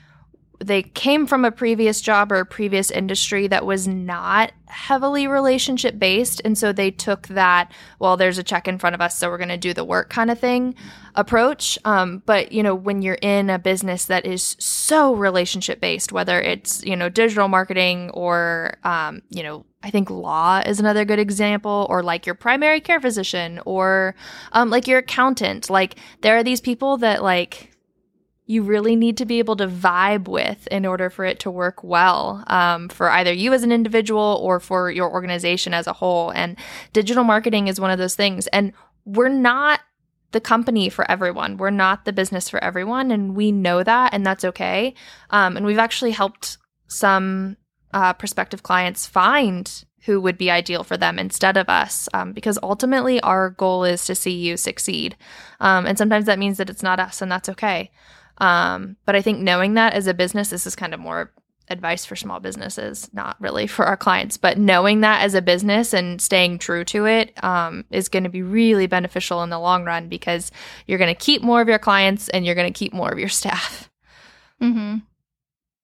they 0.66 0.82
came 0.82 1.26
from 1.26 1.44
a 1.44 1.50
previous 1.50 2.00
job 2.00 2.32
or 2.32 2.36
a 2.36 2.46
previous 2.46 2.90
industry 2.90 3.46
that 3.46 3.66
was 3.66 3.86
not 3.86 4.52
heavily 4.66 5.26
relationship 5.26 5.98
based 5.98 6.40
and 6.44 6.56
so 6.56 6.72
they 6.72 6.90
took 6.90 7.28
that 7.28 7.70
well 7.98 8.16
there's 8.16 8.38
a 8.38 8.42
check 8.42 8.66
in 8.66 8.78
front 8.78 8.94
of 8.94 9.00
us 9.00 9.16
so 9.16 9.28
we're 9.28 9.38
going 9.38 9.48
to 9.48 9.56
do 9.56 9.74
the 9.74 9.84
work 9.84 10.10
kind 10.10 10.30
of 10.30 10.38
thing 10.38 10.74
approach 11.14 11.78
um, 11.84 12.22
but 12.26 12.50
you 12.50 12.62
know 12.62 12.74
when 12.74 13.02
you're 13.02 13.18
in 13.20 13.50
a 13.50 13.58
business 13.58 14.06
that 14.06 14.26
is 14.26 14.56
so 14.58 15.14
relationship 15.14 15.80
based 15.80 16.12
whether 16.12 16.40
it's 16.40 16.84
you 16.84 16.96
know 16.96 17.08
digital 17.08 17.46
marketing 17.46 18.10
or 18.10 18.76
um, 18.84 19.22
you 19.30 19.42
know 19.42 19.64
I 19.84 19.90
think 19.90 20.08
law 20.08 20.62
is 20.64 20.80
another 20.80 21.04
good 21.04 21.18
example, 21.18 21.86
or 21.90 22.02
like 22.02 22.24
your 22.24 22.34
primary 22.34 22.80
care 22.80 23.00
physician, 23.00 23.60
or 23.66 24.14
um, 24.52 24.70
like 24.70 24.88
your 24.88 25.00
accountant. 25.00 25.68
Like, 25.68 25.96
there 26.22 26.38
are 26.38 26.42
these 26.42 26.62
people 26.62 26.96
that, 26.98 27.22
like, 27.22 27.73
you 28.46 28.62
really 28.62 28.94
need 28.94 29.16
to 29.16 29.24
be 29.24 29.38
able 29.38 29.56
to 29.56 29.66
vibe 29.66 30.28
with 30.28 30.66
in 30.68 30.84
order 30.84 31.08
for 31.08 31.24
it 31.24 31.40
to 31.40 31.50
work 31.50 31.82
well 31.82 32.44
um, 32.48 32.88
for 32.90 33.10
either 33.10 33.32
you 33.32 33.52
as 33.54 33.62
an 33.62 33.72
individual 33.72 34.38
or 34.42 34.60
for 34.60 34.90
your 34.90 35.10
organization 35.10 35.72
as 35.72 35.86
a 35.86 35.94
whole. 35.94 36.30
And 36.30 36.56
digital 36.92 37.24
marketing 37.24 37.68
is 37.68 37.80
one 37.80 37.90
of 37.90 37.98
those 37.98 38.14
things. 38.14 38.46
And 38.48 38.72
we're 39.06 39.30
not 39.30 39.80
the 40.32 40.40
company 40.40 40.90
for 40.90 41.10
everyone. 41.10 41.56
We're 41.56 41.70
not 41.70 42.04
the 42.04 42.12
business 42.12 42.50
for 42.50 42.62
everyone. 42.62 43.10
And 43.10 43.34
we 43.34 43.50
know 43.50 43.82
that, 43.82 44.12
and 44.12 44.26
that's 44.26 44.44
okay. 44.44 44.94
Um, 45.30 45.56
and 45.56 45.64
we've 45.64 45.78
actually 45.78 46.10
helped 46.10 46.58
some 46.86 47.56
uh, 47.94 48.12
prospective 48.12 48.62
clients 48.62 49.06
find 49.06 49.84
who 50.04 50.20
would 50.20 50.36
be 50.36 50.50
ideal 50.50 50.84
for 50.84 50.96
them 50.96 51.18
instead 51.18 51.56
of 51.56 51.68
us 51.68 52.08
um, 52.12 52.32
because 52.32 52.58
ultimately 52.62 53.20
our 53.20 53.50
goal 53.50 53.84
is 53.84 54.04
to 54.04 54.14
see 54.14 54.32
you 54.32 54.56
succeed 54.56 55.16
um, 55.60 55.86
and 55.86 55.96
sometimes 55.96 56.26
that 56.26 56.38
means 56.38 56.58
that 56.58 56.68
it's 56.68 56.82
not 56.82 57.00
us 57.00 57.22
and 57.22 57.32
that's 57.32 57.48
okay 57.48 57.90
um, 58.38 58.96
but 59.04 59.14
I 59.14 59.22
think 59.22 59.40
knowing 59.40 59.74
that 59.74 59.94
as 59.94 60.06
a 60.06 60.14
business, 60.14 60.50
this 60.50 60.66
is 60.66 60.76
kind 60.76 60.94
of 60.94 61.00
more 61.00 61.32
advice 61.70 62.04
for 62.04 62.16
small 62.16 62.40
businesses, 62.40 63.08
not 63.12 63.40
really 63.40 63.66
for 63.66 63.86
our 63.86 63.96
clients, 63.96 64.36
but 64.36 64.58
knowing 64.58 65.00
that 65.00 65.22
as 65.22 65.34
a 65.34 65.42
business 65.42 65.94
and 65.94 66.20
staying 66.20 66.58
true 66.58 66.84
to 66.84 67.06
it 67.06 67.32
um, 67.42 67.84
is 67.90 68.08
going 68.08 68.24
to 68.24 68.30
be 68.30 68.42
really 68.42 68.86
beneficial 68.86 69.42
in 69.42 69.50
the 69.50 69.58
long 69.58 69.84
run 69.84 70.08
because 70.08 70.50
you're 70.86 70.98
going 70.98 71.14
to 71.14 71.18
keep 71.18 71.42
more 71.42 71.62
of 71.62 71.68
your 71.68 71.78
clients 71.78 72.28
and 72.28 72.44
you're 72.44 72.54
going 72.54 72.70
to 72.70 72.78
keep 72.78 72.92
more 72.92 73.10
of 73.10 73.18
your 73.18 73.28
staff. 73.28 73.90
Mm-hmm. 74.62 74.98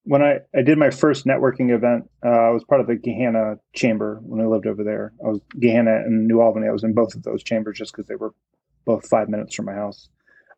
When 0.04 0.22
I, 0.22 0.38
I 0.56 0.62
did 0.62 0.78
my 0.78 0.90
first 0.90 1.24
networking 1.24 1.74
event, 1.74 2.10
uh, 2.24 2.28
I 2.28 2.50
was 2.50 2.64
part 2.64 2.80
of 2.80 2.86
the 2.86 2.96
Gahanna 2.96 3.58
chamber 3.74 4.20
when 4.22 4.40
I 4.40 4.48
lived 4.48 4.66
over 4.66 4.82
there. 4.82 5.12
I 5.24 5.28
was 5.28 5.40
Gahanna 5.56 6.04
and 6.04 6.26
New 6.26 6.40
Albany. 6.40 6.68
I 6.68 6.72
was 6.72 6.84
in 6.84 6.94
both 6.94 7.14
of 7.14 7.22
those 7.22 7.42
chambers 7.42 7.78
just 7.78 7.92
because 7.92 8.06
they 8.06 8.16
were 8.16 8.34
both 8.84 9.06
five 9.08 9.28
minutes 9.28 9.54
from 9.54 9.66
my 9.66 9.74
house. 9.74 10.08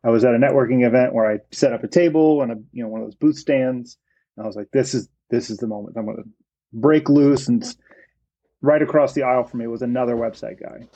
I 0.03 0.09
was 0.09 0.25
at 0.25 0.35
a 0.35 0.37
networking 0.37 0.85
event 0.85 1.13
where 1.13 1.31
I 1.31 1.39
set 1.51 1.73
up 1.73 1.83
a 1.83 1.87
table 1.87 2.41
and 2.41 2.51
a 2.51 2.55
you 2.71 2.83
know 2.83 2.89
one 2.89 3.01
of 3.01 3.07
those 3.07 3.15
booth 3.15 3.37
stands. 3.37 3.97
And 4.35 4.43
I 4.43 4.47
was 4.47 4.55
like, 4.55 4.69
this 4.71 4.93
is 4.93 5.07
this 5.29 5.49
is 5.49 5.57
the 5.57 5.67
moment. 5.67 5.95
I'm 5.97 6.05
going 6.05 6.17
to 6.17 6.29
break 6.73 7.09
loose. 7.09 7.47
And 7.47 7.63
right 8.61 8.81
across 8.81 9.13
the 9.13 9.23
aisle 9.23 9.43
from 9.43 9.59
me 9.59 9.67
was 9.67 9.81
another 9.81 10.15
website 10.15 10.61
guy. 10.61 10.87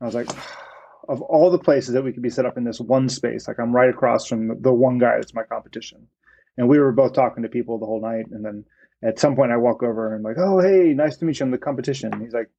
I 0.00 0.04
was 0.04 0.14
like, 0.14 0.28
of 1.08 1.20
all 1.22 1.50
the 1.50 1.58
places 1.58 1.94
that 1.94 2.04
we 2.04 2.12
could 2.12 2.22
be 2.22 2.30
set 2.30 2.46
up 2.46 2.56
in 2.56 2.64
this 2.64 2.80
one 2.80 3.08
space, 3.08 3.48
like 3.48 3.58
I'm 3.58 3.74
right 3.74 3.90
across 3.90 4.26
from 4.26 4.60
the 4.60 4.72
one 4.72 4.98
guy 4.98 5.16
that's 5.16 5.34
my 5.34 5.42
competition. 5.42 6.06
And 6.56 6.68
we 6.68 6.78
were 6.78 6.92
both 6.92 7.14
talking 7.14 7.42
to 7.42 7.48
people 7.48 7.78
the 7.78 7.86
whole 7.86 8.00
night. 8.00 8.26
And 8.30 8.44
then 8.44 8.64
at 9.02 9.18
some 9.18 9.34
point 9.34 9.52
I 9.52 9.56
walk 9.56 9.82
over 9.82 10.14
and 10.14 10.16
I'm 10.16 10.22
like, 10.22 10.38
oh, 10.38 10.60
hey, 10.60 10.92
nice 10.94 11.16
to 11.16 11.24
meet 11.24 11.40
you. 11.40 11.46
I'm 11.46 11.50
the 11.50 11.58
competition. 11.58 12.12
And 12.12 12.22
he's 12.22 12.34
like, 12.34 12.50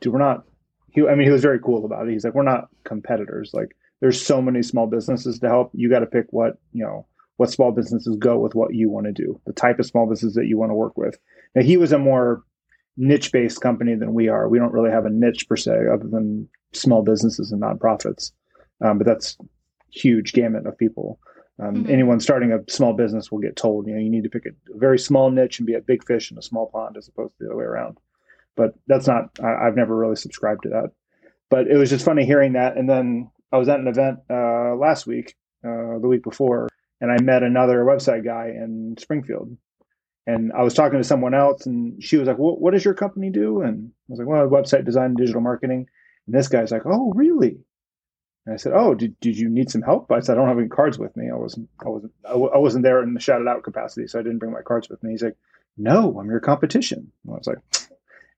dude, 0.00 0.12
we're 0.12 0.18
not, 0.18 0.44
he, 0.90 1.06
I 1.06 1.14
mean, 1.14 1.26
he 1.26 1.32
was 1.32 1.42
very 1.42 1.58
cool 1.58 1.84
about 1.84 2.06
it. 2.06 2.12
He's 2.12 2.24
like, 2.24 2.34
we're 2.34 2.42
not 2.42 2.68
competitors. 2.84 3.50
Like, 3.52 3.74
there's 4.00 4.24
so 4.24 4.40
many 4.40 4.62
small 4.62 4.86
businesses 4.86 5.38
to 5.40 5.48
help. 5.48 5.70
You 5.74 5.90
got 5.90 6.00
to 6.00 6.06
pick 6.06 6.26
what, 6.30 6.58
you 6.72 6.84
know, 6.84 7.06
what 7.36 7.50
small 7.50 7.72
businesses 7.72 8.16
go 8.16 8.38
with 8.38 8.54
what 8.54 8.74
you 8.74 8.90
want 8.90 9.06
to 9.06 9.12
do, 9.12 9.40
the 9.46 9.52
type 9.52 9.78
of 9.78 9.86
small 9.86 10.08
business 10.08 10.34
that 10.34 10.46
you 10.46 10.58
want 10.58 10.70
to 10.70 10.74
work 10.74 10.96
with. 10.96 11.18
Now, 11.54 11.62
he 11.62 11.76
was 11.76 11.92
a 11.92 11.98
more 11.98 12.42
niche 12.96 13.30
based 13.32 13.60
company 13.60 13.94
than 13.94 14.12
we 14.12 14.28
are. 14.28 14.48
We 14.48 14.58
don't 14.58 14.72
really 14.72 14.90
have 14.90 15.06
a 15.06 15.10
niche 15.10 15.48
per 15.48 15.56
se, 15.56 15.86
other 15.92 16.08
than 16.08 16.48
small 16.72 17.02
businesses 17.02 17.52
and 17.52 17.62
nonprofits. 17.62 18.32
Um, 18.84 18.98
but 18.98 19.06
that's 19.06 19.36
huge 19.90 20.32
gamut 20.32 20.66
of 20.66 20.76
people. 20.76 21.18
Um, 21.60 21.76
mm-hmm. 21.76 21.90
Anyone 21.90 22.20
starting 22.20 22.52
a 22.52 22.60
small 22.70 22.92
business 22.92 23.32
will 23.32 23.40
get 23.40 23.56
told, 23.56 23.86
you 23.86 23.94
know, 23.94 24.00
you 24.00 24.10
need 24.10 24.24
to 24.24 24.28
pick 24.28 24.46
a 24.46 24.50
very 24.78 24.98
small 24.98 25.30
niche 25.30 25.58
and 25.58 25.66
be 25.66 25.74
a 25.74 25.80
big 25.80 26.04
fish 26.06 26.30
in 26.30 26.38
a 26.38 26.42
small 26.42 26.66
pond 26.66 26.96
as 26.96 27.08
opposed 27.08 27.36
to 27.38 27.44
the 27.44 27.46
other 27.46 27.56
way 27.56 27.64
around. 27.64 27.98
But 28.56 28.74
that's 28.86 29.06
not, 29.06 29.30
I, 29.42 29.66
I've 29.66 29.76
never 29.76 29.96
really 29.96 30.16
subscribed 30.16 30.64
to 30.64 30.68
that. 30.70 30.90
But 31.50 31.68
it 31.68 31.76
was 31.76 31.90
just 31.90 32.04
funny 32.04 32.24
hearing 32.24 32.52
that. 32.52 32.76
And 32.76 32.88
then 32.88 33.30
I 33.52 33.58
was 33.58 33.68
at 33.68 33.80
an 33.80 33.88
event 33.88 34.20
uh, 34.30 34.74
last 34.76 35.06
week, 35.06 35.36
uh, 35.64 35.98
the 35.98 36.08
week 36.08 36.22
before, 36.22 36.68
and 37.00 37.10
I 37.10 37.20
met 37.22 37.42
another 37.42 37.84
website 37.84 38.24
guy 38.24 38.48
in 38.48 38.96
Springfield. 38.98 39.56
And 40.26 40.52
I 40.52 40.62
was 40.62 40.74
talking 40.74 40.98
to 40.98 41.04
someone 41.04 41.32
else, 41.32 41.64
and 41.64 42.02
she 42.02 42.18
was 42.18 42.28
like, 42.28 42.38
well, 42.38 42.58
"What 42.58 42.72
does 42.72 42.84
your 42.84 42.92
company 42.92 43.30
do?" 43.30 43.62
And 43.62 43.88
I 43.88 44.04
was 44.08 44.18
like, 44.18 44.28
"Well, 44.28 44.46
website 44.46 44.84
design 44.84 45.06
and 45.06 45.16
digital 45.16 45.40
marketing." 45.40 45.86
And 46.26 46.34
this 46.34 46.48
guy's 46.48 46.70
like, 46.70 46.82
"Oh, 46.84 47.12
really?" 47.14 47.58
And 48.44 48.52
I 48.52 48.56
said, 48.58 48.72
"Oh, 48.74 48.94
did, 48.94 49.18
did 49.20 49.38
you 49.38 49.48
need 49.48 49.70
some 49.70 49.80
help?" 49.80 50.12
I 50.12 50.20
said, 50.20 50.32
"I 50.32 50.40
don't 50.40 50.48
have 50.48 50.58
any 50.58 50.68
cards 50.68 50.98
with 50.98 51.16
me. 51.16 51.30
I 51.30 51.36
wasn't 51.36 51.70
I 51.80 51.88
wasn't 51.88 52.12
I 52.26 52.58
wasn't 52.58 52.82
there 52.82 53.02
in 53.02 53.14
the 53.14 53.20
Shout 53.20 53.40
It 53.40 53.48
Out 53.48 53.62
capacity, 53.62 54.06
so 54.06 54.18
I 54.18 54.22
didn't 54.22 54.38
bring 54.38 54.52
my 54.52 54.60
cards 54.60 54.90
with 54.90 55.02
me." 55.02 55.12
He's 55.12 55.22
like, 55.22 55.36
"No, 55.78 56.18
I'm 56.20 56.28
your 56.28 56.40
competition." 56.40 57.10
And 57.24 57.34
I 57.34 57.38
was 57.38 57.46
like, 57.46 57.90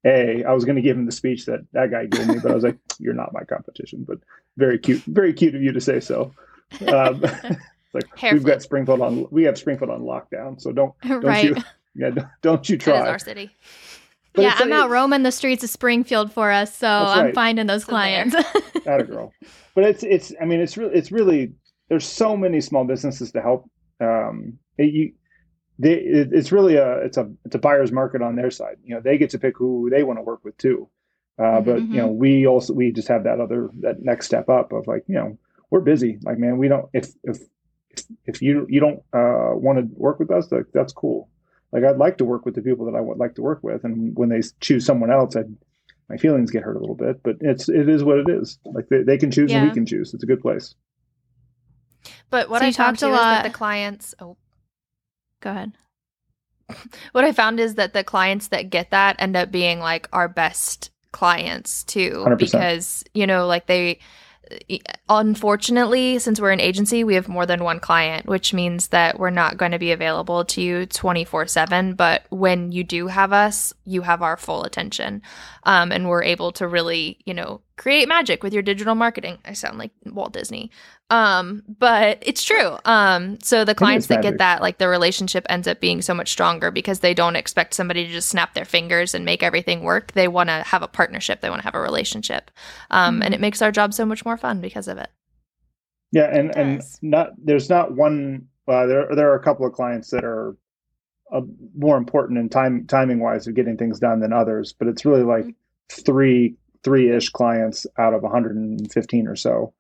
"Hey, 0.03 0.45
I 0.45 0.53
was 0.53 0.65
going 0.65 0.77
to 0.77 0.83
give 0.83 0.97
him 0.97 1.07
the 1.07 1.13
speech 1.13 1.47
that 1.47 1.61
that 1.73 1.91
guy 1.91 2.07
gave 2.07 2.29
me, 2.29 2.39
but 2.43 2.51
I 2.51 2.55
was 2.55 2.65
like, 2.65 2.79
you're 2.99 3.15
not 3.15 3.33
my 3.33 3.45
competition." 3.45 4.05
But 4.07 4.19
very 4.57 4.79
cute, 4.79 5.03
very 5.05 5.33
cute 5.33 5.55
of 5.55 5.63
you 5.63 5.73
to 5.73 5.81
say 5.81 6.01
so. 6.01 6.33
Um, 6.87 7.25
like 7.93 8.23
we've 8.23 8.45
got 8.45 8.63
Springfield 8.63 9.01
on, 9.01 9.27
we 9.31 9.45
have 9.45 9.59
Springfield 9.59 9.91
on 9.91 10.01
lockdown, 10.01 10.61
so 10.61 10.73
don't 10.73 10.95
don't 11.07 11.25
right. 11.25 11.45
you, 11.45 11.57
yeah, 11.95 12.11
don't, 12.11 12.29
don't 12.43 12.69
you 12.69 12.77
try. 12.77 13.01
our 13.01 13.19
city. 13.19 13.51
But 14.33 14.43
yeah, 14.43 14.55
I'm 14.59 14.73
out 14.73 14.91
roaming 14.91 15.25
the 15.25 15.33
streets 15.33 15.65
of 15.65 15.71
Springfield 15.71 16.33
for 16.33 16.53
us, 16.53 16.77
so 16.77 16.89
I'm 16.89 17.33
finding 17.33 17.67
those 17.67 17.85
clients. 17.85 18.37
That 18.85 19.01
a 19.01 19.05
girl. 19.05 19.33
But 19.75 19.85
it's 19.85 20.05
it's 20.05 20.33
I 20.41 20.45
mean 20.45 20.61
it's 20.61 20.77
really 20.77 20.95
it's 20.95 21.11
really 21.11 21.53
there's 21.89 22.07
so 22.07 22.37
many 22.37 22.61
small 22.61 22.85
businesses 22.85 23.33
to 23.33 23.43
help. 23.43 23.69
Um, 24.01 24.59
it, 24.79 24.95
you, 24.95 25.13
they, 25.81 25.95
it, 25.95 26.29
it's 26.33 26.53
really 26.53 26.77
a 26.77 26.99
it's 26.99 27.17
a 27.17 27.31
it's 27.47 27.55
a 27.55 27.59
buyer's 27.59 27.91
market 27.91 28.21
on 28.21 28.37
their 28.37 28.51
side. 28.51 28.77
You 28.85 28.95
know, 28.95 29.01
they 29.01 29.17
get 29.17 29.31
to 29.31 29.39
pick 29.39 29.57
who 29.57 29.89
they 29.91 30.03
want 30.03 30.19
to 30.19 30.23
work 30.23 30.45
with 30.45 30.57
too. 30.59 30.89
Uh, 31.39 31.61
but 31.63 31.77
mm-hmm. 31.77 31.95
you 31.95 31.99
know, 31.99 32.09
we 32.09 32.47
also 32.47 32.75
we 32.75 32.93
just 32.93 33.09
have 33.09 33.25
that 33.25 33.41
other 33.41 33.71
that 33.81 34.03
next 34.03 34.27
step 34.27 34.51
up 34.51 34.73
of 34.73 34.87
like 34.87 35.05
you 35.07 35.15
know 35.15 35.39
we're 35.71 35.81
busy. 35.81 36.19
Like 36.23 36.39
man, 36.39 36.59
we 36.59 36.69
don't 36.69 36.91
if 36.93 37.09
if 37.25 37.39
if, 37.91 38.05
if 38.27 38.43
you 38.43 38.67
you 38.69 38.79
don't 38.79 38.99
uh, 39.15 39.57
want 39.57 39.79
to 39.79 39.89
work 39.95 40.19
with 40.19 40.31
us, 40.31 40.53
like 40.53 40.67
that's 40.75 40.93
cool. 40.93 41.31
Like 41.73 41.85
I'd 41.85 41.97
like 41.97 42.19
to 42.19 42.27
work 42.27 42.45
with 42.45 42.57
the 42.57 42.63
people 42.63 42.85
that 42.87 42.95
I 42.95 43.01
would 43.01 43.17
like 43.17 43.37
to 43.37 43.43
work 43.43 43.61
with, 43.63 43.85
and 43.85 44.15
when 44.17 44.29
they 44.29 44.43
choose 44.61 44.85
someone 44.85 45.11
else, 45.11 45.35
I 45.35 45.45
my 46.11 46.19
feelings 46.19 46.51
get 46.51 46.63
hurt 46.63 46.77
a 46.77 46.81
little 46.81 46.95
bit. 46.95 47.23
But 47.23 47.37
it's 47.41 47.71
it 47.71 47.89
is 47.89 48.05
what 48.05 48.19
it 48.19 48.29
is. 48.29 48.59
Like 48.67 48.89
they, 48.91 49.03
they 49.03 49.17
can 49.17 49.31
choose 49.31 49.51
yeah. 49.51 49.61
and 49.61 49.69
we 49.69 49.75
can 49.75 49.87
choose. 49.87 50.13
It's 50.13 50.25
a 50.25 50.27
good 50.27 50.43
place. 50.43 50.75
But 52.29 52.51
what 52.51 52.61
so 52.61 52.67
I 52.67 52.71
talked 52.71 52.99
to 52.99 53.09
a 53.09 53.11
lot. 53.11 53.43
that 53.43 53.45
the 53.45 53.51
clients. 53.51 54.15
Oh, 54.19 54.37
go 55.41 55.51
ahead. 55.51 55.73
What 57.13 57.25
I 57.25 57.33
found 57.33 57.59
is 57.59 57.75
that 57.75 57.95
the 57.95 58.05
clients 58.05 58.49
that 58.49 58.71
get 58.71 58.91
that 58.91 59.17
end 59.19 59.37
up 59.37 59.51
being 59.51 59.81
like 59.81 60.09
our 60.13 60.29
best 60.29 60.91
clients 61.13 61.83
too 61.85 62.25
100%. 62.27 62.39
because 62.39 63.05
you 63.15 63.27
know 63.27 63.47
like 63.47 63.67
they 63.67 63.99
unfortunately 65.09 66.19
since 66.19 66.41
we're 66.41 66.51
an 66.51 66.61
agency 66.61 67.05
we 67.05 67.15
have 67.15 67.29
more 67.29 67.47
than 67.47 67.63
one 67.63 67.79
client 67.79 68.27
which 68.27 68.53
means 68.53 68.89
that 68.89 69.19
we're 69.19 69.31
not 69.31 69.57
going 69.57 69.73
to 69.73 69.79
be 69.79 69.93
available 69.93 70.45
to 70.45 70.61
you 70.61 70.87
24/7 70.87 71.97
but 71.97 72.25
when 72.31 72.73
you 72.73 72.83
do 72.83 73.07
have 73.07 73.33
us 73.33 73.73
you 73.85 74.03
have 74.03 74.23
our 74.23 74.37
full 74.37 74.65
attention 74.65 75.23
um, 75.65 75.93
and 75.93 76.09
we're 76.09 76.23
able 76.23 76.53
to 76.53 76.67
really 76.67 77.19
you 77.25 77.35
know 77.35 77.61
create 77.81 78.07
magic 78.07 78.43
with 78.43 78.53
your 78.53 78.63
digital 78.63 78.95
marketing 78.95 79.39
i 79.47 79.53
sound 79.53 79.79
like 79.79 79.91
walt 80.05 80.33
disney 80.33 80.71
um, 81.11 81.65
but 81.67 82.19
it's 82.23 82.45
true. 82.45 82.79
Um, 82.85 83.41
so 83.43 83.65
the 83.65 83.75
clients 83.75 84.07
that 84.07 84.23
get 84.23 84.39
that, 84.39 84.63
like 84.63 84.79
the 84.79 84.87
relationship 84.87 85.45
ends 85.49 85.67
up 85.67 85.81
being 85.81 86.03
so 86.03 86.15
much 86.15 86.31
stronger 86.31 86.71
because 86.71 87.01
they 87.01 87.15
don't 87.15 87.35
expect 87.35 87.75
somebody 87.75 88.07
to 88.07 88.13
just 88.13 88.29
snap 88.29 88.55
their 88.55 88.65
fingers 88.65 89.13
and 89.13 89.25
make 89.25 89.43
everything 89.43 89.83
work. 89.83 90.13
They 90.13 90.29
want 90.29 90.51
to 90.51 90.63
have 90.63 90.83
a 90.83 90.89
partnership. 90.89 91.41
They 91.41 91.51
want 91.51 91.63
to 91.63 91.65
have 91.65 91.75
a 91.75 91.81
relationship. 91.81 92.53
Um, 92.93 93.15
mm-hmm. 93.15 93.23
and 93.25 93.35
it 93.35 93.41
makes 93.41 93.61
our 93.61 93.73
job 93.73 93.93
so 93.93 94.07
much 94.07 94.25
more 94.25 94.37
fun 94.37 94.61
because 94.61 94.87
of 94.87 94.99
it. 94.99 95.09
Yeah. 96.13 96.31
And, 96.33 96.57
and 96.57 96.83
not, 97.03 97.31
there's 97.43 97.69
not 97.69 97.93
one, 97.93 98.47
uh, 98.69 98.87
there, 98.87 99.09
there 99.13 99.33
are 99.33 99.37
a 99.37 99.43
couple 99.43 99.67
of 99.67 99.73
clients 99.73 100.11
that 100.11 100.25
are 100.25 100.57
uh, 101.33 101.41
more 101.77 101.97
important 101.97 102.39
in 102.39 102.49
time, 102.49 102.87
timing 102.87 103.19
wise 103.19 103.49
of 103.49 103.55
getting 103.55 103.77
things 103.77 103.99
done 103.99 104.21
than 104.21 104.33
others, 104.33 104.73
but 104.73 104.87
it's 104.87 105.05
really 105.05 105.25
like 105.25 105.45
mm-hmm. 105.45 106.03
three, 106.03 106.55
three 106.83 107.15
ish 107.15 107.31
clients 107.31 107.87
out 107.99 108.15
of 108.15 108.23
115 108.23 109.27
or 109.27 109.37
so 109.37 109.75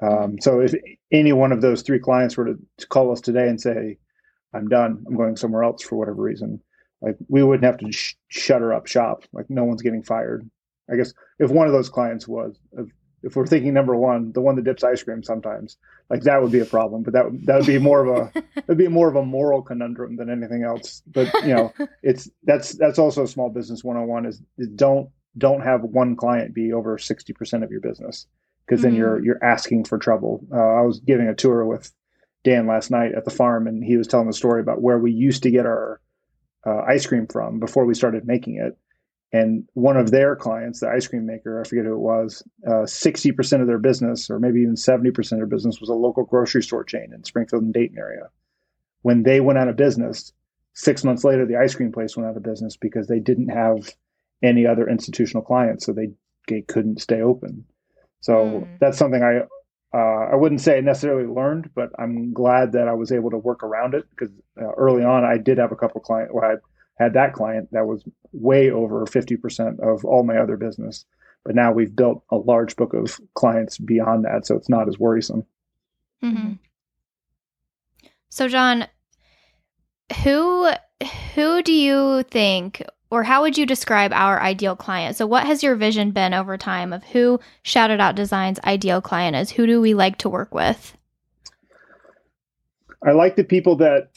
um, 0.00 0.40
so 0.40 0.60
if 0.60 0.74
any 1.12 1.32
one 1.32 1.52
of 1.52 1.60
those 1.60 1.82
three 1.82 1.98
clients 1.98 2.36
were 2.36 2.46
to, 2.46 2.58
to, 2.78 2.86
call 2.88 3.12
us 3.12 3.20
today 3.20 3.48
and 3.48 3.60
say, 3.60 3.98
"I'm 4.52 4.68
done. 4.68 5.04
I'm 5.06 5.16
going 5.16 5.36
somewhere 5.36 5.62
else 5.62 5.82
for 5.82 5.96
whatever 5.96 6.20
reason," 6.20 6.60
like 7.00 7.16
we 7.28 7.42
wouldn't 7.42 7.64
have 7.64 7.78
to 7.78 7.92
sh- 7.92 8.16
shutter 8.28 8.72
up 8.72 8.86
shop. 8.86 9.24
Like 9.32 9.48
no 9.48 9.64
one's 9.64 9.82
getting 9.82 10.02
fired. 10.02 10.48
I 10.90 10.96
guess 10.96 11.14
if 11.38 11.50
one 11.50 11.66
of 11.66 11.72
those 11.72 11.88
clients 11.88 12.28
was, 12.28 12.58
if, 12.72 12.88
if 13.22 13.36
we're 13.36 13.46
thinking 13.46 13.72
number 13.72 13.96
one, 13.96 14.32
the 14.32 14.40
one 14.40 14.56
that 14.56 14.64
dips 14.64 14.84
ice 14.84 15.02
cream 15.02 15.22
sometimes, 15.22 15.78
like 16.10 16.22
that 16.22 16.42
would 16.42 16.52
be 16.52 16.60
a 16.60 16.66
problem. 16.66 17.04
But 17.04 17.14
that 17.14 17.24
that 17.44 17.56
would 17.58 17.66
be 17.66 17.78
more 17.78 18.04
of 18.04 18.32
a 18.34 18.42
would 18.66 18.78
be 18.78 18.88
more 18.88 19.08
of 19.08 19.16
a 19.16 19.24
moral 19.24 19.62
conundrum 19.62 20.16
than 20.16 20.28
anything 20.28 20.64
else. 20.64 21.02
But 21.06 21.32
you 21.44 21.54
know, 21.54 21.72
it's 22.02 22.28
that's 22.42 22.72
that's 22.72 22.98
also 22.98 23.22
a 23.22 23.28
small 23.28 23.48
business 23.48 23.84
one 23.84 23.96
on 23.96 24.08
one 24.08 24.26
is, 24.26 24.42
is 24.58 24.68
don't 24.68 25.08
don't 25.36 25.62
have 25.62 25.82
one 25.82 26.16
client 26.16 26.54
be 26.54 26.72
over 26.72 26.98
sixty 26.98 27.32
percent 27.32 27.64
of 27.64 27.70
your 27.70 27.80
business 27.80 28.26
because 28.66 28.82
then 28.82 28.92
mm-hmm. 28.92 29.00
you're 29.00 29.24
you're 29.24 29.44
asking 29.44 29.84
for 29.84 29.98
trouble. 29.98 30.44
Uh, 30.52 30.56
I 30.56 30.82
was 30.82 31.00
giving 31.00 31.28
a 31.28 31.34
tour 31.34 31.64
with 31.64 31.92
Dan 32.44 32.66
last 32.66 32.90
night 32.90 33.12
at 33.16 33.24
the 33.24 33.30
farm, 33.30 33.66
and 33.66 33.82
he 33.82 33.96
was 33.96 34.06
telling 34.06 34.26
the 34.26 34.32
story 34.32 34.60
about 34.60 34.82
where 34.82 34.98
we 34.98 35.12
used 35.12 35.42
to 35.44 35.50
get 35.50 35.66
our 35.66 36.00
uh, 36.66 36.82
ice 36.88 37.06
cream 37.06 37.26
from 37.26 37.58
before 37.58 37.84
we 37.84 37.94
started 37.94 38.26
making 38.26 38.56
it. 38.56 38.76
And 39.32 39.68
one 39.74 39.96
of 39.96 40.12
their 40.12 40.36
clients, 40.36 40.80
the 40.80 40.88
ice 40.88 41.08
cream 41.08 41.26
maker, 41.26 41.60
I 41.60 41.66
forget 41.66 41.86
who 41.86 41.94
it 41.94 41.98
was, 41.98 42.44
uh, 42.64 42.86
60% 42.86 43.60
of 43.60 43.66
their 43.66 43.80
business, 43.80 44.30
or 44.30 44.38
maybe 44.38 44.60
even 44.60 44.76
70% 44.76 45.18
of 45.18 45.38
their 45.38 45.46
business, 45.46 45.80
was 45.80 45.90
a 45.90 45.94
local 45.94 46.24
grocery 46.24 46.62
store 46.62 46.84
chain 46.84 47.12
in 47.12 47.24
Springfield 47.24 47.64
and 47.64 47.74
Dayton 47.74 47.98
area. 47.98 48.28
When 49.02 49.24
they 49.24 49.40
went 49.40 49.58
out 49.58 49.66
of 49.66 49.74
business, 49.74 50.32
six 50.74 51.02
months 51.02 51.24
later, 51.24 51.46
the 51.46 51.56
ice 51.56 51.74
cream 51.74 51.90
place 51.90 52.16
went 52.16 52.28
out 52.28 52.36
of 52.36 52.44
business 52.44 52.76
because 52.76 53.08
they 53.08 53.18
didn't 53.18 53.48
have 53.48 53.90
any 54.42 54.66
other 54.66 54.88
institutional 54.88 55.42
clients, 55.42 55.86
so 55.86 55.92
they, 55.92 56.10
they 56.48 56.62
couldn't 56.62 57.00
stay 57.00 57.20
open. 57.20 57.64
So 58.20 58.34
mm. 58.34 58.78
that's 58.80 58.98
something 58.98 59.22
I 59.22 59.42
uh, 59.94 60.30
I 60.32 60.34
wouldn't 60.34 60.60
say 60.60 60.78
I 60.78 60.80
necessarily 60.80 61.26
learned, 61.26 61.70
but 61.74 61.90
I'm 62.00 62.32
glad 62.32 62.72
that 62.72 62.88
I 62.88 62.94
was 62.94 63.12
able 63.12 63.30
to 63.30 63.38
work 63.38 63.62
around 63.62 63.94
it 63.94 64.04
because 64.10 64.34
uh, 64.60 64.72
early 64.76 65.04
on 65.04 65.24
I 65.24 65.38
did 65.38 65.58
have 65.58 65.70
a 65.70 65.76
couple 65.76 66.00
clients 66.00 66.32
Well, 66.34 66.44
I 66.44 66.56
had 67.02 67.14
that 67.14 67.32
client 67.32 67.68
that 67.70 67.86
was 67.86 68.04
way 68.32 68.70
over 68.70 69.04
50% 69.04 69.78
of 69.80 70.04
all 70.04 70.24
my 70.24 70.38
other 70.38 70.56
business. 70.56 71.04
But 71.44 71.54
now 71.54 71.72
we've 71.72 71.94
built 71.94 72.24
a 72.30 72.36
large 72.36 72.74
book 72.74 72.92
of 72.92 73.20
clients 73.34 73.78
beyond 73.78 74.24
that, 74.24 74.46
so 74.46 74.56
it's 74.56 74.68
not 74.68 74.88
as 74.88 74.98
worrisome. 74.98 75.44
Mm-hmm. 76.24 76.54
So, 78.30 78.48
John, 78.48 78.88
who 80.24 80.72
who 81.34 81.62
do 81.62 81.72
you 81.72 82.24
think 82.24 82.82
or 83.10 83.22
how 83.22 83.42
would 83.42 83.56
you 83.56 83.66
describe 83.66 84.12
our 84.12 84.40
ideal 84.40 84.76
client? 84.76 85.16
So, 85.16 85.26
what 85.26 85.46
has 85.46 85.62
your 85.62 85.76
vision 85.76 86.10
been 86.10 86.34
over 86.34 86.56
time 86.56 86.92
of 86.92 87.04
who 87.04 87.40
Shout 87.62 87.90
It 87.90 88.00
Out 88.00 88.16
Design's 88.16 88.60
ideal 88.64 89.00
client 89.00 89.36
is? 89.36 89.50
Who 89.50 89.66
do 89.66 89.80
we 89.80 89.94
like 89.94 90.18
to 90.18 90.28
work 90.28 90.54
with? 90.54 90.96
I 93.06 93.12
like 93.12 93.36
the 93.36 93.44
people 93.44 93.76
that 93.76 94.10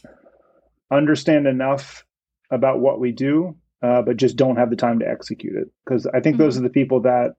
understand 0.89 1.45
enough 1.47 2.05
about 2.49 2.79
what 2.79 2.99
we 2.99 3.11
do, 3.11 3.55
uh, 3.81 4.01
but 4.01 4.17
just 4.17 4.37
don't 4.37 4.55
have 4.55 4.69
the 4.69 4.75
time 4.75 4.99
to 4.99 5.07
execute 5.07 5.55
it. 5.55 5.69
Because 5.85 6.07
I 6.07 6.19
think 6.19 6.35
mm-hmm. 6.35 6.43
those 6.43 6.57
are 6.57 6.61
the 6.61 6.69
people 6.69 7.01
that 7.01 7.35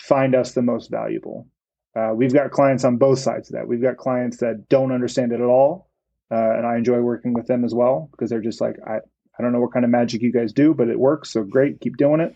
find 0.00 0.34
us 0.34 0.52
the 0.52 0.62
most 0.62 0.90
valuable. 0.90 1.48
Uh, 1.96 2.12
we've 2.14 2.32
got 2.32 2.50
clients 2.50 2.84
on 2.84 2.96
both 2.96 3.18
sides 3.18 3.50
of 3.50 3.54
that. 3.54 3.68
We've 3.68 3.82
got 3.82 3.96
clients 3.96 4.38
that 4.38 4.68
don't 4.68 4.92
understand 4.92 5.32
it 5.32 5.40
at 5.40 5.46
all, 5.46 5.88
uh, 6.30 6.34
and 6.56 6.66
I 6.66 6.76
enjoy 6.76 7.00
working 7.00 7.34
with 7.34 7.46
them 7.46 7.64
as 7.64 7.74
well 7.74 8.08
because 8.10 8.30
they're 8.30 8.40
just 8.40 8.60
like, 8.60 8.76
I, 8.86 8.98
I 9.38 9.42
don't 9.42 9.52
know 9.52 9.60
what 9.60 9.72
kind 9.72 9.84
of 9.84 9.90
magic 9.90 10.22
you 10.22 10.32
guys 10.32 10.52
do, 10.52 10.74
but 10.74 10.88
it 10.88 10.98
works. 10.98 11.30
So 11.30 11.42
great, 11.42 11.80
keep 11.80 11.96
doing 11.96 12.20
it. 12.20 12.34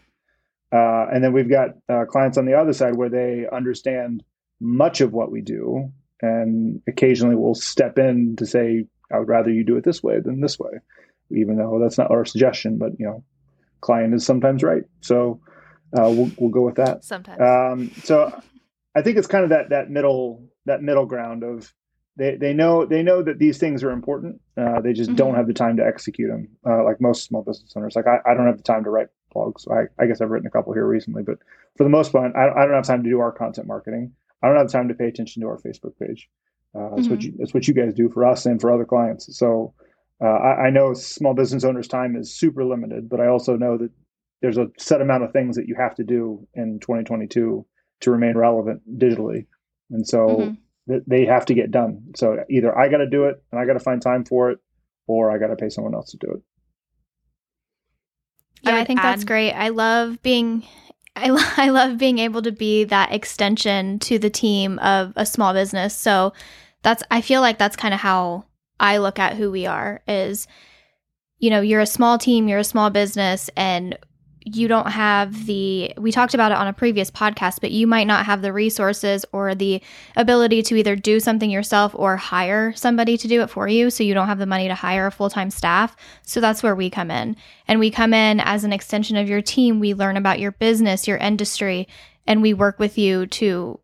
Uh, 0.72 1.06
and 1.12 1.24
then 1.24 1.32
we've 1.32 1.48
got 1.48 1.70
uh, 1.88 2.04
clients 2.04 2.36
on 2.36 2.44
the 2.44 2.54
other 2.54 2.72
side 2.72 2.96
where 2.96 3.08
they 3.08 3.46
understand 3.50 4.22
much 4.60 5.00
of 5.00 5.12
what 5.12 5.30
we 5.30 5.40
do, 5.40 5.90
and 6.20 6.82
occasionally 6.86 7.36
we'll 7.36 7.54
step 7.54 7.98
in 7.98 8.36
to 8.36 8.44
say, 8.44 8.84
"I 9.12 9.18
would 9.18 9.28
rather 9.28 9.50
you 9.50 9.64
do 9.64 9.76
it 9.76 9.84
this 9.84 10.02
way 10.02 10.20
than 10.20 10.40
this 10.40 10.58
way," 10.58 10.72
even 11.30 11.56
though 11.56 11.78
that's 11.80 11.96
not 11.96 12.10
our 12.10 12.24
suggestion. 12.24 12.76
But 12.76 12.92
you 12.98 13.06
know, 13.06 13.24
client 13.80 14.12
is 14.14 14.26
sometimes 14.26 14.62
right, 14.62 14.82
so 15.00 15.40
uh, 15.96 16.10
we'll 16.10 16.30
we'll 16.38 16.50
go 16.50 16.62
with 16.62 16.74
that. 16.74 17.04
Sometimes. 17.04 17.40
Um, 17.40 17.90
so 18.02 18.38
I 18.94 19.00
think 19.00 19.16
it's 19.16 19.26
kind 19.26 19.44
of 19.44 19.50
that 19.50 19.70
that 19.70 19.90
middle 19.90 20.50
that 20.66 20.82
middle 20.82 21.06
ground 21.06 21.44
of 21.44 21.72
they 22.18 22.34
they 22.36 22.52
know 22.52 22.84
they 22.84 23.02
know 23.02 23.22
that 23.22 23.38
these 23.38 23.58
things 23.58 23.82
are 23.84 23.90
important. 23.90 24.40
Uh, 24.56 24.80
they 24.80 24.92
just 24.92 25.10
mm-hmm. 25.10 25.16
don't 25.16 25.34
have 25.36 25.46
the 25.46 25.54
time 25.54 25.76
to 25.76 25.86
execute 25.86 26.28
them. 26.28 26.48
Uh, 26.68 26.84
like 26.84 27.00
most 27.00 27.24
small 27.24 27.42
business 27.42 27.72
owners, 27.76 27.94
like 27.94 28.06
I, 28.06 28.18
I 28.28 28.34
don't 28.34 28.46
have 28.46 28.56
the 28.56 28.62
time 28.64 28.84
to 28.84 28.90
write 28.90 29.06
blogs. 29.34 29.70
I, 29.70 29.84
I 30.02 30.06
guess 30.06 30.20
I've 30.20 30.30
written 30.30 30.48
a 30.48 30.50
couple 30.50 30.72
here 30.72 30.86
recently, 30.86 31.22
but 31.22 31.38
for 31.76 31.84
the 31.84 31.90
most 31.90 32.10
part, 32.12 32.34
I, 32.34 32.48
I 32.50 32.64
don't 32.66 32.74
have 32.74 32.86
time 32.86 33.04
to 33.04 33.08
do 33.08 33.20
our 33.20 33.30
content 33.30 33.68
marketing. 33.68 34.12
I 34.42 34.48
don't 34.48 34.56
have 34.56 34.70
time 34.70 34.88
to 34.88 34.94
pay 34.94 35.06
attention 35.06 35.42
to 35.42 35.48
our 35.48 35.58
Facebook 35.58 35.96
page. 35.98 36.28
Uh, 36.74 36.90
that's 36.90 37.02
mm-hmm. 37.02 37.10
what 37.10 37.22
you 37.22 37.34
that's 37.38 37.54
what 37.54 37.68
you 37.68 37.74
guys 37.74 37.94
do 37.94 38.10
for 38.10 38.26
us 38.26 38.44
and 38.46 38.60
for 38.60 38.72
other 38.72 38.84
clients. 38.84 39.38
So 39.38 39.72
uh, 40.22 40.26
I, 40.26 40.66
I 40.66 40.70
know 40.70 40.94
small 40.94 41.34
business 41.34 41.62
owners' 41.64 41.88
time 41.88 42.16
is 42.16 42.34
super 42.34 42.64
limited, 42.64 43.08
but 43.08 43.20
I 43.20 43.28
also 43.28 43.56
know 43.56 43.78
that 43.78 43.90
there's 44.42 44.58
a 44.58 44.66
set 44.76 45.00
amount 45.00 45.22
of 45.22 45.32
things 45.32 45.54
that 45.56 45.68
you 45.68 45.76
have 45.76 45.94
to 45.96 46.04
do 46.04 46.46
in 46.54 46.80
2022 46.80 47.64
to 48.00 48.10
remain 48.10 48.36
relevant 48.36 48.82
digitally. 48.98 49.46
And 49.90 50.06
so 50.06 50.26
mm-hmm 50.26 50.54
they 51.06 51.26
have 51.26 51.46
to 51.46 51.54
get 51.54 51.70
done. 51.70 52.12
So 52.16 52.44
either 52.48 52.76
I 52.76 52.88
got 52.88 52.98
to 52.98 53.08
do 53.08 53.24
it 53.26 53.42
and 53.50 53.60
I 53.60 53.66
got 53.66 53.74
to 53.74 53.80
find 53.80 54.00
time 54.00 54.24
for 54.24 54.50
it, 54.50 54.58
or 55.06 55.30
I 55.30 55.38
got 55.38 55.48
to 55.48 55.56
pay 55.56 55.68
someone 55.68 55.94
else 55.94 56.10
to 56.12 56.16
do 56.18 56.32
it. 56.32 56.42
Yeah, 58.62 58.76
I, 58.76 58.80
I 58.80 58.84
think 58.84 59.00
add- 59.00 59.04
that's 59.04 59.24
great. 59.24 59.52
I 59.52 59.68
love 59.68 60.22
being 60.22 60.64
I, 61.16 61.54
I 61.56 61.70
love 61.70 61.98
being 61.98 62.18
able 62.18 62.42
to 62.42 62.52
be 62.52 62.84
that 62.84 63.12
extension 63.12 63.98
to 64.00 64.18
the 64.18 64.30
team 64.30 64.78
of 64.78 65.12
a 65.16 65.26
small 65.26 65.52
business. 65.52 65.96
So 65.96 66.32
that's 66.82 67.02
I 67.10 67.20
feel 67.20 67.40
like 67.40 67.58
that's 67.58 67.76
kind 67.76 67.94
of 67.94 68.00
how 68.00 68.44
I 68.78 68.98
look 68.98 69.18
at 69.18 69.36
who 69.36 69.50
we 69.50 69.66
are 69.66 70.00
is 70.06 70.46
you 71.40 71.50
know, 71.50 71.60
you're 71.60 71.80
a 71.80 71.86
small 71.86 72.18
team, 72.18 72.48
you're 72.48 72.58
a 72.58 72.64
small 72.64 72.90
business 72.90 73.48
and 73.56 73.96
you 74.56 74.68
don't 74.68 74.90
have 74.90 75.46
the 75.46 75.92
we 75.96 76.12
talked 76.12 76.34
about 76.34 76.52
it 76.52 76.58
on 76.58 76.66
a 76.66 76.72
previous 76.72 77.10
podcast 77.10 77.60
but 77.60 77.70
you 77.70 77.86
might 77.86 78.06
not 78.06 78.26
have 78.26 78.42
the 78.42 78.52
resources 78.52 79.24
or 79.32 79.54
the 79.54 79.82
ability 80.16 80.62
to 80.62 80.76
either 80.76 80.96
do 80.96 81.20
something 81.20 81.50
yourself 81.50 81.92
or 81.94 82.16
hire 82.16 82.72
somebody 82.74 83.16
to 83.16 83.28
do 83.28 83.42
it 83.42 83.50
for 83.50 83.68
you. 83.68 83.90
So 83.90 84.04
you 84.04 84.14
don't 84.14 84.26
have 84.26 84.38
the 84.38 84.46
money 84.46 84.68
to 84.68 84.74
hire 84.74 85.06
a 85.06 85.10
full-time 85.10 85.50
staff. 85.50 85.96
So 86.22 86.40
that's 86.40 86.62
where 86.62 86.74
we 86.74 86.90
come 86.90 87.10
in. 87.10 87.36
And 87.66 87.78
we 87.80 87.90
come 87.90 88.14
in 88.14 88.40
as 88.40 88.64
an 88.64 88.72
extension 88.72 89.16
of 89.16 89.28
your 89.28 89.42
team. 89.42 89.80
We 89.80 89.94
learn 89.94 90.16
about 90.16 90.40
your 90.40 90.52
business 90.52 91.08
your 91.08 91.18
industry 91.18 91.88
and 92.26 92.42
we 92.42 92.54
work 92.54 92.78
with 92.78 92.98
you 92.98 93.26
to 93.26 93.80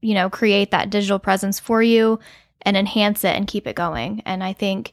you 0.00 0.14
know 0.14 0.28
create 0.28 0.70
that 0.72 0.90
digital 0.90 1.18
presence 1.18 1.58
for 1.60 1.82
you 1.82 2.18
and 2.62 2.76
enhance 2.76 3.24
it 3.24 3.36
and 3.36 3.46
keep 3.46 3.66
it 3.66 3.76
going. 3.76 4.22
And 4.26 4.42
i 4.44 4.52
think 4.52 4.92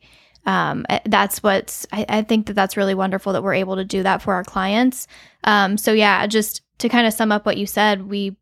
um, 0.49 0.83
eh, 0.89 0.99
that's 1.05 1.43
what's 1.43 1.85
I, 1.91 2.05
I, 2.09 2.21
think 2.23 2.47
that 2.47 2.53
that's 2.53 2.75
really 2.75 2.95
wonderful 2.95 3.33
that 3.33 3.43
we're 3.43 3.53
able 3.53 3.75
to 3.75 3.85
do 3.85 4.01
that 4.01 4.23
for 4.23 4.33
our 4.33 4.43
clients. 4.43 5.07
Um, 5.43 5.77
so 5.77 5.93
yeah 5.93 6.25
just 6.25 6.63
to 6.79 6.89
kind 6.89 7.05
of 7.05 7.13
sum 7.13 7.31
up 7.31 7.45
what 7.45 7.57
you 7.57 7.67
said 7.67 8.09
we 8.09 8.35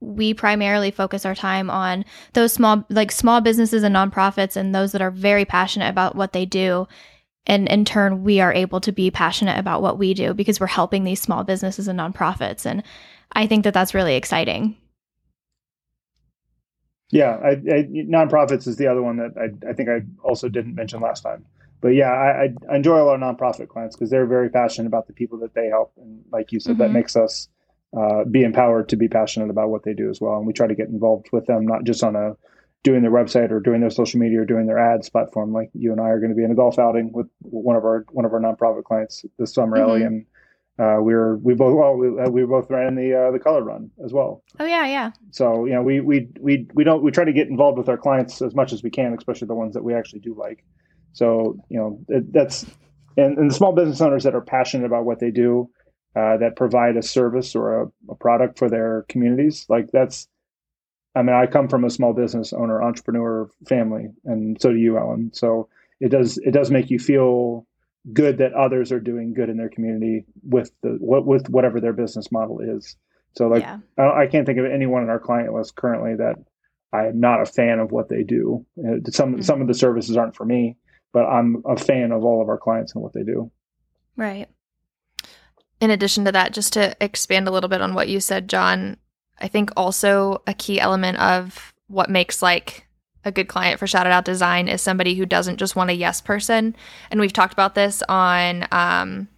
we 0.00 0.34
primarily 0.34 0.90
focus 0.90 1.24
our 1.24 1.34
time 1.36 1.70
on 1.70 2.04
those 2.32 2.52
small 2.52 2.84
like 2.90 3.12
small 3.12 3.40
businesses 3.40 3.84
and 3.84 3.94
nonprofits 3.94 4.56
and 4.56 4.74
those 4.74 4.90
that 4.90 5.02
are 5.02 5.12
very 5.12 5.44
passionate 5.44 5.88
about 5.88 6.16
what 6.16 6.32
they 6.32 6.44
do. 6.44 6.88
And 7.46 7.68
in 7.68 7.84
turn 7.84 8.24
we 8.24 8.40
are 8.40 8.52
able 8.52 8.80
to 8.80 8.90
be 8.90 9.12
passionate 9.12 9.58
about 9.58 9.80
what 9.80 9.98
we 9.98 10.14
do 10.14 10.34
because 10.34 10.58
we're 10.58 10.66
helping 10.66 11.04
these 11.04 11.20
small 11.20 11.44
businesses 11.44 11.86
and 11.86 12.00
nonprofits. 12.00 12.66
And 12.66 12.82
i 13.34 13.46
think 13.46 13.62
that 13.64 13.74
that's 13.74 13.94
really 13.94 14.16
exciting 14.16 14.76
yeah, 17.12 17.38
I, 17.44 17.50
I, 17.50 17.88
nonprofits 17.92 18.66
is 18.66 18.76
the 18.76 18.86
other 18.86 19.02
one 19.02 19.18
that 19.18 19.34
I, 19.38 19.70
I 19.70 19.74
think 19.74 19.90
I 19.90 20.00
also 20.24 20.48
didn't 20.48 20.74
mention 20.74 21.00
last 21.00 21.20
time. 21.20 21.44
But 21.82 21.88
yeah, 21.88 22.10
I, 22.10 22.48
I 22.70 22.76
enjoy 22.76 23.00
a 23.00 23.04
lot 23.04 23.14
of 23.14 23.20
nonprofit 23.20 23.68
clients 23.68 23.94
because 23.94 24.08
they're 24.08 24.26
very 24.26 24.48
passionate 24.48 24.86
about 24.86 25.08
the 25.08 25.12
people 25.12 25.38
that 25.40 25.52
they 25.54 25.66
help, 25.66 25.92
and 25.98 26.24
like 26.32 26.52
you 26.52 26.58
said, 26.58 26.72
mm-hmm. 26.72 26.82
that 26.82 26.90
makes 26.90 27.14
us 27.14 27.48
uh, 27.96 28.24
be 28.24 28.42
empowered 28.42 28.88
to 28.88 28.96
be 28.96 29.08
passionate 29.08 29.50
about 29.50 29.68
what 29.68 29.84
they 29.84 29.92
do 29.92 30.08
as 30.08 30.20
well. 30.20 30.38
And 30.38 30.46
we 30.46 30.54
try 30.54 30.66
to 30.66 30.74
get 30.74 30.88
involved 30.88 31.28
with 31.32 31.46
them, 31.46 31.66
not 31.66 31.84
just 31.84 32.02
on 32.02 32.16
a 32.16 32.36
doing 32.82 33.02
their 33.02 33.12
website 33.12 33.50
or 33.50 33.60
doing 33.60 33.80
their 33.80 33.90
social 33.90 34.18
media 34.18 34.40
or 34.40 34.44
doing 34.46 34.66
their 34.66 34.78
ads 34.78 35.10
platform. 35.10 35.52
Like 35.52 35.70
you 35.74 35.92
and 35.92 36.00
I 36.00 36.04
are 36.04 36.18
going 36.18 36.30
to 36.30 36.36
be 36.36 36.44
in 36.44 36.50
a 36.50 36.54
golf 36.54 36.78
outing 36.78 37.12
with 37.12 37.26
one 37.40 37.76
of 37.76 37.84
our 37.84 38.06
one 38.10 38.24
of 38.24 38.32
our 38.32 38.40
nonprofit 38.40 38.84
clients 38.84 39.24
this 39.38 39.52
summer, 39.52 39.76
mm-hmm. 39.76 39.90
Elli, 39.90 40.02
and 40.04 40.24
uh, 40.82 40.96
we 41.00 41.14
were 41.14 41.36
we 41.38 41.54
both 41.54 41.76
well 41.76 41.96
we, 41.96 42.08
uh, 42.20 42.28
we 42.28 42.44
both 42.44 42.68
ran 42.68 42.96
the 42.96 43.14
uh, 43.14 43.30
the 43.30 43.38
color 43.38 43.62
run 43.62 43.90
as 44.04 44.12
well. 44.12 44.42
Oh 44.58 44.64
yeah, 44.64 44.86
yeah. 44.86 45.12
So 45.30 45.64
you 45.64 45.74
know 45.74 45.82
we 45.82 46.00
we 46.00 46.28
we 46.40 46.66
we 46.74 46.82
don't 46.82 47.02
we 47.02 47.10
try 47.10 47.24
to 47.24 47.32
get 47.32 47.48
involved 47.48 47.78
with 47.78 47.88
our 47.88 47.98
clients 47.98 48.42
as 48.42 48.54
much 48.54 48.72
as 48.72 48.82
we 48.82 48.90
can, 48.90 49.14
especially 49.16 49.46
the 49.46 49.54
ones 49.54 49.74
that 49.74 49.84
we 49.84 49.94
actually 49.94 50.20
do 50.20 50.34
like. 50.34 50.64
So 51.12 51.56
you 51.68 51.78
know 51.78 52.00
it, 52.08 52.32
that's 52.32 52.66
and, 53.16 53.38
and 53.38 53.50
the 53.50 53.54
small 53.54 53.72
business 53.72 54.00
owners 54.00 54.24
that 54.24 54.34
are 54.34 54.40
passionate 54.40 54.86
about 54.86 55.04
what 55.04 55.20
they 55.20 55.30
do, 55.30 55.70
uh, 56.16 56.36
that 56.38 56.56
provide 56.56 56.96
a 56.96 57.02
service 57.02 57.54
or 57.54 57.82
a, 57.82 57.86
a 58.10 58.14
product 58.14 58.58
for 58.58 58.68
their 58.68 59.04
communities. 59.08 59.66
Like 59.68 59.90
that's, 59.92 60.26
I 61.14 61.22
mean, 61.22 61.36
I 61.36 61.46
come 61.46 61.68
from 61.68 61.84
a 61.84 61.90
small 61.90 62.12
business 62.12 62.52
owner 62.52 62.82
entrepreneur 62.82 63.48
family, 63.68 64.08
and 64.24 64.60
so 64.60 64.72
do 64.72 64.78
you, 64.78 64.98
Ellen. 64.98 65.30
So 65.34 65.68
it 66.00 66.08
does 66.08 66.38
it 66.38 66.52
does 66.52 66.70
make 66.70 66.90
you 66.90 66.98
feel 66.98 67.66
good 68.12 68.38
that 68.38 68.52
others 68.52 68.90
are 68.90 69.00
doing 69.00 69.34
good 69.34 69.48
in 69.48 69.56
their 69.56 69.68
community 69.68 70.24
with 70.42 70.72
the 70.82 70.96
what 71.00 71.24
with 71.24 71.48
whatever 71.48 71.80
their 71.80 71.92
business 71.92 72.32
model 72.32 72.60
is. 72.60 72.96
So 73.36 73.48
like 73.48 73.62
yeah. 73.62 73.78
I, 73.96 74.22
I, 74.22 74.26
can't 74.26 74.44
think 74.44 74.58
of 74.58 74.66
anyone 74.66 75.02
in 75.02 75.08
our 75.08 75.20
client 75.20 75.54
list 75.54 75.76
currently 75.76 76.16
that 76.16 76.36
I 76.92 77.06
am 77.06 77.20
not 77.20 77.40
a 77.40 77.46
fan 77.46 77.78
of 77.78 77.90
what 77.92 78.08
they 78.08 78.22
do. 78.24 78.66
Uh, 78.78 79.10
some 79.10 79.34
mm-hmm. 79.34 79.42
some 79.42 79.60
of 79.62 79.68
the 79.68 79.74
services 79.74 80.16
aren't 80.16 80.36
for 80.36 80.44
me, 80.44 80.76
but 81.12 81.24
I'm 81.24 81.62
a 81.66 81.76
fan 81.76 82.12
of 82.12 82.24
all 82.24 82.42
of 82.42 82.48
our 82.48 82.58
clients 82.58 82.94
and 82.94 83.02
what 83.02 83.12
they 83.12 83.22
do. 83.22 83.50
Right. 84.16 84.48
In 85.80 85.90
addition 85.90 86.24
to 86.26 86.32
that, 86.32 86.52
just 86.52 86.72
to 86.74 86.96
expand 87.00 87.48
a 87.48 87.50
little 87.50 87.68
bit 87.68 87.80
on 87.80 87.94
what 87.94 88.08
you 88.08 88.20
said, 88.20 88.48
John, 88.48 88.96
I 89.40 89.48
think 89.48 89.70
also 89.76 90.42
a 90.46 90.54
key 90.54 90.78
element 90.78 91.18
of 91.18 91.72
what 91.88 92.10
makes 92.10 92.42
like 92.42 92.86
a 93.24 93.32
good 93.32 93.48
client 93.48 93.78
for 93.78 93.86
Shout 93.86 94.06
It 94.06 94.12
Out 94.12 94.24
Design 94.24 94.68
is 94.68 94.82
somebody 94.82 95.14
who 95.14 95.26
doesn't 95.26 95.58
just 95.58 95.76
want 95.76 95.90
a 95.90 95.94
yes 95.94 96.20
person. 96.20 96.74
And 97.10 97.20
we've 97.20 97.32
talked 97.32 97.52
about 97.52 97.74
this 97.74 98.02
on 98.08 98.66
um, 98.72 99.28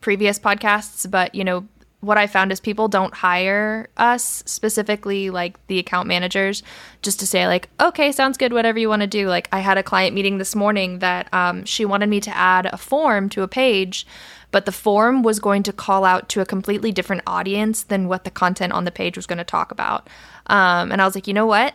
previous 0.00 0.38
podcasts, 0.38 1.10
but 1.10 1.34
you 1.34 1.44
know, 1.44 1.66
what 2.04 2.18
I 2.18 2.26
found 2.26 2.52
is 2.52 2.60
people 2.60 2.88
don't 2.88 3.14
hire 3.14 3.88
us 3.96 4.42
specifically 4.46 5.30
like 5.30 5.64
the 5.68 5.78
account 5.78 6.06
managers 6.06 6.62
just 7.02 7.18
to 7.20 7.26
say 7.26 7.46
like, 7.46 7.68
okay, 7.80 8.12
sounds 8.12 8.36
good, 8.36 8.52
whatever 8.52 8.78
you 8.78 8.88
want 8.88 9.02
to 9.02 9.08
do. 9.08 9.28
Like 9.28 9.48
I 9.52 9.60
had 9.60 9.78
a 9.78 9.82
client 9.82 10.14
meeting 10.14 10.38
this 10.38 10.54
morning 10.54 10.98
that 10.98 11.32
um, 11.32 11.64
she 11.64 11.84
wanted 11.84 12.08
me 12.08 12.20
to 12.20 12.36
add 12.36 12.66
a 12.66 12.76
form 12.76 13.28
to 13.30 13.42
a 13.42 13.48
page, 13.48 14.06
but 14.50 14.66
the 14.66 14.72
form 14.72 15.22
was 15.22 15.40
going 15.40 15.62
to 15.64 15.72
call 15.72 16.04
out 16.04 16.28
to 16.30 16.40
a 16.40 16.46
completely 16.46 16.92
different 16.92 17.22
audience 17.26 17.82
than 17.82 18.06
what 18.06 18.24
the 18.24 18.30
content 18.30 18.72
on 18.72 18.84
the 18.84 18.90
page 18.90 19.16
was 19.16 19.26
going 19.26 19.38
to 19.38 19.44
talk 19.44 19.72
about. 19.72 20.08
Um, 20.46 20.92
and 20.92 21.00
I 21.00 21.06
was 21.06 21.14
like, 21.14 21.26
you 21.26 21.34
know 21.34 21.46
what? 21.46 21.74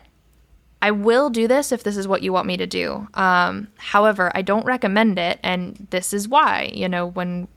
I 0.82 0.91
will 0.91 1.30
do 1.30 1.47
this 1.47 1.71
if 1.71 1.84
this 1.84 1.97
is 1.97 2.07
what 2.07 2.23
you 2.23 2.32
want 2.32 2.47
me 2.47 2.57
to 2.57 2.67
do. 2.67 3.07
Um, 3.13 3.67
however, 3.77 4.32
I 4.34 4.41
don't 4.41 4.65
recommend 4.65 5.19
it, 5.19 5.39
and 5.43 5.88
this 5.89 6.13
is 6.13 6.27
why. 6.27 6.71
You 6.73 6.88
know, 6.88 7.05
when 7.05 7.47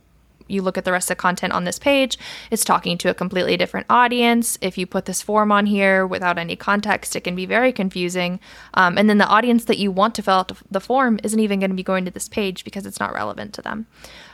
you 0.48 0.60
look 0.62 0.76
at 0.76 0.84
the 0.84 0.92
rest 0.92 1.10
of 1.10 1.16
the 1.16 1.20
content 1.20 1.52
on 1.52 1.64
this 1.64 1.78
page, 1.78 2.18
it's 2.50 2.64
talking 2.64 2.98
to 2.98 3.08
a 3.08 3.14
completely 3.14 3.56
different 3.56 3.86
audience. 3.88 4.58
If 4.60 4.76
you 4.76 4.86
put 4.86 5.06
this 5.06 5.22
form 5.22 5.52
on 5.52 5.66
here 5.66 6.06
without 6.06 6.38
any 6.38 6.56
context, 6.56 7.16
it 7.16 7.22
can 7.22 7.34
be 7.34 7.46
very 7.46 7.72
confusing. 7.72 8.40
Um, 8.74 8.98
and 8.98 9.08
then 9.08 9.18
the 9.18 9.26
audience 9.26 9.64
that 9.66 9.78
you 9.78 9.90
want 9.90 10.14
to 10.16 10.22
fill 10.22 10.34
out 10.34 10.52
the 10.70 10.80
form 10.80 11.18
isn't 11.22 11.38
even 11.38 11.60
going 11.60 11.70
to 11.70 11.76
be 11.76 11.82
going 11.82 12.04
to 12.04 12.10
this 12.10 12.28
page 12.28 12.64
because 12.64 12.86
it's 12.86 13.00
not 13.00 13.14
relevant 13.14 13.54
to 13.54 13.62
them. 13.62 13.86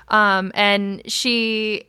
Um, 0.09 0.51
and 0.55 1.03
she, 1.11 1.85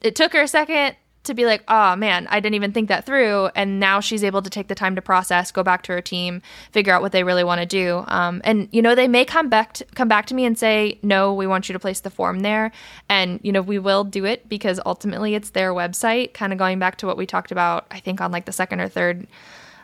it 0.00 0.16
took 0.16 0.32
her 0.32 0.42
a 0.42 0.48
second 0.48 0.96
to 1.28 1.34
be 1.34 1.46
like, 1.46 1.62
oh 1.68 1.96
man, 1.96 2.26
I 2.30 2.40
didn't 2.40 2.56
even 2.56 2.72
think 2.72 2.88
that 2.88 3.06
through. 3.06 3.46
And 3.54 3.78
now 3.78 4.00
she's 4.00 4.24
able 4.24 4.42
to 4.42 4.50
take 4.50 4.68
the 4.68 4.74
time 4.74 4.96
to 4.96 5.02
process, 5.02 5.52
go 5.52 5.62
back 5.62 5.82
to 5.84 5.92
her 5.92 6.00
team, 6.00 6.42
figure 6.72 6.92
out 6.92 7.00
what 7.00 7.12
they 7.12 7.22
really 7.22 7.44
want 7.44 7.60
to 7.60 7.66
do. 7.66 8.04
Um, 8.08 8.42
and 8.44 8.68
you 8.72 8.82
know, 8.82 8.94
they 8.94 9.08
may 9.08 9.24
come 9.24 9.48
back 9.48 9.74
to, 9.74 9.84
come 9.94 10.08
back 10.08 10.26
to 10.26 10.34
me 10.34 10.44
and 10.44 10.58
say, 10.58 10.98
no, 11.02 11.32
we 11.32 11.46
want 11.46 11.68
you 11.68 11.72
to 11.72 11.78
place 11.78 12.00
the 12.00 12.10
form 12.10 12.40
there. 12.40 12.72
And 13.08 13.40
you 13.42 13.52
know, 13.52 13.62
we 13.62 13.78
will 13.78 14.04
do 14.04 14.24
it 14.24 14.48
because 14.48 14.80
ultimately 14.84 15.34
it's 15.34 15.50
their 15.50 15.72
website. 15.72 16.34
Kind 16.34 16.52
of 16.52 16.58
going 16.58 16.78
back 16.78 16.96
to 16.98 17.06
what 17.06 17.16
we 17.16 17.26
talked 17.26 17.52
about, 17.52 17.86
I 17.90 18.00
think 18.00 18.20
on 18.20 18.32
like 18.32 18.44
the 18.44 18.52
second 18.52 18.80
or 18.80 18.88
third 18.88 19.26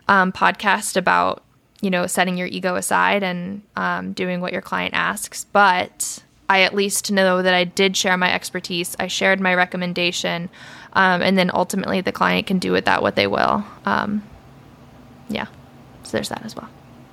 um, 0.09 0.33
podcast 0.33 0.97
about 0.97 1.43
you 1.81 1.91
know 1.91 2.07
setting 2.07 2.37
your 2.37 2.49
ego 2.49 2.77
aside 2.77 3.23
and 3.23 3.63
um, 3.77 4.13
doing 4.13 4.41
what 4.41 4.53
your 4.53 4.63
client 4.63 4.95
asks, 4.95 5.45
but. 5.45 6.21
I 6.47 6.61
at 6.61 6.75
least 6.75 7.11
know 7.11 7.41
that 7.41 7.55
I 7.55 7.65
did 7.65 7.97
share 7.97 8.19
my 8.19 8.31
expertise. 8.31 8.95
I 9.01 9.07
shared 9.07 9.41
my 9.41 9.55
recommendation 9.55 10.51
um, 10.95 11.23
and 11.23 11.37
then 11.37 11.51
ultimately 11.53 12.01
the 12.01 12.13
client 12.13 12.47
can 12.47 12.59
do 12.59 12.73
with 12.73 12.85
that 12.85 13.03
what 13.03 13.17
they 13.17 13.27
will. 13.27 13.65
Um, 13.85 14.23
yeah, 15.29 15.47
so 16.03 16.13
there's 16.13 16.29
that 16.29 16.45
as 16.45 16.55
well. 16.55 16.69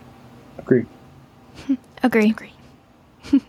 Agree. 0.57 0.85
Agree. 2.03 2.31
Agree. 2.31 2.53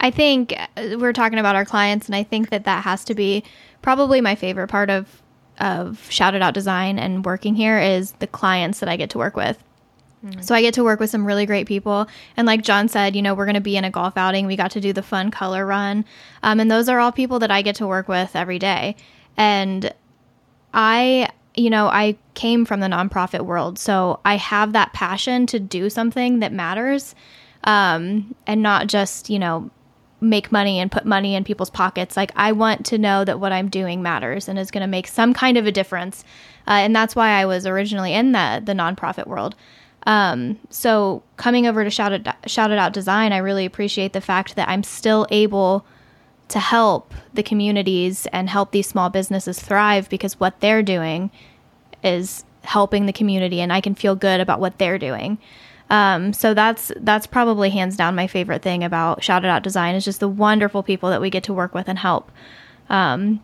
I 0.00 0.10
think 0.10 0.54
uh, 0.76 0.96
we're 0.98 1.12
talking 1.12 1.38
about 1.38 1.56
our 1.56 1.64
clients, 1.64 2.06
and 2.06 2.14
I 2.14 2.22
think 2.22 2.50
that 2.50 2.64
that 2.64 2.84
has 2.84 3.04
to 3.06 3.14
be 3.14 3.44
probably 3.82 4.20
my 4.20 4.34
favorite 4.34 4.68
part 4.68 4.90
of 4.90 5.22
of 5.58 6.08
Shout 6.10 6.34
It 6.34 6.42
Out 6.42 6.54
Design 6.54 6.98
and 6.98 7.24
working 7.24 7.56
here 7.56 7.80
is 7.80 8.12
the 8.12 8.28
clients 8.28 8.78
that 8.78 8.88
I 8.88 8.96
get 8.96 9.10
to 9.10 9.18
work 9.18 9.36
with. 9.36 9.62
Mm-hmm. 10.24 10.40
So 10.40 10.54
I 10.54 10.62
get 10.62 10.74
to 10.74 10.84
work 10.84 11.00
with 11.00 11.10
some 11.10 11.24
really 11.24 11.46
great 11.46 11.66
people. 11.66 12.06
And 12.36 12.46
like 12.46 12.62
John 12.62 12.88
said, 12.88 13.14
you 13.14 13.22
know, 13.22 13.34
we're 13.34 13.46
going 13.46 13.54
to 13.54 13.60
be 13.60 13.76
in 13.76 13.84
a 13.84 13.90
golf 13.90 14.16
outing. 14.16 14.46
We 14.46 14.56
got 14.56 14.72
to 14.72 14.80
do 14.80 14.92
the 14.92 15.02
fun 15.02 15.30
color 15.30 15.64
run. 15.64 16.04
Um, 16.42 16.60
and 16.60 16.70
those 16.70 16.88
are 16.88 16.98
all 16.98 17.12
people 17.12 17.38
that 17.38 17.50
I 17.50 17.62
get 17.62 17.76
to 17.76 17.86
work 17.86 18.08
with 18.08 18.34
every 18.34 18.58
day. 18.58 18.96
And 19.36 19.92
I, 20.74 21.30
you 21.54 21.70
know, 21.70 21.86
I 21.86 22.16
came 22.34 22.64
from 22.64 22.80
the 22.80 22.88
nonprofit 22.88 23.42
world. 23.44 23.78
So 23.78 24.20
I 24.24 24.36
have 24.36 24.72
that 24.72 24.92
passion 24.92 25.46
to 25.46 25.60
do 25.60 25.88
something 25.88 26.40
that 26.40 26.52
matters 26.52 27.14
um, 27.64 28.34
and 28.46 28.62
not 28.62 28.88
just, 28.88 29.30
you 29.30 29.38
know, 29.38 29.70
make 30.20 30.50
money 30.50 30.80
and 30.80 30.90
put 30.90 31.04
money 31.04 31.34
in 31.34 31.44
people's 31.44 31.70
pockets. 31.70 32.16
Like 32.16 32.32
I 32.34 32.52
want 32.52 32.84
to 32.86 32.98
know 32.98 33.24
that 33.24 33.38
what 33.38 33.52
I'm 33.52 33.68
doing 33.68 34.02
matters 34.02 34.48
and 34.48 34.58
is 34.58 34.70
going 34.70 34.82
to 34.82 34.88
make 34.88 35.06
some 35.06 35.32
kind 35.32 35.56
of 35.56 35.66
a 35.66 35.72
difference. 35.72 36.24
Uh, 36.66 36.72
and 36.72 36.94
that's 36.94 37.14
why 37.14 37.30
I 37.30 37.46
was 37.46 37.66
originally 37.66 38.12
in 38.12 38.32
the 38.32 38.60
the 38.64 38.72
nonprofit 38.72 39.26
world. 39.26 39.54
Um, 40.04 40.58
so 40.70 41.22
coming 41.36 41.66
over 41.66 41.84
to 41.84 41.90
Shout 41.90 42.12
It, 42.12 42.28
Shout 42.46 42.70
it 42.70 42.78
Out 42.78 42.92
Design, 42.92 43.32
I 43.32 43.38
really 43.38 43.66
appreciate 43.66 44.12
the 44.12 44.20
fact 44.20 44.56
that 44.56 44.68
I'm 44.68 44.82
still 44.82 45.26
able 45.30 45.84
to 46.48 46.58
help 46.58 47.12
the 47.34 47.42
communities 47.42 48.26
and 48.32 48.48
help 48.48 48.72
these 48.72 48.86
small 48.86 49.10
businesses 49.10 49.60
thrive 49.60 50.08
because 50.08 50.40
what 50.40 50.60
they're 50.60 50.82
doing 50.82 51.30
is 52.02 52.44
helping 52.64 53.06
the 53.06 53.12
community 53.12 53.60
and 53.60 53.72
I 53.72 53.80
can 53.80 53.94
feel 53.94 54.14
good 54.14 54.40
about 54.40 54.60
what 54.60 54.78
they're 54.78 54.98
doing. 54.98 55.38
Um, 55.90 56.32
so 56.32 56.52
that's 56.52 56.92
that's 56.98 57.26
probably 57.26 57.70
hands 57.70 57.96
down 57.96 58.14
my 58.14 58.26
favorite 58.26 58.62
thing 58.62 58.84
about 58.84 59.22
Shout 59.22 59.44
It 59.44 59.48
Out 59.48 59.62
Design 59.62 59.94
is 59.94 60.04
just 60.04 60.20
the 60.20 60.28
wonderful 60.28 60.82
people 60.82 61.08
that 61.10 61.20
we 61.20 61.30
get 61.30 61.44
to 61.44 61.54
work 61.54 61.74
with 61.74 61.88
and 61.88 61.98
help. 61.98 62.30
Um, 62.90 63.42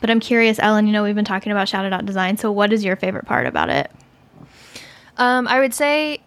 but 0.00 0.10
I'm 0.10 0.20
curious, 0.20 0.58
Ellen. 0.58 0.86
You 0.86 0.92
know, 0.92 1.02
we've 1.02 1.14
been 1.14 1.24
talking 1.24 1.52
about 1.52 1.68
Shout 1.68 1.86
It 1.86 1.92
Out 1.92 2.04
Design. 2.04 2.36
So, 2.36 2.52
what 2.52 2.72
is 2.72 2.84
your 2.84 2.96
favorite 2.96 3.24
part 3.24 3.46
about 3.46 3.70
it? 3.70 3.90
Um, 5.16 5.46
I 5.46 5.60
would 5.60 5.74
say, 5.74 6.20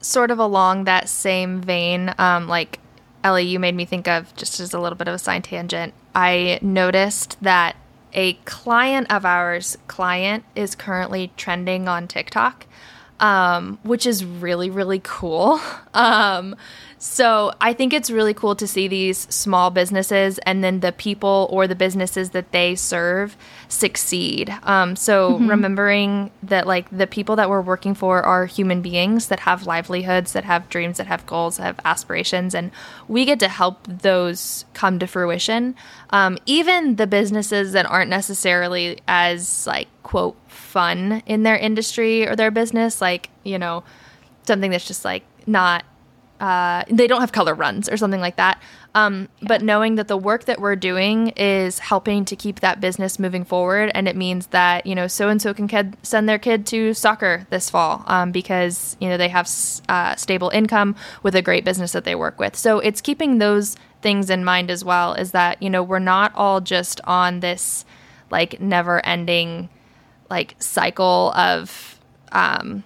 sort 0.00 0.30
of 0.30 0.38
along 0.38 0.84
that 0.84 1.08
same 1.08 1.60
vein, 1.60 2.14
um, 2.18 2.48
like 2.48 2.78
Elli, 3.24 3.44
you 3.44 3.58
made 3.58 3.74
me 3.74 3.84
think 3.84 4.06
of 4.08 4.34
just 4.36 4.60
as 4.60 4.72
a 4.72 4.80
little 4.80 4.96
bit 4.96 5.08
of 5.08 5.14
a 5.14 5.18
side 5.18 5.44
tangent. 5.44 5.94
I 6.14 6.58
noticed 6.62 7.36
that 7.42 7.76
a 8.12 8.34
client 8.44 9.10
of 9.12 9.24
ours, 9.24 9.76
client, 9.86 10.44
is 10.54 10.74
currently 10.74 11.30
trending 11.36 11.88
on 11.88 12.08
TikTok, 12.08 12.66
um, 13.20 13.78
which 13.82 14.06
is 14.06 14.24
really, 14.24 14.70
really 14.70 15.00
cool. 15.02 15.60
Um, 15.94 16.54
so 16.98 17.52
I 17.60 17.72
think 17.72 17.92
it's 17.92 18.10
really 18.10 18.34
cool 18.34 18.56
to 18.56 18.66
see 18.66 18.88
these 18.88 19.18
small 19.32 19.70
businesses 19.70 20.38
and 20.38 20.64
then 20.64 20.80
the 20.80 20.90
people 20.90 21.48
or 21.50 21.68
the 21.68 21.76
businesses 21.76 22.30
that 22.30 22.50
they 22.50 22.74
serve 22.74 23.36
succeed. 23.68 24.52
Um, 24.64 24.96
so 24.96 25.34
mm-hmm. 25.34 25.48
remembering 25.48 26.30
that 26.42 26.66
like 26.66 26.90
the 26.96 27.06
people 27.06 27.36
that 27.36 27.48
we're 27.48 27.60
working 27.60 27.94
for 27.94 28.22
are 28.22 28.46
human 28.46 28.82
beings 28.82 29.28
that 29.28 29.40
have 29.40 29.66
livelihoods, 29.66 30.32
that 30.32 30.44
have 30.44 30.68
dreams, 30.68 30.98
that 30.98 31.06
have 31.06 31.24
goals, 31.24 31.56
that 31.56 31.64
have 31.64 31.80
aspirations, 31.84 32.54
and 32.54 32.72
we 33.06 33.24
get 33.24 33.38
to 33.40 33.48
help 33.48 33.86
those 33.86 34.64
come 34.74 34.98
to 34.98 35.06
fruition. 35.06 35.76
Um, 36.10 36.36
even 36.46 36.96
the 36.96 37.06
businesses 37.06 37.72
that 37.72 37.86
aren't 37.86 38.10
necessarily 38.10 38.98
as 39.06 39.66
like 39.66 39.88
quote 40.02 40.36
fun 40.68 41.22
in 41.26 41.42
their 41.42 41.56
industry 41.56 42.28
or 42.28 42.36
their 42.36 42.50
business, 42.50 43.00
like 43.00 43.30
you 43.42 43.58
know 43.58 43.82
something 44.44 44.70
that's 44.70 44.86
just 44.86 45.04
like 45.04 45.24
not 45.46 45.84
uh, 46.40 46.84
they 46.88 47.06
don't 47.06 47.20
have 47.20 47.32
color 47.32 47.54
runs 47.54 47.88
or 47.88 47.96
something 47.96 48.20
like 48.20 48.36
that. 48.36 48.62
Um, 48.94 49.28
yeah. 49.40 49.48
But 49.48 49.62
knowing 49.62 49.96
that 49.96 50.08
the 50.08 50.16
work 50.16 50.44
that 50.44 50.60
we're 50.60 50.76
doing 50.76 51.28
is 51.36 51.80
helping 51.80 52.24
to 52.26 52.36
keep 52.36 52.60
that 52.60 52.80
business 52.80 53.18
moving 53.18 53.44
forward, 53.44 53.90
and 53.94 54.06
it 54.06 54.16
means 54.16 54.48
that 54.48 54.86
you 54.86 54.94
know 54.94 55.06
so 55.06 55.28
and 55.28 55.42
so 55.42 55.52
can 55.52 55.68
kid- 55.68 55.96
send 56.02 56.28
their 56.28 56.38
kid 56.38 56.66
to 56.68 56.94
soccer 56.94 57.46
this 57.50 57.70
fall 57.70 58.04
um, 58.06 58.30
because 58.32 58.96
you 59.00 59.08
know 59.08 59.16
they 59.16 59.28
have 59.28 59.48
uh, 59.88 60.14
stable 60.16 60.50
income 60.50 60.94
with 61.22 61.34
a 61.34 61.42
great 61.42 61.64
business 61.64 61.92
that 61.92 62.04
they 62.04 62.14
work 62.14 62.38
with. 62.38 62.56
So 62.56 62.78
it's 62.78 63.00
keeping 63.00 63.38
those 63.38 63.76
things 64.00 64.30
in 64.30 64.44
mind 64.44 64.70
as 64.70 64.84
well. 64.84 65.14
Is 65.14 65.32
that 65.32 65.62
you 65.62 65.70
know 65.70 65.82
we're 65.82 65.98
not 65.98 66.32
all 66.34 66.60
just 66.60 67.00
on 67.04 67.40
this 67.40 67.84
like 68.30 68.60
never 68.60 69.04
ending 69.04 69.68
like 70.30 70.54
cycle 70.58 71.32
of 71.34 72.00
um, 72.32 72.84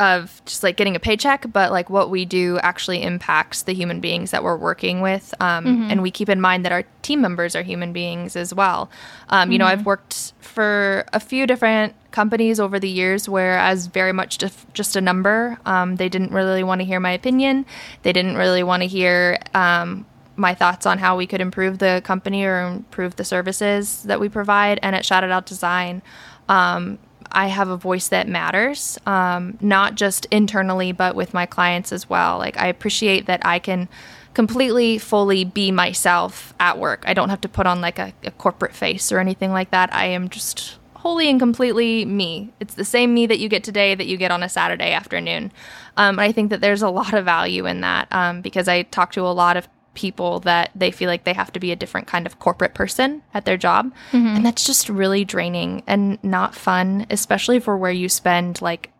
of 0.00 0.40
just 0.46 0.62
like 0.62 0.78
getting 0.78 0.96
a 0.96 1.00
paycheck, 1.00 1.44
but 1.52 1.70
like 1.70 1.90
what 1.90 2.08
we 2.08 2.24
do 2.24 2.58
actually 2.62 3.02
impacts 3.02 3.64
the 3.64 3.74
human 3.74 4.00
beings 4.00 4.30
that 4.30 4.42
we're 4.42 4.56
working 4.56 5.02
with. 5.02 5.34
Um, 5.40 5.66
mm-hmm. 5.66 5.90
And 5.90 6.02
we 6.02 6.10
keep 6.10 6.30
in 6.30 6.40
mind 6.40 6.64
that 6.64 6.72
our 6.72 6.84
team 7.02 7.20
members 7.20 7.54
are 7.54 7.62
human 7.62 7.92
beings 7.92 8.34
as 8.34 8.54
well. 8.54 8.90
Um, 9.28 9.42
mm-hmm. 9.42 9.52
You 9.52 9.58
know, 9.58 9.66
I've 9.66 9.80
mm-hmm. 9.80 9.88
worked 9.88 10.32
for 10.40 11.04
a 11.12 11.20
few 11.20 11.46
different 11.46 11.94
companies 12.12 12.58
over 12.58 12.80
the 12.80 12.88
years 12.88 13.28
where 13.28 13.58
I 13.58 13.72
was 13.72 13.88
very 13.88 14.12
much 14.12 14.38
just, 14.38 14.72
just 14.72 14.96
a 14.96 15.02
number. 15.02 15.58
Um, 15.66 15.96
they 15.96 16.08
didn't 16.08 16.32
really 16.32 16.64
want 16.64 16.80
to 16.80 16.86
hear 16.86 16.98
my 16.98 17.12
opinion, 17.12 17.66
they 18.02 18.12
didn't 18.14 18.36
really 18.36 18.62
want 18.62 18.82
to 18.82 18.88
hear 18.88 19.38
um, 19.52 20.06
my 20.40 20.54
thoughts 20.54 20.86
on 20.86 20.98
how 20.98 21.16
we 21.16 21.26
could 21.26 21.40
improve 21.40 21.78
the 21.78 22.00
company 22.04 22.44
or 22.44 22.60
improve 22.62 23.16
the 23.16 23.24
services 23.24 24.02
that 24.04 24.18
we 24.18 24.28
provide. 24.28 24.80
And 24.82 24.96
at 24.96 25.04
Shout 25.04 25.22
It 25.22 25.30
Out 25.30 25.46
Design, 25.46 26.02
um, 26.48 26.98
I 27.32 27.46
have 27.46 27.68
a 27.68 27.76
voice 27.76 28.08
that 28.08 28.26
matters, 28.26 28.98
um, 29.06 29.56
not 29.60 29.94
just 29.94 30.26
internally, 30.26 30.92
but 30.92 31.14
with 31.14 31.32
my 31.32 31.46
clients 31.46 31.92
as 31.92 32.10
well. 32.10 32.38
Like, 32.38 32.58
I 32.58 32.66
appreciate 32.66 33.26
that 33.26 33.44
I 33.44 33.60
can 33.60 33.88
completely, 34.34 34.98
fully 34.98 35.44
be 35.44 35.70
myself 35.70 36.54
at 36.58 36.78
work. 36.78 37.04
I 37.06 37.14
don't 37.14 37.28
have 37.28 37.40
to 37.42 37.48
put 37.48 37.66
on 37.66 37.80
like 37.80 37.98
a, 37.98 38.12
a 38.24 38.30
corporate 38.32 38.74
face 38.74 39.12
or 39.12 39.18
anything 39.18 39.52
like 39.52 39.70
that. 39.70 39.94
I 39.94 40.06
am 40.06 40.28
just 40.28 40.78
wholly 40.94 41.30
and 41.30 41.40
completely 41.40 42.04
me. 42.04 42.52
It's 42.60 42.74
the 42.74 42.84
same 42.84 43.14
me 43.14 43.26
that 43.26 43.38
you 43.38 43.48
get 43.48 43.64
today 43.64 43.94
that 43.94 44.06
you 44.06 44.16
get 44.16 44.30
on 44.30 44.42
a 44.42 44.48
Saturday 44.48 44.92
afternoon. 44.92 45.50
Um, 45.96 46.18
I 46.18 46.32
think 46.32 46.50
that 46.50 46.60
there's 46.60 46.82
a 46.82 46.90
lot 46.90 47.14
of 47.14 47.24
value 47.24 47.66
in 47.66 47.80
that 47.80 48.08
um, 48.12 48.40
because 48.40 48.68
I 48.68 48.82
talk 48.82 49.12
to 49.12 49.22
a 49.22 49.28
lot 49.28 49.56
of 49.56 49.68
people 49.94 50.40
that 50.40 50.70
they 50.74 50.90
feel 50.90 51.08
like 51.08 51.24
they 51.24 51.32
have 51.32 51.52
to 51.52 51.60
be 51.60 51.72
a 51.72 51.76
different 51.76 52.06
kind 52.06 52.26
of 52.26 52.38
corporate 52.38 52.74
person 52.74 53.22
at 53.34 53.44
their 53.44 53.56
job. 53.56 53.92
Mhm. 54.12 54.36
And 54.36 54.46
that's 54.46 54.64
just 54.64 54.88
really 54.88 55.24
draining 55.24 55.82
and 55.86 56.22
not 56.22 56.54
fun, 56.54 57.06
especially 57.10 57.58
for 57.58 57.76
where 57.76 57.90
you 57.90 58.08
spend 58.08 58.62
like 58.62 58.90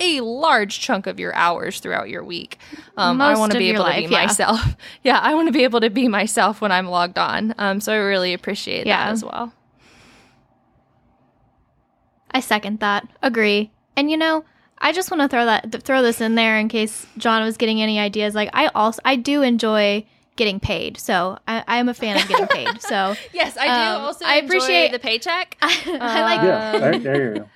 a 0.00 0.20
large 0.22 0.80
chunk 0.80 1.06
of 1.06 1.20
your 1.20 1.34
hours 1.34 1.78
throughout 1.78 2.08
your 2.08 2.24
week. 2.24 2.58
Um, 2.96 3.20
I 3.20 3.36
want 3.36 3.52
to 3.52 3.58
be 3.58 3.70
able 3.70 3.84
to 3.84 3.92
be 3.94 4.02
yeah. 4.02 4.08
myself. 4.08 4.76
Yeah, 5.04 5.18
I 5.18 5.34
want 5.34 5.48
to 5.48 5.52
be 5.52 5.64
able 5.64 5.80
to 5.80 5.90
be 5.90 6.08
myself 6.08 6.60
when 6.62 6.72
I'm 6.72 6.86
logged 6.88 7.18
on. 7.18 7.54
Um, 7.58 7.78
so 7.80 7.92
I 7.92 7.96
really 7.96 8.32
appreciate 8.32 8.86
Yeah. 8.86 9.04
that 9.06 9.12
as 9.12 9.22
well. 9.24 9.52
I 12.30 12.40
second 12.40 12.80
that. 12.80 13.06
Agree. 13.22 13.70
And 13.96 14.10
you 14.10 14.16
know, 14.16 14.44
I 14.82 14.92
just 14.92 15.10
want 15.10 15.20
to 15.22 15.28
throw 15.28 15.44
that 15.46 15.70
th- 15.72 15.84
throw 15.84 16.02
this 16.02 16.20
in 16.20 16.34
there 16.34 16.58
in 16.58 16.68
case 16.68 17.06
John 17.16 17.42
was 17.44 17.56
getting 17.56 17.80
any 17.80 17.98
ideas. 17.98 18.34
Like 18.34 18.50
I 18.52 18.66
also 18.74 19.00
I 19.04 19.16
do 19.16 19.40
enjoy 19.42 20.04
getting 20.36 20.58
paid, 20.60 20.98
so 20.98 21.38
I, 21.46 21.62
I'm 21.68 21.88
a 21.88 21.94
fan 21.94 22.16
of 22.20 22.26
getting 22.28 22.46
paid. 22.48 22.80
So 22.82 23.14
Yes, 23.32 23.56
I 23.56 23.68
Um, 23.68 24.00
do. 24.00 24.06
Also, 24.06 24.24
I 24.24 24.34
enjoy 24.36 24.46
appreciate- 24.56 24.92
the 24.92 24.98
paycheck. 24.98 25.56
I, 25.62 25.98
I 26.00 26.22
like 26.22 26.42
Yeah, 26.42 26.72
Um, 26.72 26.80
there, 26.80 26.98
there 26.98 27.34
you 27.34 27.40
go. 27.40 27.48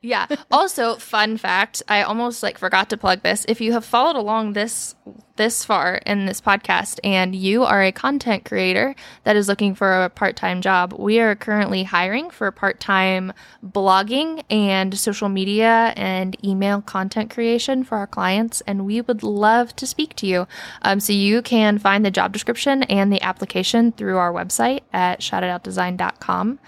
Yeah. 0.00 0.26
Also, 0.50 0.94
fun 0.96 1.36
fact, 1.36 1.82
I 1.88 2.02
almost 2.02 2.42
like 2.42 2.56
forgot 2.56 2.88
to 2.90 2.96
plug 2.96 3.22
this. 3.22 3.44
If 3.48 3.60
you 3.60 3.72
have 3.72 3.84
followed 3.84 4.16
along 4.16 4.52
this 4.52 4.94
this 5.36 5.64
far 5.64 5.94
in 6.04 6.26
this 6.26 6.40
podcast 6.40 6.98
and 7.04 7.34
you 7.34 7.62
are 7.62 7.82
a 7.82 7.92
content 7.92 8.44
creator 8.44 8.94
that 9.22 9.36
is 9.36 9.46
looking 9.46 9.72
for 9.74 10.02
a 10.02 10.10
part-time 10.10 10.60
job, 10.60 10.92
we 10.98 11.20
are 11.20 11.36
currently 11.36 11.84
hiring 11.84 12.28
for 12.28 12.50
part-time 12.50 13.32
blogging 13.64 14.42
and 14.50 14.98
social 14.98 15.28
media 15.28 15.92
and 15.96 16.36
email 16.44 16.82
content 16.82 17.30
creation 17.30 17.84
for 17.84 17.98
our 17.98 18.06
clients 18.06 18.60
and 18.62 18.84
we 18.84 19.00
would 19.00 19.22
love 19.22 19.74
to 19.76 19.86
speak 19.86 20.14
to 20.16 20.26
you. 20.26 20.46
Um, 20.82 20.98
so 20.98 21.12
you 21.12 21.40
can 21.40 21.78
find 21.78 22.04
the 22.04 22.10
job 22.10 22.32
description 22.32 22.82
and 22.84 23.12
the 23.12 23.22
application 23.22 23.92
through 23.92 24.16
our 24.16 24.32
website 24.32 24.80
at 24.92 25.20
shoutitoutdesign.com. 25.20 26.58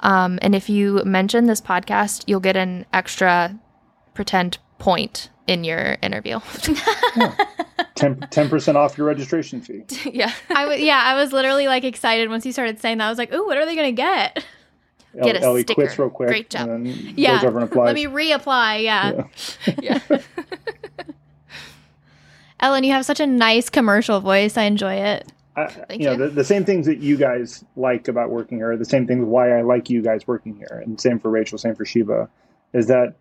Um, 0.00 0.38
and 0.42 0.54
if 0.54 0.68
you 0.68 1.02
mention 1.04 1.46
this 1.46 1.60
podcast, 1.60 2.24
you'll 2.26 2.40
get 2.40 2.56
an 2.56 2.86
extra 2.92 3.58
pretend 4.14 4.58
point 4.78 5.30
in 5.46 5.64
your 5.64 5.96
interview. 6.02 6.40
10 7.94 8.28
percent 8.48 8.78
off 8.78 8.96
your 8.96 9.06
registration 9.06 9.60
fee. 9.60 9.82
yeah. 10.12 10.32
I 10.48 10.66
was 10.66 10.80
yeah, 10.80 11.02
I 11.04 11.14
was 11.14 11.32
literally 11.32 11.66
like 11.66 11.84
excited 11.84 12.30
once 12.30 12.46
you 12.46 12.52
started 12.52 12.80
saying 12.80 12.98
that. 12.98 13.06
I 13.06 13.08
was 13.10 13.18
like, 13.18 13.32
"Ooh, 13.32 13.44
what 13.46 13.58
are 13.58 13.66
they 13.66 13.76
gonna 13.76 13.92
get?" 13.92 14.42
Get 15.22 15.36
a 15.36 15.42
Elli 15.42 15.62
sticker. 15.62 15.82
quits 15.82 15.98
real 15.98 16.08
quick. 16.08 16.28
Great 16.28 16.50
job. 16.50 16.68
And 16.68 16.86
then 16.86 17.14
Yeah, 17.16 17.40
goes 17.40 17.48
over 17.48 17.58
and 17.58 17.68
applies. 17.68 17.86
Let 17.86 17.94
me 17.96 18.04
reapply. 18.06 18.84
Yeah. 18.84 19.24
Yeah. 19.82 19.98
Yeah. 20.10 20.18
Ellen, 22.60 22.84
you 22.84 22.92
have 22.92 23.06
such 23.06 23.20
a 23.20 23.26
nice 23.26 23.70
commercial 23.70 24.20
voice. 24.20 24.56
I 24.56 24.64
enjoy 24.64 24.94
it. 24.94 25.26
I, 25.56 25.74
you 25.90 26.04
know 26.04 26.12
you. 26.12 26.16
the, 26.16 26.28
the 26.28 26.44
same 26.44 26.64
things 26.64 26.86
that 26.86 26.98
you 26.98 27.16
guys 27.16 27.64
like 27.76 28.08
about 28.08 28.30
working 28.30 28.58
here, 28.58 28.72
are 28.72 28.76
the 28.76 28.84
same 28.84 29.06
things 29.06 29.24
why 29.24 29.50
I 29.50 29.62
like 29.62 29.90
you 29.90 30.02
guys 30.02 30.26
working 30.26 30.56
here, 30.56 30.82
and 30.84 31.00
same 31.00 31.18
for 31.18 31.30
Rachel, 31.30 31.58
same 31.58 31.74
for 31.74 31.84
Sheba, 31.84 32.28
is 32.72 32.86
that 32.86 33.14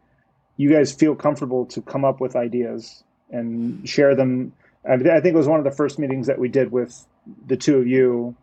you 0.58 0.72
guys 0.72 0.92
feel 0.92 1.16
comfortable 1.16 1.66
to 1.68 1.82
come 1.82 2.06
up 2.06 2.20
with 2.20 2.36
ideas 2.36 3.04
and 3.32 3.88
share 3.88 4.16
them. 4.16 4.54
I, 4.88 4.98
mean, 4.98 5.10
I 5.10 5.22
think 5.22 5.34
it 5.34 5.38
was 5.38 5.48
one 5.48 5.60
of 5.60 5.66
the 5.66 5.72
first 5.72 6.00
meetings 6.00 6.28
that 6.28 6.40
we 6.40 6.50
did 6.50 6.72
with 6.72 7.06
the 7.48 7.58
two 7.58 7.78
of 7.78 7.88
you, 7.88 8.36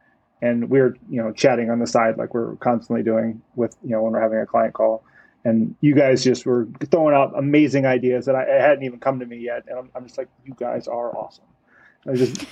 and 0.43 0.69
we 0.69 0.81
were 0.81 0.97
you 1.09 1.23
know 1.23 1.33
chatting 1.33 1.71
on 1.71 1.79
the 1.79 1.87
side 1.87 2.19
like 2.19 2.35
we're 2.35 2.57
constantly 2.57 3.03
doing 3.03 3.41
with 3.55 3.77
you 3.85 3.91
know 3.91 4.03
when 4.03 4.13
we're 4.13 4.21
having 4.21 4.39
a 4.39 4.47
client 4.47 4.75
call, 4.75 5.05
and 5.45 5.77
you 5.81 5.95
guys 5.95 6.25
just 6.25 6.45
were 6.45 6.67
throwing 6.91 7.15
out 7.15 7.39
amazing 7.39 7.87
ideas 7.87 8.27
that 8.27 8.35
I, 8.35 8.45
hadn't 8.45 8.85
even 8.85 8.99
come 8.99 9.21
to 9.21 9.27
me 9.27 9.39
yet, 9.39 9.65
and 9.69 9.79
I'm, 9.79 9.91
I'm 9.95 10.07
just 10.07 10.19
like 10.19 10.29
you 10.45 10.55
guys 10.59 10.89
are 10.89 11.17
awesome. 11.17 11.45
I 12.09 12.15
just 12.15 12.45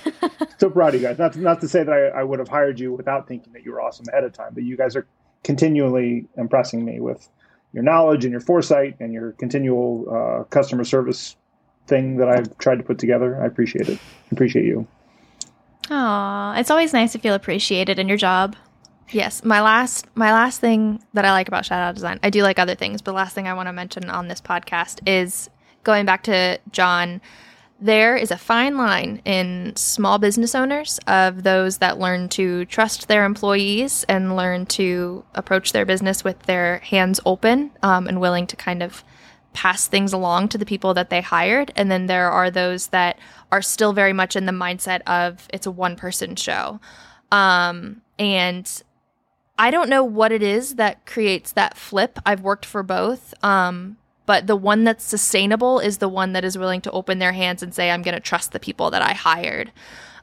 so 0.57 0.69
proud 0.69 0.95
of 0.95 1.01
you 1.01 1.07
guys. 1.07 1.17
Not 1.17 1.33
to, 1.33 1.39
not 1.39 1.61
to 1.61 1.67
say 1.67 1.83
that 1.83 1.91
I, 1.91 2.19
I 2.19 2.23
would 2.23 2.39
have 2.39 2.47
hired 2.47 2.79
you 2.79 2.93
without 2.93 3.27
thinking 3.27 3.53
that 3.53 3.63
you 3.63 3.71
were 3.71 3.81
awesome 3.81 4.05
ahead 4.09 4.23
of 4.23 4.33
time, 4.33 4.53
but 4.53 4.63
you 4.63 4.77
guys 4.77 4.95
are 4.95 5.07
continually 5.43 6.27
impressing 6.37 6.83
me 6.83 6.99
with 6.99 7.27
your 7.73 7.83
knowledge 7.83 8.25
and 8.25 8.31
your 8.31 8.41
foresight 8.41 8.95
and 8.99 9.13
your 9.13 9.33
continual 9.33 10.05
uh, 10.09 10.43
customer 10.45 10.83
service 10.83 11.35
thing 11.87 12.17
that 12.17 12.29
I've 12.29 12.57
tried 12.57 12.77
to 12.77 12.83
put 12.83 12.97
together. 12.97 13.41
I 13.41 13.45
appreciate 13.45 13.89
it. 13.89 13.99
Appreciate 14.31 14.65
you. 14.65 14.87
Aw, 15.91 16.57
it's 16.57 16.71
always 16.71 16.93
nice 16.93 17.11
to 17.11 17.19
feel 17.19 17.35
appreciated 17.35 17.99
in 17.99 18.07
your 18.07 18.17
job. 18.17 18.55
Yes, 19.11 19.43
my 19.43 19.61
last 19.61 20.07
my 20.15 20.31
last 20.31 20.59
thing 20.59 21.03
that 21.13 21.25
I 21.25 21.31
like 21.31 21.47
about 21.47 21.71
Out 21.71 21.93
Design, 21.93 22.19
I 22.23 22.31
do 22.31 22.41
like 22.41 22.57
other 22.57 22.73
things, 22.73 23.03
but 23.03 23.13
last 23.13 23.35
thing 23.35 23.47
I 23.47 23.53
want 23.53 23.67
to 23.67 23.73
mention 23.73 24.09
on 24.09 24.27
this 24.27 24.41
podcast 24.41 25.07
is 25.07 25.49
going 25.83 26.05
back 26.05 26.23
to 26.23 26.59
John. 26.71 27.21
There 27.79 28.15
is 28.15 28.31
a 28.31 28.37
fine 28.37 28.77
line 28.77 29.21
in 29.25 29.73
small 29.75 30.17
business 30.17 30.55
owners 30.55 30.97
of 31.07 31.43
those 31.43 31.79
that 31.79 31.99
learn 31.99 32.29
to 32.29 32.65
trust 32.65 33.07
their 33.07 33.25
employees 33.25 34.05
and 34.07 34.37
learn 34.37 34.65
to 34.67 35.25
approach 35.33 35.73
their 35.73 35.85
business 35.85 36.23
with 36.23 36.41
their 36.43 36.79
hands 36.79 37.19
open 37.25 37.71
um, 37.83 38.07
and 38.07 38.21
willing 38.21 38.47
to 38.47 38.55
kind 38.55 38.81
of 38.81 39.03
pass 39.51 39.87
things 39.87 40.13
along 40.13 40.49
to 40.49 40.57
the 40.57 40.65
people 40.65 40.93
that 40.93 41.09
they 41.09 41.21
hired. 41.21 41.73
And 41.75 41.91
then 41.91 42.05
there 42.05 42.31
are 42.31 42.49
those 42.49 42.87
that 42.87 43.19
are 43.51 43.61
still 43.61 43.91
very 43.91 44.13
much 44.13 44.35
in 44.35 44.45
the 44.45 44.51
mindset 44.51 45.01
of 45.01 45.47
it's 45.51 45.65
a 45.65 45.71
one 45.71 45.97
person 45.97 46.35
show. 46.37 46.79
Um, 47.31 48.01
and 48.17 48.83
I 49.57 49.71
don't 49.71 49.89
know 49.89 50.03
what 50.03 50.31
it 50.31 50.43
is 50.43 50.75
that 50.75 51.05
creates 51.05 51.51
that 51.53 51.77
flip. 51.77 52.19
I've 52.25 52.41
worked 52.41 52.65
for 52.65 52.83
both. 52.83 53.33
Um, 53.43 53.97
but 54.25 54.47
the 54.47 54.55
one 54.55 54.83
that's 54.83 55.03
sustainable 55.03 55.79
is 55.79 55.97
the 55.99 56.09
one 56.09 56.33
that 56.33 56.45
is 56.45 56.57
willing 56.57 56.81
to 56.81 56.91
open 56.91 57.19
their 57.19 57.33
hands 57.33 57.61
and 57.63 57.73
say, 57.73 57.91
I'm 57.91 58.01
going 58.01 58.15
to 58.15 58.21
trust 58.21 58.51
the 58.51 58.59
people 58.59 58.91
that 58.91 59.01
I 59.01 59.13
hired. 59.13 59.71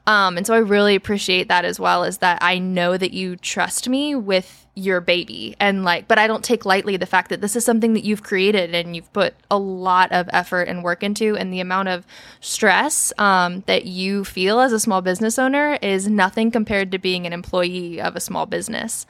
Um, 0.05 0.35
and 0.35 0.45
so 0.45 0.53
I 0.53 0.57
really 0.57 0.95
appreciate 0.95 1.47
that 1.47 1.63
as 1.63 1.79
well, 1.79 2.03
is 2.03 2.17
that 2.17 2.39
I 2.41 2.59
know 2.59 2.97
that 2.97 3.13
you 3.13 3.37
trust 3.37 3.87
me 3.87 4.15
with 4.15 4.65
your 4.75 4.99
baby. 4.99 5.55
And 5.59 5.83
like, 5.83 6.07
but 6.07 6.17
I 6.17 6.27
don't 6.27 6.43
take 6.43 6.65
lightly 6.65 6.97
the 6.97 7.05
fact 7.05 7.29
that 7.29 7.41
this 7.41 7.55
is 7.55 7.63
something 7.63 7.93
that 7.93 8.03
you've 8.03 8.23
created 8.23 8.73
and 8.73 8.95
you've 8.95 9.11
put 9.13 9.35
a 9.49 9.57
lot 9.57 10.11
of 10.11 10.29
effort 10.33 10.63
and 10.63 10.83
work 10.83 11.03
into. 11.03 11.37
And 11.37 11.53
the 11.53 11.59
amount 11.59 11.89
of 11.89 12.05
stress 12.41 13.13
um, 13.17 13.63
that 13.67 13.85
you 13.85 14.25
feel 14.25 14.59
as 14.59 14.73
a 14.73 14.79
small 14.79 15.01
business 15.01 15.37
owner 15.37 15.77
is 15.81 16.07
nothing 16.07 16.51
compared 16.51 16.91
to 16.91 16.97
being 16.97 17.25
an 17.25 17.33
employee 17.33 18.01
of 18.01 18.15
a 18.15 18.19
small 18.19 18.45
business. 18.45 19.05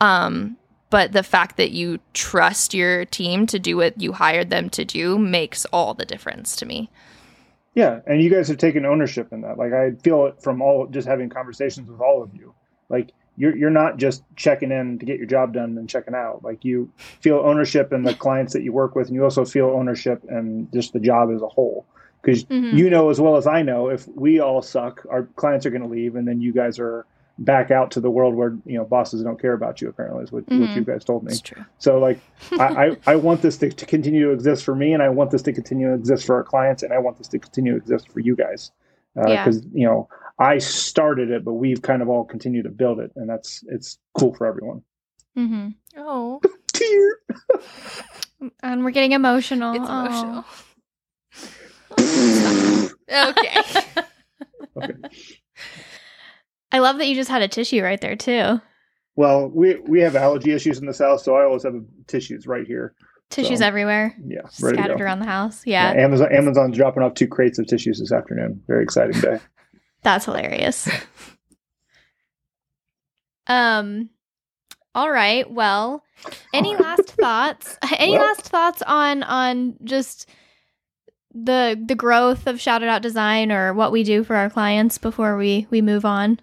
Um, 0.00 0.56
but 0.90 1.12
the 1.12 1.22
fact 1.22 1.56
that 1.56 1.70
you 1.70 1.98
trust 2.14 2.74
your 2.74 3.04
team 3.04 3.46
to 3.46 3.58
do 3.58 3.76
what 3.76 4.00
you 4.00 4.12
hired 4.12 4.50
them 4.50 4.70
to 4.70 4.84
do 4.84 5.18
makes 5.18 5.64
all 5.66 5.94
the 5.94 6.04
difference 6.04 6.56
to 6.56 6.66
me. 6.66 6.90
Yeah, 7.74 8.00
and 8.06 8.20
you 8.20 8.30
guys 8.30 8.48
have 8.48 8.58
taken 8.58 8.84
ownership 8.84 9.32
in 9.32 9.42
that. 9.42 9.58
Like 9.58 9.72
I 9.72 9.92
feel 10.02 10.26
it 10.26 10.42
from 10.42 10.60
all 10.62 10.86
just 10.86 11.06
having 11.06 11.28
conversations 11.28 11.88
with 11.90 12.00
all 12.00 12.22
of 12.22 12.34
you. 12.34 12.54
Like 12.88 13.12
you're 13.36 13.56
you're 13.56 13.70
not 13.70 13.98
just 13.98 14.24
checking 14.34 14.72
in 14.72 14.98
to 14.98 15.06
get 15.06 15.18
your 15.18 15.26
job 15.26 15.52
done 15.52 15.78
and 15.78 15.88
checking 15.88 16.14
out. 16.14 16.42
Like 16.42 16.64
you 16.64 16.90
feel 17.20 17.36
ownership 17.38 17.92
in 17.92 18.02
the 18.02 18.14
clients 18.14 18.52
that 18.54 18.62
you 18.62 18.72
work 18.72 18.96
with, 18.96 19.06
and 19.08 19.14
you 19.14 19.22
also 19.22 19.44
feel 19.44 19.66
ownership 19.66 20.24
in 20.28 20.68
just 20.72 20.92
the 20.92 20.98
job 21.00 21.30
as 21.32 21.42
a 21.42 21.48
whole. 21.48 21.86
Because 22.20 22.44
Mhm. 22.46 22.76
you 22.76 22.90
know 22.90 23.10
as 23.10 23.20
well 23.20 23.36
as 23.36 23.46
I 23.46 23.62
know, 23.62 23.90
if 23.90 24.08
we 24.08 24.40
all 24.40 24.60
suck, 24.60 25.06
our 25.08 25.24
clients 25.36 25.64
are 25.66 25.70
going 25.70 25.82
to 25.82 25.88
leave, 25.88 26.16
and 26.16 26.26
then 26.26 26.40
you 26.40 26.52
guys 26.52 26.80
are 26.80 27.06
back 27.38 27.70
out 27.70 27.90
to 27.92 28.00
the 28.00 28.10
world 28.10 28.34
where 28.34 28.56
you 28.66 28.76
know 28.78 28.84
bosses 28.84 29.22
don't 29.22 29.40
care 29.40 29.52
about 29.52 29.80
you. 29.80 29.88
Apparently, 29.88 30.24
is 30.24 30.32
what, 30.32 30.48
what 30.48 30.58
Mhm. 30.70 30.76
you 30.76 30.82
guys 30.84 31.04
told 31.04 31.22
me. 31.24 31.36
True. 31.38 31.64
So 31.78 31.98
like 31.98 32.18
I, 32.52 32.86
I, 32.86 32.96
I 33.06 33.16
want 33.16 33.42
this 33.42 33.56
to, 33.58 33.70
to 33.70 33.86
continue 33.86 34.24
to 34.26 34.32
exist 34.32 34.64
for 34.64 34.74
me 34.74 34.92
and 34.92 35.02
I 35.02 35.08
want 35.08 35.30
this 35.30 35.42
to 35.42 35.52
continue 35.52 35.88
to 35.88 35.94
exist 35.94 36.26
for 36.26 36.34
our 36.36 36.44
clients 36.44 36.82
and 36.82 36.92
I 36.92 36.98
want 36.98 37.18
this 37.18 37.28
to 37.28 37.38
continue 37.38 37.72
to 37.72 37.78
exist 37.78 38.08
for 38.10 38.20
you 38.20 38.34
guys. 38.36 38.72
Yeah. 39.16 39.44
Because 39.44 39.64
you 39.72 39.86
know 39.86 40.08
I 40.38 40.58
started 40.58 41.30
it, 41.30 41.44
but 41.44 41.54
we've 41.54 41.82
kind 41.82 42.02
of 42.02 42.08
all 42.08 42.24
continued 42.24 42.64
to 42.64 42.70
build 42.70 43.00
it, 43.00 43.10
and 43.16 43.28
that's 43.28 43.64
it's 43.68 43.98
cool 44.14 44.34
for 44.34 44.46
everyone. 44.46 44.82
mm-hmm. 45.36 45.68
Oh, 45.96 46.40
Tear. 46.72 47.18
And 48.62 48.84
we're 48.84 48.90
getting 48.92 49.12
emotional. 49.12 49.74
it's 49.74 49.88
Aw. 49.88 50.06
emotional. 50.06 50.44
okay. 53.10 53.62
Okay. 54.76 54.94
I 56.72 56.80
love 56.80 56.98
that 56.98 57.06
you 57.06 57.14
just 57.14 57.30
had 57.30 57.42
a 57.42 57.48
tissue 57.48 57.82
right 57.82 58.00
there 58.00 58.16
too. 58.16 58.60
Well, 59.16 59.48
we 59.48 59.76
we 59.80 60.00
have 60.00 60.14
allergy 60.16 60.52
issues 60.52 60.78
in 60.78 60.86
the 60.86 60.94
south, 60.94 61.22
so 61.22 61.34
I 61.36 61.44
always 61.44 61.62
have 61.64 61.74
tissues 62.06 62.46
right 62.46 62.66
here. 62.66 62.94
Tissues 63.30 63.58
So, 63.58 63.66
everywhere, 63.66 64.14
Yeah, 64.24 64.40
ready 64.62 64.76
to 64.76 64.82
scattered 64.82 64.98
go. 64.98 65.04
around 65.04 65.18
the 65.20 65.26
house. 65.26 65.66
Yeah, 65.66 65.92
Yeah, 65.92 66.02
Amazon 66.04 66.32
Amazon's 66.32 66.76
dropping 66.76 67.02
off 67.02 67.14
two 67.14 67.26
crates 67.28 67.58
of 67.58 67.66
tissues 67.66 67.98
this 67.98 68.12
afternoon. 68.12 68.62
Very 68.66 68.82
exciting 68.84 69.20
day. 69.20 69.38
that's 70.02 70.24
hilarious. 70.24 70.88
um, 73.46 74.10
all 74.94 75.10
right. 75.10 75.50
Well, 75.50 76.02
any 76.52 76.74
last 76.76 77.10
thoughts? 77.12 77.78
Any 77.98 78.12
Well- 78.12 78.22
last 78.22 78.42
thoughts 78.48 78.82
on 78.86 79.22
on 79.22 79.76
just 79.84 80.28
the 81.34 81.80
the 81.86 81.94
growth 81.94 82.46
of 82.46 82.60
Shout 82.60 82.82
It 82.82 82.88
Out 82.88 83.02
Design 83.02 83.52
or 83.52 83.72
what 83.74 83.92
we 83.92 84.02
do 84.02 84.24
for 84.24 84.36
our 84.36 84.50
clients 84.50 84.98
before 84.98 85.36
we 85.36 85.66
we 85.70 85.82
move 85.82 86.04
on? 86.04 86.40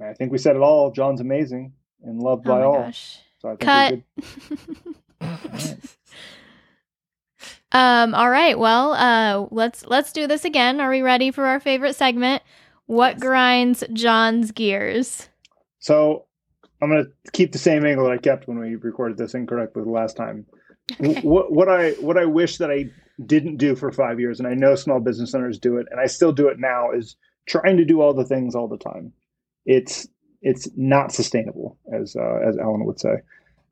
I 0.00 0.12
think 0.14 0.32
we 0.32 0.38
said 0.38 0.56
it 0.56 0.62
all. 0.62 0.90
John's 0.92 1.20
amazing 1.20 1.72
and 2.02 2.20
loved 2.20 2.46
Oh 2.46 2.50
by 2.50 2.58
my 2.58 2.64
all. 2.64 2.82
gosh. 2.84 3.18
So 3.40 3.48
I 3.50 3.56
think 3.56 3.60
Cut. 3.60 3.92
we're 3.94 4.02
good. 5.20 5.78
Um, 7.72 8.14
all 8.14 8.30
right. 8.30 8.58
Well, 8.58 8.92
uh, 8.94 9.46
let's 9.50 9.84
let's 9.86 10.12
do 10.12 10.26
this 10.26 10.44
again. 10.44 10.80
Are 10.80 10.88
we 10.90 11.02
ready 11.02 11.30
for 11.30 11.44
our 11.46 11.60
favorite 11.60 11.94
segment? 11.96 12.42
What 12.86 13.20
grinds 13.20 13.84
John's 13.92 14.52
gears? 14.52 15.28
So 15.78 16.24
I'm 16.80 16.88
going 16.88 17.04
to 17.04 17.30
keep 17.32 17.52
the 17.52 17.58
same 17.58 17.84
angle 17.84 18.06
that 18.06 18.12
I 18.14 18.18
kept 18.18 18.48
when 18.48 18.58
we 18.58 18.76
recorded 18.76 19.18
this 19.18 19.34
incorrectly 19.34 19.82
the 19.84 19.90
last 19.90 20.16
time. 20.16 20.46
Okay. 21.04 21.20
What, 21.20 21.52
what 21.52 21.68
I 21.68 21.90
what 22.00 22.16
I 22.16 22.24
wish 22.24 22.56
that 22.56 22.70
I 22.70 22.86
didn't 23.26 23.58
do 23.58 23.76
for 23.76 23.92
five 23.92 24.18
years, 24.18 24.38
and 24.40 24.48
I 24.48 24.54
know 24.54 24.74
small 24.74 25.00
business 25.00 25.34
owners 25.34 25.58
do 25.58 25.76
it, 25.76 25.86
and 25.90 26.00
I 26.00 26.06
still 26.06 26.32
do 26.32 26.48
it 26.48 26.58
now, 26.58 26.92
is 26.92 27.14
trying 27.46 27.76
to 27.76 27.84
do 27.84 28.00
all 28.00 28.14
the 28.14 28.24
things 28.24 28.54
all 28.54 28.68
the 28.68 28.78
time. 28.78 29.12
It's 29.68 30.08
it's 30.40 30.66
not 30.76 31.12
sustainable, 31.12 31.76
as 31.92 32.16
uh, 32.16 32.40
as 32.48 32.56
Ellen 32.58 32.86
would 32.86 32.98
say. 32.98 33.16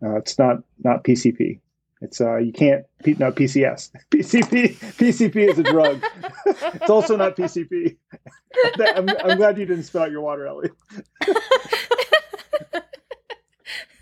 Uh, 0.03 0.17
it's 0.17 0.39
not 0.39 0.59
not 0.85 1.03
PCP. 1.05 1.59
It's 2.03 2.21
uh 2.21 2.37
you 2.37 2.53
can't 2.53 2.85
P, 3.03 3.17
not 3.19 3.35
PCS. 3.35 3.91
PCP 4.11 4.77
PCP 4.99 5.51
is 5.51 5.59
a 5.59 5.63
drug. 5.63 6.05
it's 6.47 6.91
also 6.91 7.17
not 7.17 7.35
PCP. 7.35 7.97
I'm, 8.95 9.09
I'm 9.25 9.39
glad 9.39 9.57
you 9.57 9.65
didn't 9.65 9.85
spit 9.85 10.03
out 10.03 10.11
your 10.11 10.21
water, 10.21 10.47
Elli. 10.47 10.69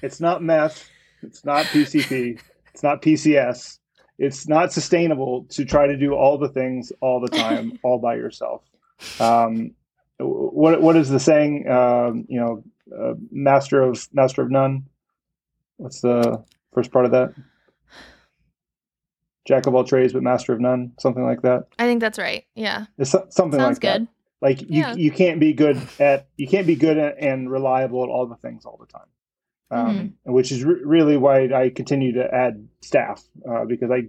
It's 0.03 0.20
not 0.20 0.42
meth. 0.42 0.90
It's 1.22 1.45
not 1.45 1.64
PCP. 1.66 2.40
It's 2.72 2.82
not 2.82 3.03
PCS. 3.03 3.78
It's 4.18 4.49
not 4.49 4.72
sustainable 4.72 5.45
to 5.51 5.64
try 5.64 5.86
to 5.86 5.97
do 5.97 6.14
all 6.14 6.38
the 6.38 6.49
things 6.49 6.92
all 7.01 7.20
the 7.20 7.28
time, 7.28 7.78
all 7.84 7.99
by 7.99 8.16
yourself. 8.16 8.62
Um, 9.20 9.70
what 10.18 10.80
what 10.80 10.96
is 10.96 11.08
the 11.08 11.20
saying? 11.20 11.68
Um, 11.68 12.24
you 12.28 12.40
know, 12.40 12.64
uh, 12.96 13.14
master 13.30 13.82
of 13.82 14.06
master 14.12 14.42
of 14.42 14.50
none. 14.50 14.86
What's 15.76 16.00
the 16.00 16.44
first 16.72 16.92
part 16.92 17.04
of 17.04 17.10
that? 17.12 17.34
Jack 19.46 19.66
of 19.66 19.74
all 19.74 19.84
trades, 19.84 20.12
but 20.12 20.22
master 20.22 20.52
of 20.54 20.60
none. 20.60 20.92
Something 20.98 21.24
like 21.24 21.42
that. 21.42 21.66
I 21.78 21.84
think 21.84 22.00
that's 22.00 22.18
right. 22.18 22.44
Yeah. 22.54 22.86
It's 22.96 23.10
so- 23.10 23.26
something 23.28 23.60
Sounds 23.60 23.76
like 23.76 23.82
that. 23.82 23.98
good. 23.98 24.08
Like 24.40 24.60
you, 24.62 24.66
Yeah. 24.70 24.94
you 24.94 25.10
can't 25.10 25.38
be 25.40 25.52
good 25.52 25.80
at 25.98 26.28
you 26.36 26.46
can't 26.48 26.66
be 26.66 26.76
good 26.76 26.98
at, 26.98 27.16
and 27.18 27.50
reliable 27.50 28.02
at 28.04 28.08
all 28.10 28.26
the 28.26 28.36
things 28.36 28.64
all 28.64 28.78
the 28.78 28.86
time, 28.86 29.06
um, 29.70 30.14
which 30.24 30.52
is 30.52 30.64
re- 30.64 30.82
really 30.84 31.16
why 31.16 31.52
I 31.52 31.70
continue 31.70 32.12
to 32.12 32.34
add 32.34 32.66
staff 32.82 33.22
uh, 33.48 33.64
because 33.64 33.90
I, 33.90 34.08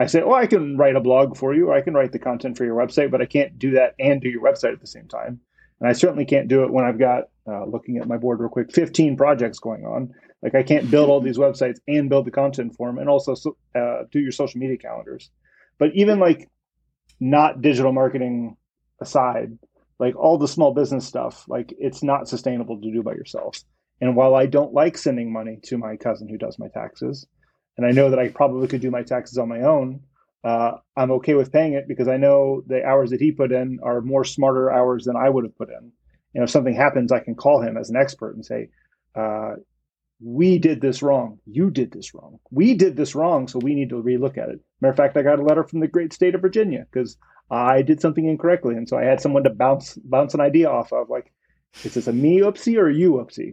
I 0.00 0.06
say, 0.06 0.22
oh, 0.22 0.32
I 0.32 0.46
can 0.46 0.76
write 0.76 0.96
a 0.96 1.00
blog 1.00 1.36
for 1.36 1.54
you, 1.54 1.68
or 1.68 1.74
I 1.74 1.80
can 1.80 1.94
write 1.94 2.12
the 2.12 2.18
content 2.18 2.56
for 2.56 2.64
your 2.64 2.76
website, 2.76 3.10
but 3.10 3.20
I 3.20 3.26
can't 3.26 3.58
do 3.58 3.72
that 3.72 3.94
and 3.98 4.20
do 4.20 4.28
your 4.28 4.42
website 4.42 4.72
at 4.72 4.80
the 4.80 4.86
same 4.86 5.08
time, 5.08 5.40
and 5.80 5.88
I 5.88 5.92
certainly 5.92 6.24
can't 6.24 6.48
do 6.48 6.64
it 6.64 6.72
when 6.72 6.84
I've 6.84 6.98
got 6.98 7.24
uh, 7.46 7.64
looking 7.64 7.96
at 7.98 8.08
my 8.08 8.16
board 8.16 8.40
real 8.40 8.48
quick, 8.48 8.72
fifteen 8.72 9.16
projects 9.16 9.58
going 9.58 9.84
on. 9.84 10.12
Like 10.42 10.54
I 10.54 10.62
can't 10.62 10.90
build 10.90 11.10
all 11.10 11.20
these 11.20 11.38
websites 11.38 11.80
and 11.88 12.08
build 12.08 12.26
the 12.26 12.30
content 12.30 12.76
for 12.76 12.88
them, 12.88 12.98
and 12.98 13.08
also 13.08 13.34
so- 13.34 13.56
uh, 13.74 14.04
do 14.12 14.20
your 14.20 14.32
social 14.32 14.60
media 14.60 14.76
calendars. 14.76 15.30
But 15.78 15.90
even 15.94 16.18
like 16.20 16.48
not 17.20 17.60
digital 17.62 17.92
marketing 17.92 18.56
aside, 19.00 19.58
like 19.98 20.14
all 20.16 20.38
the 20.38 20.46
small 20.46 20.72
business 20.72 21.06
stuff, 21.06 21.44
like 21.48 21.74
it's 21.78 22.02
not 22.02 22.28
sustainable 22.28 22.80
to 22.80 22.92
do 22.92 23.02
by 23.02 23.12
yourself. 23.12 23.58
And 24.00 24.14
while 24.14 24.34
I 24.36 24.46
don't 24.46 24.72
like 24.72 24.96
sending 24.96 25.32
money 25.32 25.58
to 25.64 25.78
my 25.78 25.96
cousin 25.96 26.28
who 26.28 26.38
does 26.38 26.58
my 26.58 26.68
taxes, 26.68 27.26
and 27.78 27.86
I 27.86 27.92
know 27.92 28.10
that 28.10 28.18
I 28.18 28.28
probably 28.28 28.66
could 28.68 28.82
do 28.82 28.90
my 28.90 29.02
taxes 29.02 29.38
on 29.38 29.48
my 29.48 29.62
own, 29.62 30.00
uh, 30.44 30.72
I'm 30.96 31.12
okay 31.12 31.34
with 31.34 31.52
paying 31.52 31.72
it 31.72 31.88
because 31.88 32.08
I 32.08 32.16
know 32.16 32.62
the 32.66 32.84
hours 32.84 33.10
that 33.10 33.20
he 33.20 33.32
put 33.32 33.52
in 33.52 33.78
are 33.82 34.00
more 34.00 34.24
smarter 34.24 34.70
hours 34.70 35.04
than 35.04 35.16
I 35.16 35.30
would 35.30 35.44
have 35.44 35.56
put 35.56 35.70
in. 35.70 35.92
And 36.34 36.44
if 36.44 36.50
something 36.50 36.74
happens, 36.74 37.12
I 37.12 37.20
can 37.20 37.34
call 37.34 37.62
him 37.62 37.76
as 37.76 37.88
an 37.88 37.96
expert 37.96 38.34
and 38.34 38.44
say, 38.44 38.68
uh, 39.14 39.54
we 40.20 40.58
did 40.58 40.80
this 40.80 41.02
wrong. 41.02 41.38
You 41.46 41.70
did 41.70 41.92
this 41.92 42.12
wrong. 42.14 42.40
We 42.50 42.74
did 42.74 42.96
this 42.96 43.14
wrong, 43.14 43.46
so 43.46 43.60
we 43.60 43.74
need 43.74 43.90
to 43.90 44.02
relook 44.02 44.36
at 44.36 44.48
it. 44.48 44.60
Matter 44.80 44.90
of 44.90 44.96
fact, 44.96 45.16
I 45.16 45.22
got 45.22 45.38
a 45.38 45.44
letter 45.44 45.62
from 45.62 45.80
the 45.80 45.86
great 45.86 46.12
state 46.12 46.34
of 46.34 46.40
Virginia 46.40 46.86
because 46.90 47.16
I 47.50 47.82
did 47.82 48.00
something 48.00 48.26
incorrectly, 48.26 48.74
and 48.74 48.88
so 48.88 48.98
I 48.98 49.04
had 49.04 49.20
someone 49.20 49.44
to 49.44 49.50
bounce 49.50 49.96
bounce 50.04 50.34
an 50.34 50.40
idea 50.40 50.68
off 50.68 50.92
of. 50.92 51.08
Like, 51.08 51.32
is 51.84 51.94
this 51.94 52.08
a 52.08 52.12
me 52.12 52.40
oopsie 52.40 52.76
or 52.76 52.88
a 52.88 52.94
you 52.94 53.12
oopsie? 53.12 53.52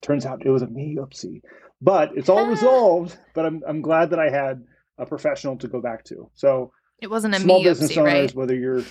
Turns 0.00 0.24
out 0.24 0.44
it 0.44 0.50
was 0.50 0.62
a 0.62 0.68
me 0.68 0.96
oopsie, 0.98 1.42
but 1.80 2.10
it's 2.16 2.28
all 2.28 2.46
resolved. 2.46 3.16
But 3.34 3.46
I'm 3.46 3.62
I'm 3.66 3.82
glad 3.82 4.10
that 4.10 4.18
I 4.18 4.30
had 4.30 4.64
a 4.98 5.06
professional 5.06 5.56
to 5.58 5.68
go 5.68 5.80
back 5.80 6.04
to. 6.04 6.30
So 6.34 6.72
It 7.00 7.08
wasn't 7.10 7.34
a 7.34 7.40
small 7.40 7.58
me 7.58 7.64
business 7.64 7.92
oopsie, 7.92 7.98
owners, 7.98 8.12
right? 8.12 8.34
whether 8.34 8.54
you're 8.54 8.82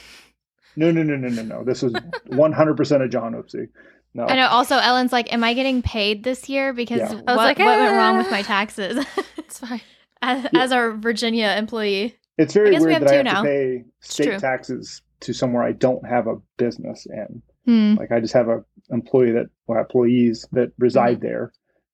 no 0.76 0.92
no 0.92 1.04
no 1.04 1.16
no 1.16 1.28
no 1.30 1.42
no, 1.42 1.64
this 1.64 1.84
is 1.84 1.94
100 2.28 2.78
percent 2.78 3.04
a 3.04 3.08
John 3.10 3.34
oopsie. 3.34 3.70
No, 4.14 4.26
I 4.28 4.36
know. 4.38 4.48
Also, 4.48 4.78
Ellen's 4.78 5.12
like, 5.12 5.32
"Am 5.34 5.44
I 5.44 5.54
getting 5.54 5.82
paid 5.82 6.24
this 6.24 6.48
year? 6.48 6.72
Because 6.74 7.00
Yeah. 7.00 7.14
what, 7.16 7.24
I 7.28 7.36
was 7.36 7.38
like, 7.38 7.60
what 7.60 7.80
went 7.80 7.96
wrong 7.98 8.18
with 8.18 8.28
"Ah." 8.28 8.32
my 8.32 8.42
taxes?" 8.44 9.06
It's 9.38 9.60
fine. 9.60 9.82
as, 10.22 10.44
Yeah. 10.54 10.62
as 10.64 10.72
our 10.72 10.92
Virginia 10.94 11.54
employee. 11.58 12.16
It's 12.38 12.54
very 12.54 12.70
I 12.70 12.72
guess 12.72 12.82
we 12.82 12.88
weird 12.88 12.94
have 13.02 13.08
that 13.10 13.14
I 13.14 13.18
have 13.18 13.26
now. 13.26 13.42
to 13.44 13.48
pay 13.48 13.84
state 14.02 14.40
taxes 14.40 15.02
to 15.22 15.34
somewhere 15.34 15.64
I 15.64 15.72
don't 15.74 16.06
have 16.08 16.28
a 16.28 16.36
business 16.58 17.06
in. 17.08 17.42
Hmm. 17.66 17.96
Like 18.00 18.12
I 18.12 18.20
just 18.20 18.34
have 18.34 18.48
a 18.50 18.64
employee 18.90 19.32
that 19.32 19.48
or 19.68 19.80
employees 19.80 20.46
that 20.54 20.72
reside 20.78 21.18
Mm-hmm. 21.18 21.28
there. 21.28 21.54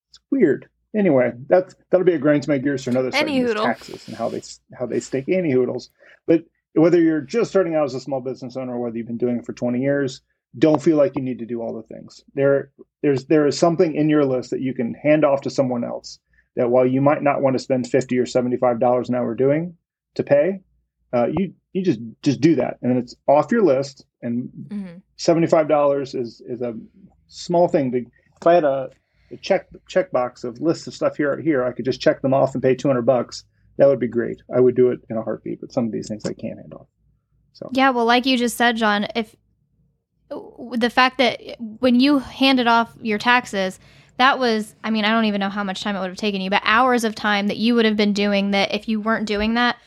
It's 0.10 0.20
weird. 0.32 0.68
Anyway, 0.96 1.32
that's 1.48 1.76
that'll 1.89 2.06
be 2.06 2.14
a 2.14 2.20
grind 2.20 2.44
to 2.44 2.50
my 2.50 2.58
gears 2.58 2.84
for 2.84 2.89
another 2.89 3.12
Any 3.14 3.39
segment, 3.39 3.58
taxes 3.58 4.04
and 4.08 4.18
how 4.18 4.30
they 4.30 4.42
how 4.78 4.86
they 4.86 5.00
stake 5.00 5.30
any 5.30 5.52
hoodles. 5.52 5.89
But 6.28 6.44
whether 6.74 7.00
you're 7.02 7.22
just 7.22 7.50
starting 7.50 7.76
out 7.76 7.86
as 7.86 7.96
a 7.96 8.00
small 8.00 8.22
business 8.22 8.58
owner 8.58 8.76
or 8.76 8.80
whether 8.80 8.98
you've 8.98 9.08
been 9.08 9.18
doing 9.18 9.38
it 9.38 9.46
for 9.46 9.54
20 9.54 9.80
years, 9.80 10.22
don't 10.58 10.82
feel 10.82 10.98
like 10.98 11.16
you 11.16 11.22
need 11.22 11.39
to 11.39 11.46
do 11.46 11.62
all 11.62 11.74
the 11.74 11.84
things. 11.94 12.24
There 12.34 12.72
there's 13.02 13.26
there 13.26 13.48
is 13.48 13.58
something 13.58 13.96
in 13.96 14.10
your 14.10 14.26
list 14.26 14.50
that 14.52 14.62
you 14.62 14.74
can 14.74 14.94
hand 14.94 15.24
off 15.24 15.42
to 15.42 15.50
someone 15.50 15.84
else 15.84 16.20
that 16.56 16.70
while 16.70 16.86
you 16.86 17.02
might 17.02 17.24
not 17.24 17.42
want 17.42 17.56
to 17.56 17.64
spend 17.64 17.88
50 17.88 18.18
or 18.20 18.26
75 18.26 18.80
dollars 18.80 19.08
an 19.08 19.16
hour 19.16 19.34
doing 19.34 19.78
to 20.16 20.24
pay, 20.24 20.60
uh, 21.14 21.28
you 21.38 21.54
you 21.72 21.84
just 21.84 22.00
just 22.22 22.42
do 22.42 22.56
that 22.56 22.78
and 22.82 22.92
then 22.92 22.98
it's 22.98 23.16
off 23.28 23.52
your 23.52 23.64
list 23.64 24.06
and 24.22 24.50
hmm 24.70 24.98
seventy-five 25.16 25.68
dollars 25.68 26.16
is 26.16 26.42
is 26.48 26.62
a 26.62 26.74
small 27.28 27.68
thing. 27.68 27.92
To, 27.92 28.00
if 28.00 28.48
I 28.48 28.56
had 28.56 28.64
a, 28.64 28.89
a 29.32 29.38
check 29.38 29.68
check 29.88 30.12
box 30.12 30.44
of 30.44 30.60
lists 30.62 30.88
of 30.88 30.94
stuff 30.94 31.18
here 31.18 31.40
here, 31.40 31.64
I 31.64 31.72
could 31.72 31.86
just 31.86 32.02
check 32.02 32.22
them 32.22 32.34
off 32.34 32.54
and 32.54 32.64
pay 32.64 32.76
two 32.76 32.88
hundred 32.88 33.04
bucks. 33.04 33.44
That 33.78 33.88
would 33.88 34.00
be 34.00 34.08
great. 34.08 34.42
I 34.54 34.60
would 34.60 34.76
do 34.76 34.92
it 34.92 35.00
in 35.10 35.18
a 35.18 35.24
heartbeat. 35.24 35.62
But 35.62 35.72
some 35.72 35.86
of 35.86 35.92
these 35.92 36.08
things 36.08 36.26
I 36.26 36.34
can't 36.34 36.60
hand 36.60 36.74
off. 36.74 36.88
So 37.54 37.70
Yeah, 37.74 37.90
well, 37.92 38.06
like 38.06 38.26
you 38.26 38.38
just 38.38 38.58
said, 38.58 38.78
John, 38.78 39.08
if 39.16 39.36
the 40.30 40.90
fact 40.90 41.18
that 41.18 41.40
when 41.60 42.00
you 42.00 42.20
handed 42.20 42.68
off 42.68 42.94
your 43.02 43.18
taxes, 43.18 43.80
that 44.18 44.40
was, 44.40 44.76
I 44.84 44.92
mean, 44.92 45.04
I 45.04 45.10
don't 45.10 45.26
even 45.26 45.40
know 45.40 45.50
how 45.50 45.64
much 45.64 45.82
time 45.82 45.96
it 45.96 46.00
would 46.00 46.10
have 46.10 46.18
taken 46.18 46.42
you, 46.42 46.50
but 46.50 46.62
hours 46.64 47.04
of 47.04 47.16
time 47.16 47.48
that 47.48 47.58
you 47.58 47.76
would 47.76 47.86
have 47.86 47.98
been 47.98 48.14
doing 48.14 48.52
that 48.52 48.74
if 48.74 48.88
you 48.88 49.02
weren't 49.02 49.26
doing 49.28 49.56
that, 49.56 49.78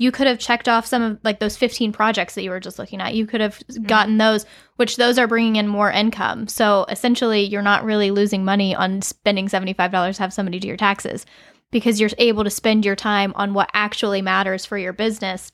you 0.00 0.12
could 0.12 0.28
have 0.28 0.38
checked 0.38 0.68
off 0.68 0.86
some 0.86 1.02
of 1.02 1.18
like 1.24 1.40
those 1.40 1.56
15 1.56 1.92
projects 1.92 2.34
that 2.34 2.44
you 2.44 2.50
were 2.50 2.60
just 2.60 2.78
looking 2.78 3.00
at. 3.00 3.14
You 3.14 3.26
could 3.26 3.40
have 3.40 3.60
gotten 3.82 4.16
those, 4.16 4.46
which 4.76 4.96
those 4.96 5.18
are 5.18 5.26
bringing 5.26 5.56
in 5.56 5.66
more 5.66 5.90
income. 5.90 6.46
So 6.46 6.86
essentially, 6.88 7.42
you're 7.42 7.62
not 7.62 7.84
really 7.84 8.12
losing 8.12 8.44
money 8.44 8.74
on 8.76 9.02
spending 9.02 9.48
$75 9.48 10.16
to 10.16 10.22
have 10.22 10.32
somebody 10.32 10.60
do 10.60 10.68
your 10.68 10.76
taxes 10.76 11.26
because 11.72 12.00
you're 12.00 12.10
able 12.18 12.44
to 12.44 12.50
spend 12.50 12.84
your 12.84 12.94
time 12.96 13.32
on 13.34 13.54
what 13.54 13.70
actually 13.74 14.22
matters 14.22 14.64
for 14.64 14.78
your 14.78 14.92
business. 14.92 15.50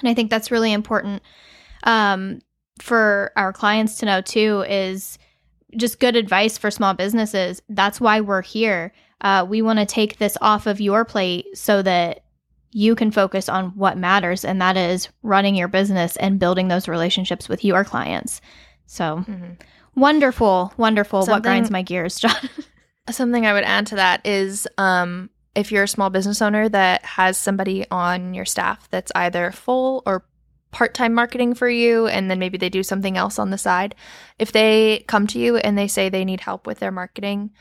And 0.00 0.08
I 0.08 0.14
think 0.14 0.30
that's 0.30 0.50
really 0.50 0.72
important 0.72 1.22
um, 1.84 2.40
for 2.80 3.30
our 3.36 3.52
clients 3.52 3.98
to 3.98 4.06
know 4.06 4.22
too 4.22 4.64
is 4.68 5.18
just 5.76 6.00
good 6.00 6.16
advice 6.16 6.56
for 6.56 6.70
small 6.70 6.94
businesses. 6.94 7.60
That's 7.68 8.00
why 8.00 8.22
we're 8.22 8.42
here. 8.42 8.92
Uh, 9.20 9.46
we 9.48 9.60
want 9.60 9.78
to 9.78 9.86
take 9.86 10.16
this 10.16 10.38
off 10.40 10.66
of 10.66 10.80
your 10.80 11.04
plate 11.04 11.46
so 11.54 11.82
that 11.82 12.22
you 12.76 12.94
can 12.94 13.10
focus 13.10 13.48
on 13.48 13.70
what 13.70 13.96
matters, 13.96 14.44
and 14.44 14.60
that 14.60 14.76
is 14.76 15.08
running 15.22 15.54
your 15.54 15.66
business 15.66 16.14
and 16.16 16.38
building 16.38 16.68
those 16.68 16.88
relationships 16.88 17.48
with 17.48 17.64
your 17.64 17.84
clients. 17.84 18.42
So 18.84 19.20
hmm 19.20 19.52
wonderful, 19.94 20.74
wonderful. 20.76 21.24
what 21.24 21.42
grinds 21.42 21.70
my 21.70 21.80
gears, 21.80 22.20
John? 22.20 22.36
Something 23.10 23.46
I 23.46 23.54
would 23.54 23.64
add 23.64 23.86
to 23.86 23.94
that 23.94 24.26
is 24.26 24.68
um, 24.76 25.30
if 25.54 25.72
you're 25.72 25.84
a 25.84 25.88
small 25.88 26.10
business 26.10 26.42
owner 26.42 26.68
that 26.68 27.02
has 27.02 27.38
somebody 27.38 27.86
on 27.90 28.34
your 28.34 28.44
staff 28.44 28.90
that's 28.90 29.10
either 29.14 29.52
full 29.52 30.02
or 30.04 30.26
part 30.70 30.92
time 30.92 31.14
marketing 31.14 31.54
for 31.54 31.70
you, 31.70 32.06
and 32.08 32.30
then 32.30 32.38
maybe 32.38 32.58
they 32.58 32.68
do 32.68 32.82
something 32.82 33.16
else 33.16 33.38
on 33.38 33.48
the 33.48 33.56
side, 33.56 33.94
if 34.38 34.52
they 34.52 35.02
come 35.08 35.26
to 35.28 35.38
you 35.38 35.56
and 35.56 35.78
they 35.78 35.88
say 35.88 36.10
they 36.10 36.26
need 36.26 36.42
help 36.42 36.66
with 36.66 36.78
their 36.80 36.92
marketing, 36.92 37.52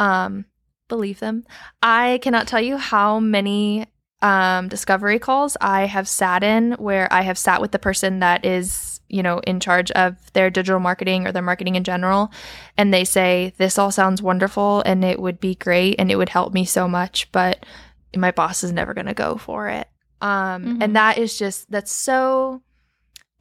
um, 0.00 0.46
believe 0.88 1.20
them. 1.20 1.44
I 1.80 2.18
cannot 2.22 2.48
tell 2.48 2.60
you 2.60 2.76
how 2.76 3.20
many 3.20 3.86
um, 4.24 4.68
discovery 4.68 5.18
calls 5.18 5.56
I 5.60 5.84
have 5.84 6.08
sat 6.08 6.42
in 6.42 6.72
where 6.72 7.06
I 7.12 7.20
have 7.22 7.36
sat 7.36 7.60
with 7.60 7.72
the 7.72 7.78
person 7.78 8.20
that 8.20 8.44
is, 8.44 9.00
you 9.08 9.22
know, 9.22 9.38
in 9.40 9.60
charge 9.60 9.90
of 9.92 10.16
their 10.32 10.48
digital 10.48 10.80
marketing 10.80 11.26
or 11.26 11.32
their 11.32 11.42
marketing 11.42 11.74
in 11.76 11.84
general. 11.84 12.32
And 12.78 12.92
they 12.92 13.04
say, 13.04 13.52
This 13.58 13.78
all 13.78 13.92
sounds 13.92 14.22
wonderful 14.22 14.82
and 14.86 15.04
it 15.04 15.20
would 15.20 15.40
be 15.40 15.54
great 15.54 15.96
and 15.98 16.10
it 16.10 16.16
would 16.16 16.30
help 16.30 16.54
me 16.54 16.64
so 16.64 16.88
much, 16.88 17.30
but 17.32 17.66
my 18.16 18.30
boss 18.30 18.64
is 18.64 18.72
never 18.72 18.94
going 18.94 19.06
to 19.06 19.14
go 19.14 19.36
for 19.36 19.68
it. 19.68 19.88
Um, 20.22 20.64
Mhm. 20.64 20.78
And 20.82 20.96
that 20.96 21.18
is 21.18 21.38
just, 21.38 21.70
that's 21.70 21.92
so. 21.92 22.62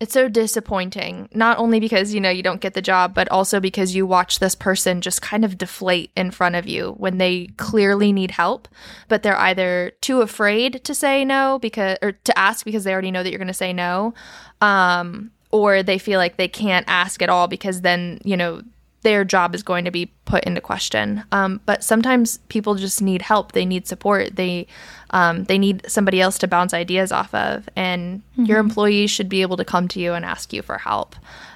It's 0.04 0.12
so 0.12 0.28
disappointing, 0.28 1.30
not 1.34 1.58
only 1.60 1.80
because, 1.80 2.14
you 2.14 2.20
know, 2.20 2.30
you 2.30 2.44
don't 2.44 2.60
get 2.60 2.74
the 2.74 2.82
job, 2.82 3.14
but 3.14 3.32
also 3.32 3.62
because 3.62 3.96
you 3.96 4.06
watch 4.06 4.40
this 4.40 4.54
person 4.54 5.00
just 5.00 5.22
kind 5.22 5.46
of 5.46 5.58
deflate 5.58 6.12
in 6.18 6.30
front 6.32 6.56
of 6.56 6.68
you 6.68 6.96
when 6.98 7.20
they 7.20 7.48
clearly 7.56 8.12
need 8.12 8.32
help, 8.32 8.68
but 9.08 9.24
they're 9.24 9.40
either 9.40 9.94
too 10.02 10.20
afraid 10.20 10.84
to 10.84 10.94
say 10.94 11.24
no 11.24 11.58
because 11.58 11.98
or 12.02 12.12
to 12.12 12.38
ask 12.38 12.66
because 12.66 12.84
they 12.84 12.92
already 12.92 13.12
know 13.12 13.24
that 13.24 13.30
you're 13.30 13.38
going 13.38 13.48
to 13.48 13.54
say 13.54 13.72
no, 13.72 14.14
um, 14.60 15.32
or 15.52 15.82
they 15.82 15.98
feel 15.98 16.20
like 16.20 16.36
they 16.36 16.50
can't 16.50 16.86
ask 16.90 17.22
at 17.22 17.30
all 17.30 17.48
because 17.48 17.80
then, 17.80 18.20
you 18.26 18.36
know, 18.36 18.62
their 19.04 19.24
job 19.24 19.54
is 19.54 19.64
going 19.64 19.86
to 19.86 19.92
be 19.92 20.08
put 20.26 20.44
into 20.46 20.62
question. 20.62 21.24
Um, 21.32 21.62
but 21.66 21.84
sometimes 21.84 22.40
people 22.50 22.76
just 22.76 23.02
need 23.02 23.22
help. 23.22 23.52
They 23.52 23.66
need 23.66 23.88
support. 23.88 24.36
They 24.36 24.68
um, 25.12 25.44
they 25.44 25.58
need 25.58 25.86
somebody 25.88 26.20
else 26.22 26.38
to 26.40 26.48
bounce 26.48 26.74
ideas 26.74 27.12
off 27.12 27.34
of, 27.36 27.70
and 27.76 28.22
mm-hmm. 28.32 28.46
your 28.46 28.60
employees 28.60 29.12
should 29.12 29.30
be 29.30 29.42
able 29.44 29.58
to 29.58 29.66
come 29.66 29.88
to 29.90 30.00
you 30.00 30.14
and 30.14 30.26
ask 30.26 30.52
you 30.52 30.62
for 30.62 30.78
help. 30.80 31.16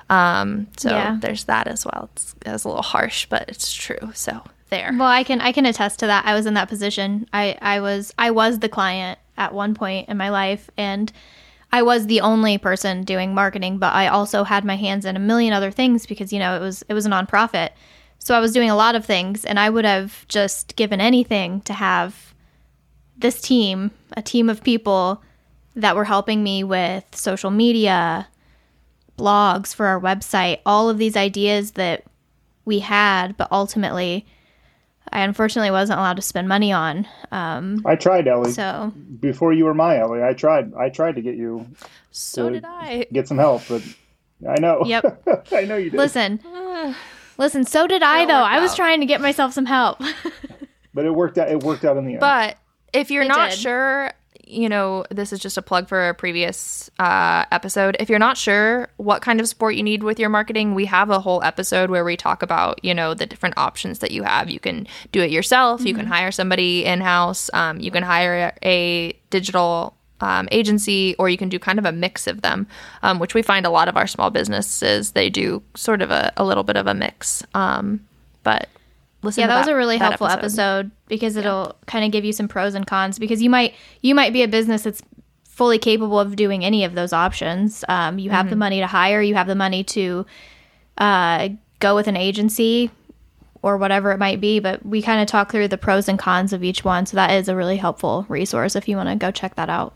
Um, 0.10 0.68
so 0.78 0.89
yeah. 0.89 1.18
there's 1.20 1.45
that 1.45 1.68
as 1.68 1.86
well. 1.86 2.10
It's, 2.14 2.36
it's 2.45 2.64
a 2.64 2.68
little 2.68 2.84
harsh, 2.84 3.26
but 3.26 3.50
it's 3.50 3.74
true. 3.74 4.12
So 4.14 4.43
there. 4.70 4.91
Well, 4.93 5.08
I 5.08 5.24
can 5.24 5.41
I 5.41 5.52
can 5.52 5.66
attest 5.66 6.00
to 6.00 6.08
that. 6.08 6.26
I 6.26 6.34
was 6.34 6.45
in 6.45 6.54
that 6.56 6.70
position. 6.70 7.28
I 7.34 7.58
I 7.62 7.80
was 7.80 8.14
I 8.18 8.32
was 8.32 8.60
the 8.60 8.70
client 8.70 9.20
at 9.38 9.54
one 9.54 9.74
point 9.74 10.10
in 10.10 10.18
my 10.18 10.30
life, 10.30 10.70
and 10.78 11.12
I 11.72 11.82
was 11.82 12.07
the 12.07 12.22
only 12.22 12.57
person 12.57 13.03
doing 13.03 13.34
marketing, 13.34 13.78
but 13.78 13.93
I 13.93 14.07
also 14.07 14.43
had 14.43 14.63
my 14.63 14.76
hands 14.76 15.05
in 15.05 15.15
a 15.15 15.20
million 15.20 15.53
other 15.53 15.72
things 15.72 16.05
because 16.05 16.32
you 16.32 16.39
know 16.39 16.55
it 16.55 16.59
was 16.59 16.84
it 16.88 16.93
was 16.93 17.05
a 17.05 17.09
nonprofit. 17.09 17.70
So 18.20 18.36
I 18.36 18.39
was 18.39 18.51
doing 18.51 18.70
a 18.70 18.76
lot 18.76 18.95
of 18.95 19.05
things 19.05 19.45
and 19.45 19.59
I 19.59 19.70
would 19.70 19.86
have 19.86 20.28
just 20.28 20.76
given 20.76 20.99
anything 20.99 21.61
to 21.61 21.74
have 21.74 22.34
this 23.18 23.41
team, 23.41 23.91
a 24.15 24.22
team 24.22 24.49
of 24.49 24.63
people 24.63 25.24
that 25.76 25.95
were 25.95 26.05
helping 26.05 26.43
me 26.43 26.63
with 26.63 27.03
social 27.15 27.51
media, 27.51 28.28
blogs 29.18 29.74
for 29.74 29.86
our 29.86 29.99
website, 29.99 30.59
all 30.65 30.89
of 30.89 30.97
these 30.97 31.15
ideas 31.15 31.72
that 31.72 32.03
we 32.65 32.80
had, 32.80 33.38
but 33.38 33.51
ultimately 33.51 34.26
I 35.18 35.22
unfortunately 35.22 35.72
wasn't 35.72 35.97
allowed 35.97 36.18
to 36.18 36.22
spend 36.22 36.47
money 36.47 36.72
on. 36.72 37.07
Um, 37.32 37.82
I 37.88 37.95
tried, 37.95 38.28
Elli. 38.28 38.51
So 38.51 38.93
before 39.20 39.51
you 39.51 39.65
were 39.65 39.74
my 39.74 39.97
Elli, 39.97 40.22
I 40.22 40.34
tried. 40.34 40.76
I 40.76 40.89
tried 40.89 41.15
to 41.15 41.22
get 41.22 41.34
you. 41.34 41.65
So 42.11 42.51
did 42.51 42.63
I. 42.63 43.07
Get 43.11 43.28
some 43.28 43.39
help, 43.39 43.63
but 43.68 43.82
I 44.47 44.59
know. 44.59 44.84
Yep. 44.86 45.24
I 45.51 45.61
know 45.61 45.76
you 45.76 45.89
did. 45.89 45.97
Listen, 45.97 46.39
listen. 47.39 47.65
So 47.65 47.88
did 47.88 48.03
I, 48.03 48.26
though. 48.26 48.34
I 48.34 48.59
was 48.59 48.76
trying 48.76 48.99
to 48.99 49.07
get 49.07 49.20
myself 49.20 49.53
some 49.53 49.65
help. 49.65 49.97
but 50.93 51.05
it 51.05 51.15
worked 51.15 51.39
out. 51.39 51.49
It 51.49 51.63
worked 51.63 51.84
out 51.84 51.97
in 51.97 52.05
the 52.05 52.11
end. 52.11 52.20
But 52.20 52.59
if 52.93 53.09
you're 53.09 53.24
it 53.24 53.28
not 53.28 53.49
did. 53.49 53.59
sure 53.59 54.11
you 54.48 54.70
know, 54.70 55.06
this 55.12 55.34
is 55.34 55.39
just 55.39 55.58
a 55.58 55.62
plug 55.62 55.88
for 55.88 56.10
a 56.10 56.14
previous 56.14 56.89
uh, 57.00 57.45
episode. 57.52 57.98
If 58.00 58.10
you're 58.10 58.20
not 58.20 58.38
sure 58.38 58.89
what 58.98 59.22
kind 59.22 59.39
of 59.39 59.48
support 59.48 59.76
you 59.76 59.84
need 59.84 60.04
with 60.04 60.20
your 60.20 60.30
marketing, 60.30 60.74
we 60.74 60.86
have 60.86 61.10
a 61.10 61.20
whole 61.20 61.43
episode 61.43 61.89
where 61.89 62.04
we 62.04 62.18
talk 62.18 62.41
about, 62.41 62.84
you 62.84 62.93
know, 62.93 63.14
the 63.14 63.26
different 63.26 63.58
options 63.58 64.00
that 64.00 64.12
you 64.12 64.24
have. 64.24 64.50
You 64.50 64.60
can 64.60 64.88
do 65.12 65.22
it 65.22 65.32
yourself, 65.32 65.80
mm-hmm. 65.80 65.88
you 65.88 65.93
can 65.93 66.06
mm-hmm. 66.06 66.14
hire 66.14 66.32
somebody 66.32 66.86
in 66.86 67.02
house, 67.02 67.50
um, 67.54 67.80
you 67.80 67.91
can 67.91 68.04
hire 68.04 68.54
a 68.64 69.14
digital 69.30 69.95
um, 70.22 70.48
agency, 70.52 71.16
or 71.20 71.30
you 71.30 71.38
can 71.38 71.50
do 71.50 71.60
kind 71.60 71.80
of 71.80 71.86
a 71.86 71.91
mix 71.91 72.28
of 72.28 72.41
them, 72.41 72.68
um, 73.04 73.20
which 73.20 73.34
we 73.34 73.41
find 73.41 73.66
a 73.66 73.70
lot 73.70 73.88
of 73.88 73.98
our 73.98 74.08
small 74.08 74.30
businesses, 74.30 75.12
they 75.12 75.30
do 75.30 75.62
sort 75.76 76.02
of 76.02 76.12
a, 76.12 76.32
a 76.38 76.43
little 76.43 76.64
bit 76.64 76.78
of 76.78 76.88
a 76.88 76.93
mix. 76.93 77.43
Um, 77.54 78.08
but 78.43 78.70
listen 79.24 79.41
yeah 79.41 79.47
that, 79.47 79.53
that, 79.53 79.59
was 79.59 79.68
a 79.68 79.76
really 79.76 79.97
helpful 79.97 80.28
episode, 80.28 80.61
episode 80.61 80.91
because 81.07 81.36
it'll 81.36 81.65
yeah. 81.65 81.86
kind 81.86 82.05
of 82.05 82.11
give 82.11 82.26
you 82.26 82.34
some 82.34 82.47
pros 82.47 82.76
and 82.76 82.88
cons 82.88 83.20
because 83.20 83.41
you 83.41 83.49
might 83.49 83.74
you 84.01 84.13
might 84.13 84.34
be 84.34 84.43
a 84.43 84.47
business 84.47 84.84
that's 84.84 85.01
fully 85.43 85.80
capable 85.80 86.20
of 86.20 86.36
doing 86.36 86.63
any 86.63 86.84
of 86.84 86.93
those 86.93 87.13
options 87.13 87.84
um, 87.89 88.20
you 88.20 88.30
have 88.30 88.45
mm-hmm. 88.45 88.51
the 88.51 88.55
money 88.55 88.80
to 88.80 88.88
hire 88.88 89.22
you 89.22 89.36
have 89.36 89.47
the 89.47 89.55
money 89.55 89.84
to 89.84 90.26
uh, 90.99 91.49
go 91.80 91.95
with 91.95 92.07
an 92.07 92.15
agency 92.15 92.91
or 93.63 93.78
whatever 93.78 94.11
it 94.11 94.20
might 94.20 94.39
be 94.39 94.59
but 94.59 94.86
we 94.86 95.01
kind 95.01 95.22
of 95.22 95.28
talk 95.28 95.51
through 95.51 95.68
the 95.68 95.78
pros 95.78 96.07
and 96.07 96.20
cons 96.20 96.53
of 96.53 96.63
each 96.63 96.84
one 96.84 97.05
so 97.05 97.15
that 97.15 97.32
is 97.32 97.49
a 97.49 97.55
really 97.55 97.78
helpful 97.78 98.26
resource 98.30 98.76
if 98.76 98.88
you 98.88 98.95
want 98.95 99.09
to 99.09 99.15
go 99.15 99.32
check 99.32 99.55
that 99.55 99.70
out 99.70 99.95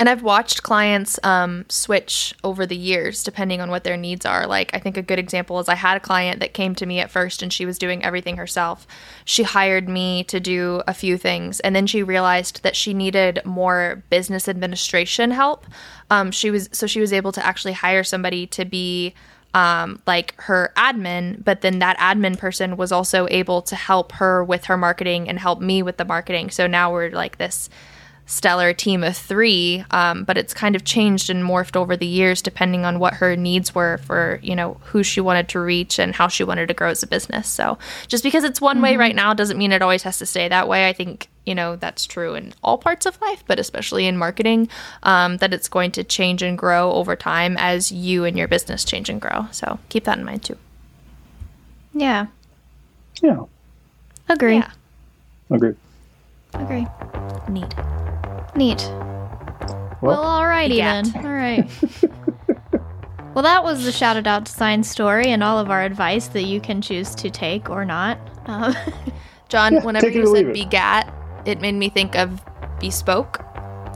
and 0.00 0.08
I've 0.08 0.22
watched 0.22 0.62
clients 0.62 1.18
um, 1.22 1.64
switch 1.68 2.34
over 2.42 2.66
the 2.66 2.76
years 2.76 3.22
depending 3.22 3.60
on 3.60 3.70
what 3.70 3.84
their 3.84 3.96
needs 3.96 4.24
are. 4.26 4.46
Like, 4.46 4.74
I 4.74 4.78
think 4.78 4.96
a 4.96 5.02
good 5.02 5.18
example 5.18 5.60
is 5.60 5.68
I 5.68 5.74
had 5.74 5.96
a 5.96 6.00
client 6.00 6.40
that 6.40 6.54
came 6.54 6.74
to 6.76 6.86
me 6.86 6.98
at 6.98 7.10
first 7.10 7.42
and 7.42 7.52
she 7.52 7.66
was 7.66 7.78
doing 7.78 8.02
everything 8.02 8.36
herself. 8.36 8.86
She 9.24 9.42
hired 9.42 9.88
me 9.88 10.24
to 10.24 10.40
do 10.40 10.82
a 10.88 10.94
few 10.94 11.16
things, 11.16 11.60
and 11.60 11.76
then 11.76 11.86
she 11.86 12.02
realized 12.02 12.62
that 12.62 12.74
she 12.74 12.94
needed 12.94 13.42
more 13.44 14.02
business 14.10 14.48
administration 14.48 15.30
help. 15.30 15.66
Um, 16.10 16.30
she 16.30 16.50
was 16.50 16.68
so 16.72 16.86
she 16.86 17.00
was 17.00 17.12
able 17.12 17.32
to 17.32 17.44
actually 17.44 17.74
hire 17.74 18.02
somebody 18.02 18.46
to 18.48 18.64
be 18.64 19.14
um, 19.54 20.00
like 20.06 20.34
her 20.42 20.72
admin, 20.76 21.44
but 21.44 21.60
then 21.60 21.78
that 21.80 21.98
admin 21.98 22.38
person 22.38 22.76
was 22.76 22.90
also 22.90 23.28
able 23.30 23.60
to 23.62 23.76
help 23.76 24.12
her 24.12 24.42
with 24.42 24.64
her 24.64 24.76
marketing 24.76 25.28
and 25.28 25.38
help 25.38 25.60
me 25.60 25.82
with 25.82 25.98
the 25.98 26.04
marketing. 26.04 26.50
So 26.50 26.66
now 26.66 26.92
we're 26.92 27.10
like 27.10 27.38
this 27.38 27.68
stellar 28.26 28.72
team 28.72 29.02
of 29.04 29.16
three, 29.16 29.84
um, 29.90 30.24
but 30.24 30.38
it's 30.38 30.54
kind 30.54 30.74
of 30.76 30.84
changed 30.84 31.28
and 31.28 31.44
morphed 31.44 31.76
over 31.76 31.96
the 31.96 32.06
years 32.06 32.40
depending 32.40 32.84
on 32.84 32.98
what 32.98 33.14
her 33.14 33.36
needs 33.36 33.74
were 33.74 33.98
for, 33.98 34.38
you 34.42 34.54
know, 34.56 34.74
who 34.84 35.02
she 35.02 35.20
wanted 35.20 35.48
to 35.48 35.60
reach 35.60 35.98
and 35.98 36.14
how 36.14 36.28
she 36.28 36.44
wanted 36.44 36.68
to 36.68 36.74
grow 36.74 36.88
as 36.90 37.02
a 37.02 37.06
business. 37.06 37.48
So 37.48 37.78
just 38.08 38.24
because 38.24 38.44
it's 38.44 38.60
one 38.60 38.76
mm-hmm. 38.76 38.84
way 38.84 38.96
right 38.96 39.14
now 39.14 39.34
doesn't 39.34 39.58
mean 39.58 39.72
it 39.72 39.82
always 39.82 40.04
has 40.04 40.18
to 40.18 40.26
stay 40.26 40.48
that 40.48 40.68
way. 40.68 40.88
I 40.88 40.92
think, 40.92 41.28
you 41.44 41.54
know, 41.54 41.76
that's 41.76 42.06
true 42.06 42.34
in 42.34 42.54
all 42.62 42.78
parts 42.78 43.06
of 43.06 43.20
life, 43.20 43.44
but 43.46 43.58
especially 43.58 44.06
in 44.06 44.16
marketing, 44.16 44.68
um, 45.02 45.38
that 45.38 45.52
it's 45.52 45.68
going 45.68 45.90
to 45.92 46.04
change 46.04 46.42
and 46.42 46.56
grow 46.56 46.92
over 46.92 47.16
time 47.16 47.56
as 47.58 47.92
you 47.92 48.24
and 48.24 48.38
your 48.38 48.48
business 48.48 48.84
change 48.84 49.10
and 49.10 49.20
grow. 49.20 49.46
So 49.50 49.78
keep 49.88 50.04
that 50.04 50.18
in 50.18 50.24
mind 50.24 50.44
too. 50.44 50.56
Yeah. 51.92 52.26
Yeah. 53.22 53.44
Agree. 54.28 54.56
Yeah. 54.56 54.70
Agree. 55.50 55.74
Agree. 56.54 56.86
Neat. 57.48 57.74
Neat. 58.56 58.82
Well, 60.00 60.20
well 60.20 60.24
alrighty 60.24 60.76
then. 60.76 61.24
All 61.24 61.32
right. 61.32 61.70
well, 63.34 63.42
that 63.42 63.62
was 63.62 63.84
the 63.84 63.92
Shout 63.92 64.16
It 64.16 64.26
Out 64.26 64.44
Design 64.44 64.82
story 64.82 65.26
and 65.26 65.42
all 65.42 65.58
of 65.58 65.70
our 65.70 65.82
advice 65.82 66.28
that 66.28 66.42
you 66.42 66.60
can 66.60 66.82
choose 66.82 67.14
to 67.16 67.30
take 67.30 67.70
or 67.70 67.84
not. 67.84 68.18
Um, 68.46 68.74
John, 69.48 69.74
yeah, 69.74 69.84
whenever 69.84 70.08
you 70.08 70.34
said 70.34 70.52
begat, 70.52 71.12
it 71.46 71.60
made 71.60 71.74
me 71.74 71.88
think 71.88 72.16
of 72.16 72.42
bespoke. 72.80 73.44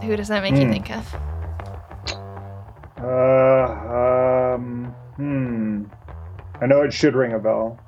Who 0.03 0.17
does 0.17 0.29
that 0.29 0.43
make 0.43 0.55
mm. 0.55 0.61
you 0.61 0.67
hmm. 0.67 0.73
think 0.73 0.91
of? 0.91 1.15
Uh, 2.99 4.55
um, 4.55 4.95
hmm. 5.17 5.85
I 6.61 6.67
know 6.67 6.83
it 6.83 6.93
should 6.93 7.15
ring 7.15 7.33
a 7.33 7.39
bell. 7.39 7.81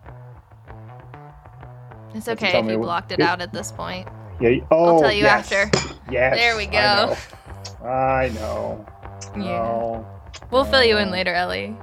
It's 2.14 2.28
okay 2.28 2.58
if 2.58 2.66
you 2.66 2.78
blocked 2.78 3.12
it, 3.12 3.20
it 3.20 3.22
out 3.22 3.40
at 3.40 3.52
this 3.52 3.70
point. 3.70 4.08
Yeah. 4.40 4.56
Oh, 4.70 4.96
I'll 4.96 5.00
tell 5.00 5.12
you 5.12 5.22
yes. 5.22 5.52
after. 5.52 5.94
Yes. 6.10 6.36
There 6.36 6.56
we 6.56 6.66
go. 6.66 7.16
I 7.84 8.30
know. 8.34 8.86
I 9.34 9.36
know. 9.38 9.44
Yeah. 9.44 10.40
We'll 10.50 10.64
fill 10.64 10.84
you 10.84 10.96
in 10.98 11.10
later, 11.10 11.34
Elli. 11.34 11.76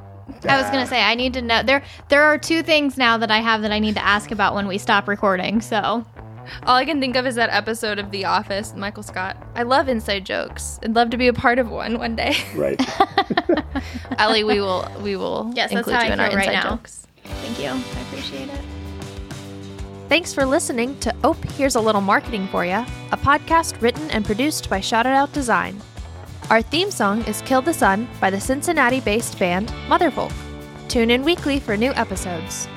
I 0.47 0.59
was 0.59 0.65
gonna 0.71 0.87
say 0.87 1.01
I 1.01 1.13
need 1.15 1.33
to 1.33 1.41
know 1.41 1.61
there. 1.63 1.83
There 2.09 2.23
are 2.23 2.37
two 2.37 2.63
things 2.63 2.97
now 2.97 3.17
that 3.19 3.29
I 3.29 3.39
have 3.39 3.61
that 3.61 3.71
I 3.71 3.79
need 3.79 3.95
to 3.95 4.03
ask 4.03 4.31
about 4.31 4.55
when 4.55 4.67
we 4.67 4.77
stop 4.79 5.07
recording. 5.07 5.61
So, 5.61 6.03
all 6.63 6.75
I 6.75 6.85
can 6.85 6.99
think 6.99 7.15
of 7.15 7.27
is 7.27 7.35
that 7.35 7.49
episode 7.51 7.99
of 7.99 8.09
The 8.11 8.25
Office. 8.25 8.73
Michael 8.75 9.03
Scott. 9.03 9.37
I 9.55 9.63
love 9.63 9.87
inside 9.87 10.25
jokes. 10.25 10.79
I'd 10.83 10.95
love 10.95 11.11
to 11.11 11.17
be 11.17 11.27
a 11.27 11.33
part 11.33 11.59
of 11.59 11.69
one 11.69 11.99
one 11.99 12.15
day. 12.15 12.35
Right. 12.55 12.79
Elli, 14.17 14.43
we 14.43 14.59
will. 14.59 14.89
We 15.01 15.15
will. 15.15 15.51
Yes, 15.53 15.71
include 15.71 16.01
you 16.01 16.13
in 16.13 16.19
our 16.19 16.27
right 16.27 16.47
inside 16.47 16.51
now. 16.53 16.69
jokes. 16.71 17.05
Thank 17.23 17.59
you. 17.59 17.69
I 17.69 18.01
appreciate 18.01 18.49
it. 18.49 18.74
Thanks 20.07 20.35
for 20.35 20.45
listening 20.45 20.99
to 20.99 21.13
Ope 21.23 21.43
Here's 21.53 21.73
a 21.73 21.81
Little 21.81 21.99
Marketing 21.99 22.47
for 22.49 22.63
Ya, 22.63 22.85
a 23.11 23.17
podcast 23.17 23.81
written 23.81 24.11
and 24.11 24.23
produced 24.23 24.69
by 24.69 24.79
Shout 24.79 25.07
It 25.07 25.13
Out 25.13 25.33
Design. 25.33 25.81
Our 26.51 26.61
theme 26.61 26.91
song 26.91 27.23
is 27.23 27.41
Kill 27.41 27.63
the 27.63 27.73
Sun 27.73 28.07
by 28.21 28.29
the 28.29 28.39
Cincinnati 28.39 28.99
based 28.99 29.39
band 29.39 29.69
Motherfolk. 29.87 30.31
Tune 30.89 31.09
in 31.09 31.23
weekly 31.23 31.59
for 31.59 31.75
new 31.75 31.91
episodes. 31.93 32.67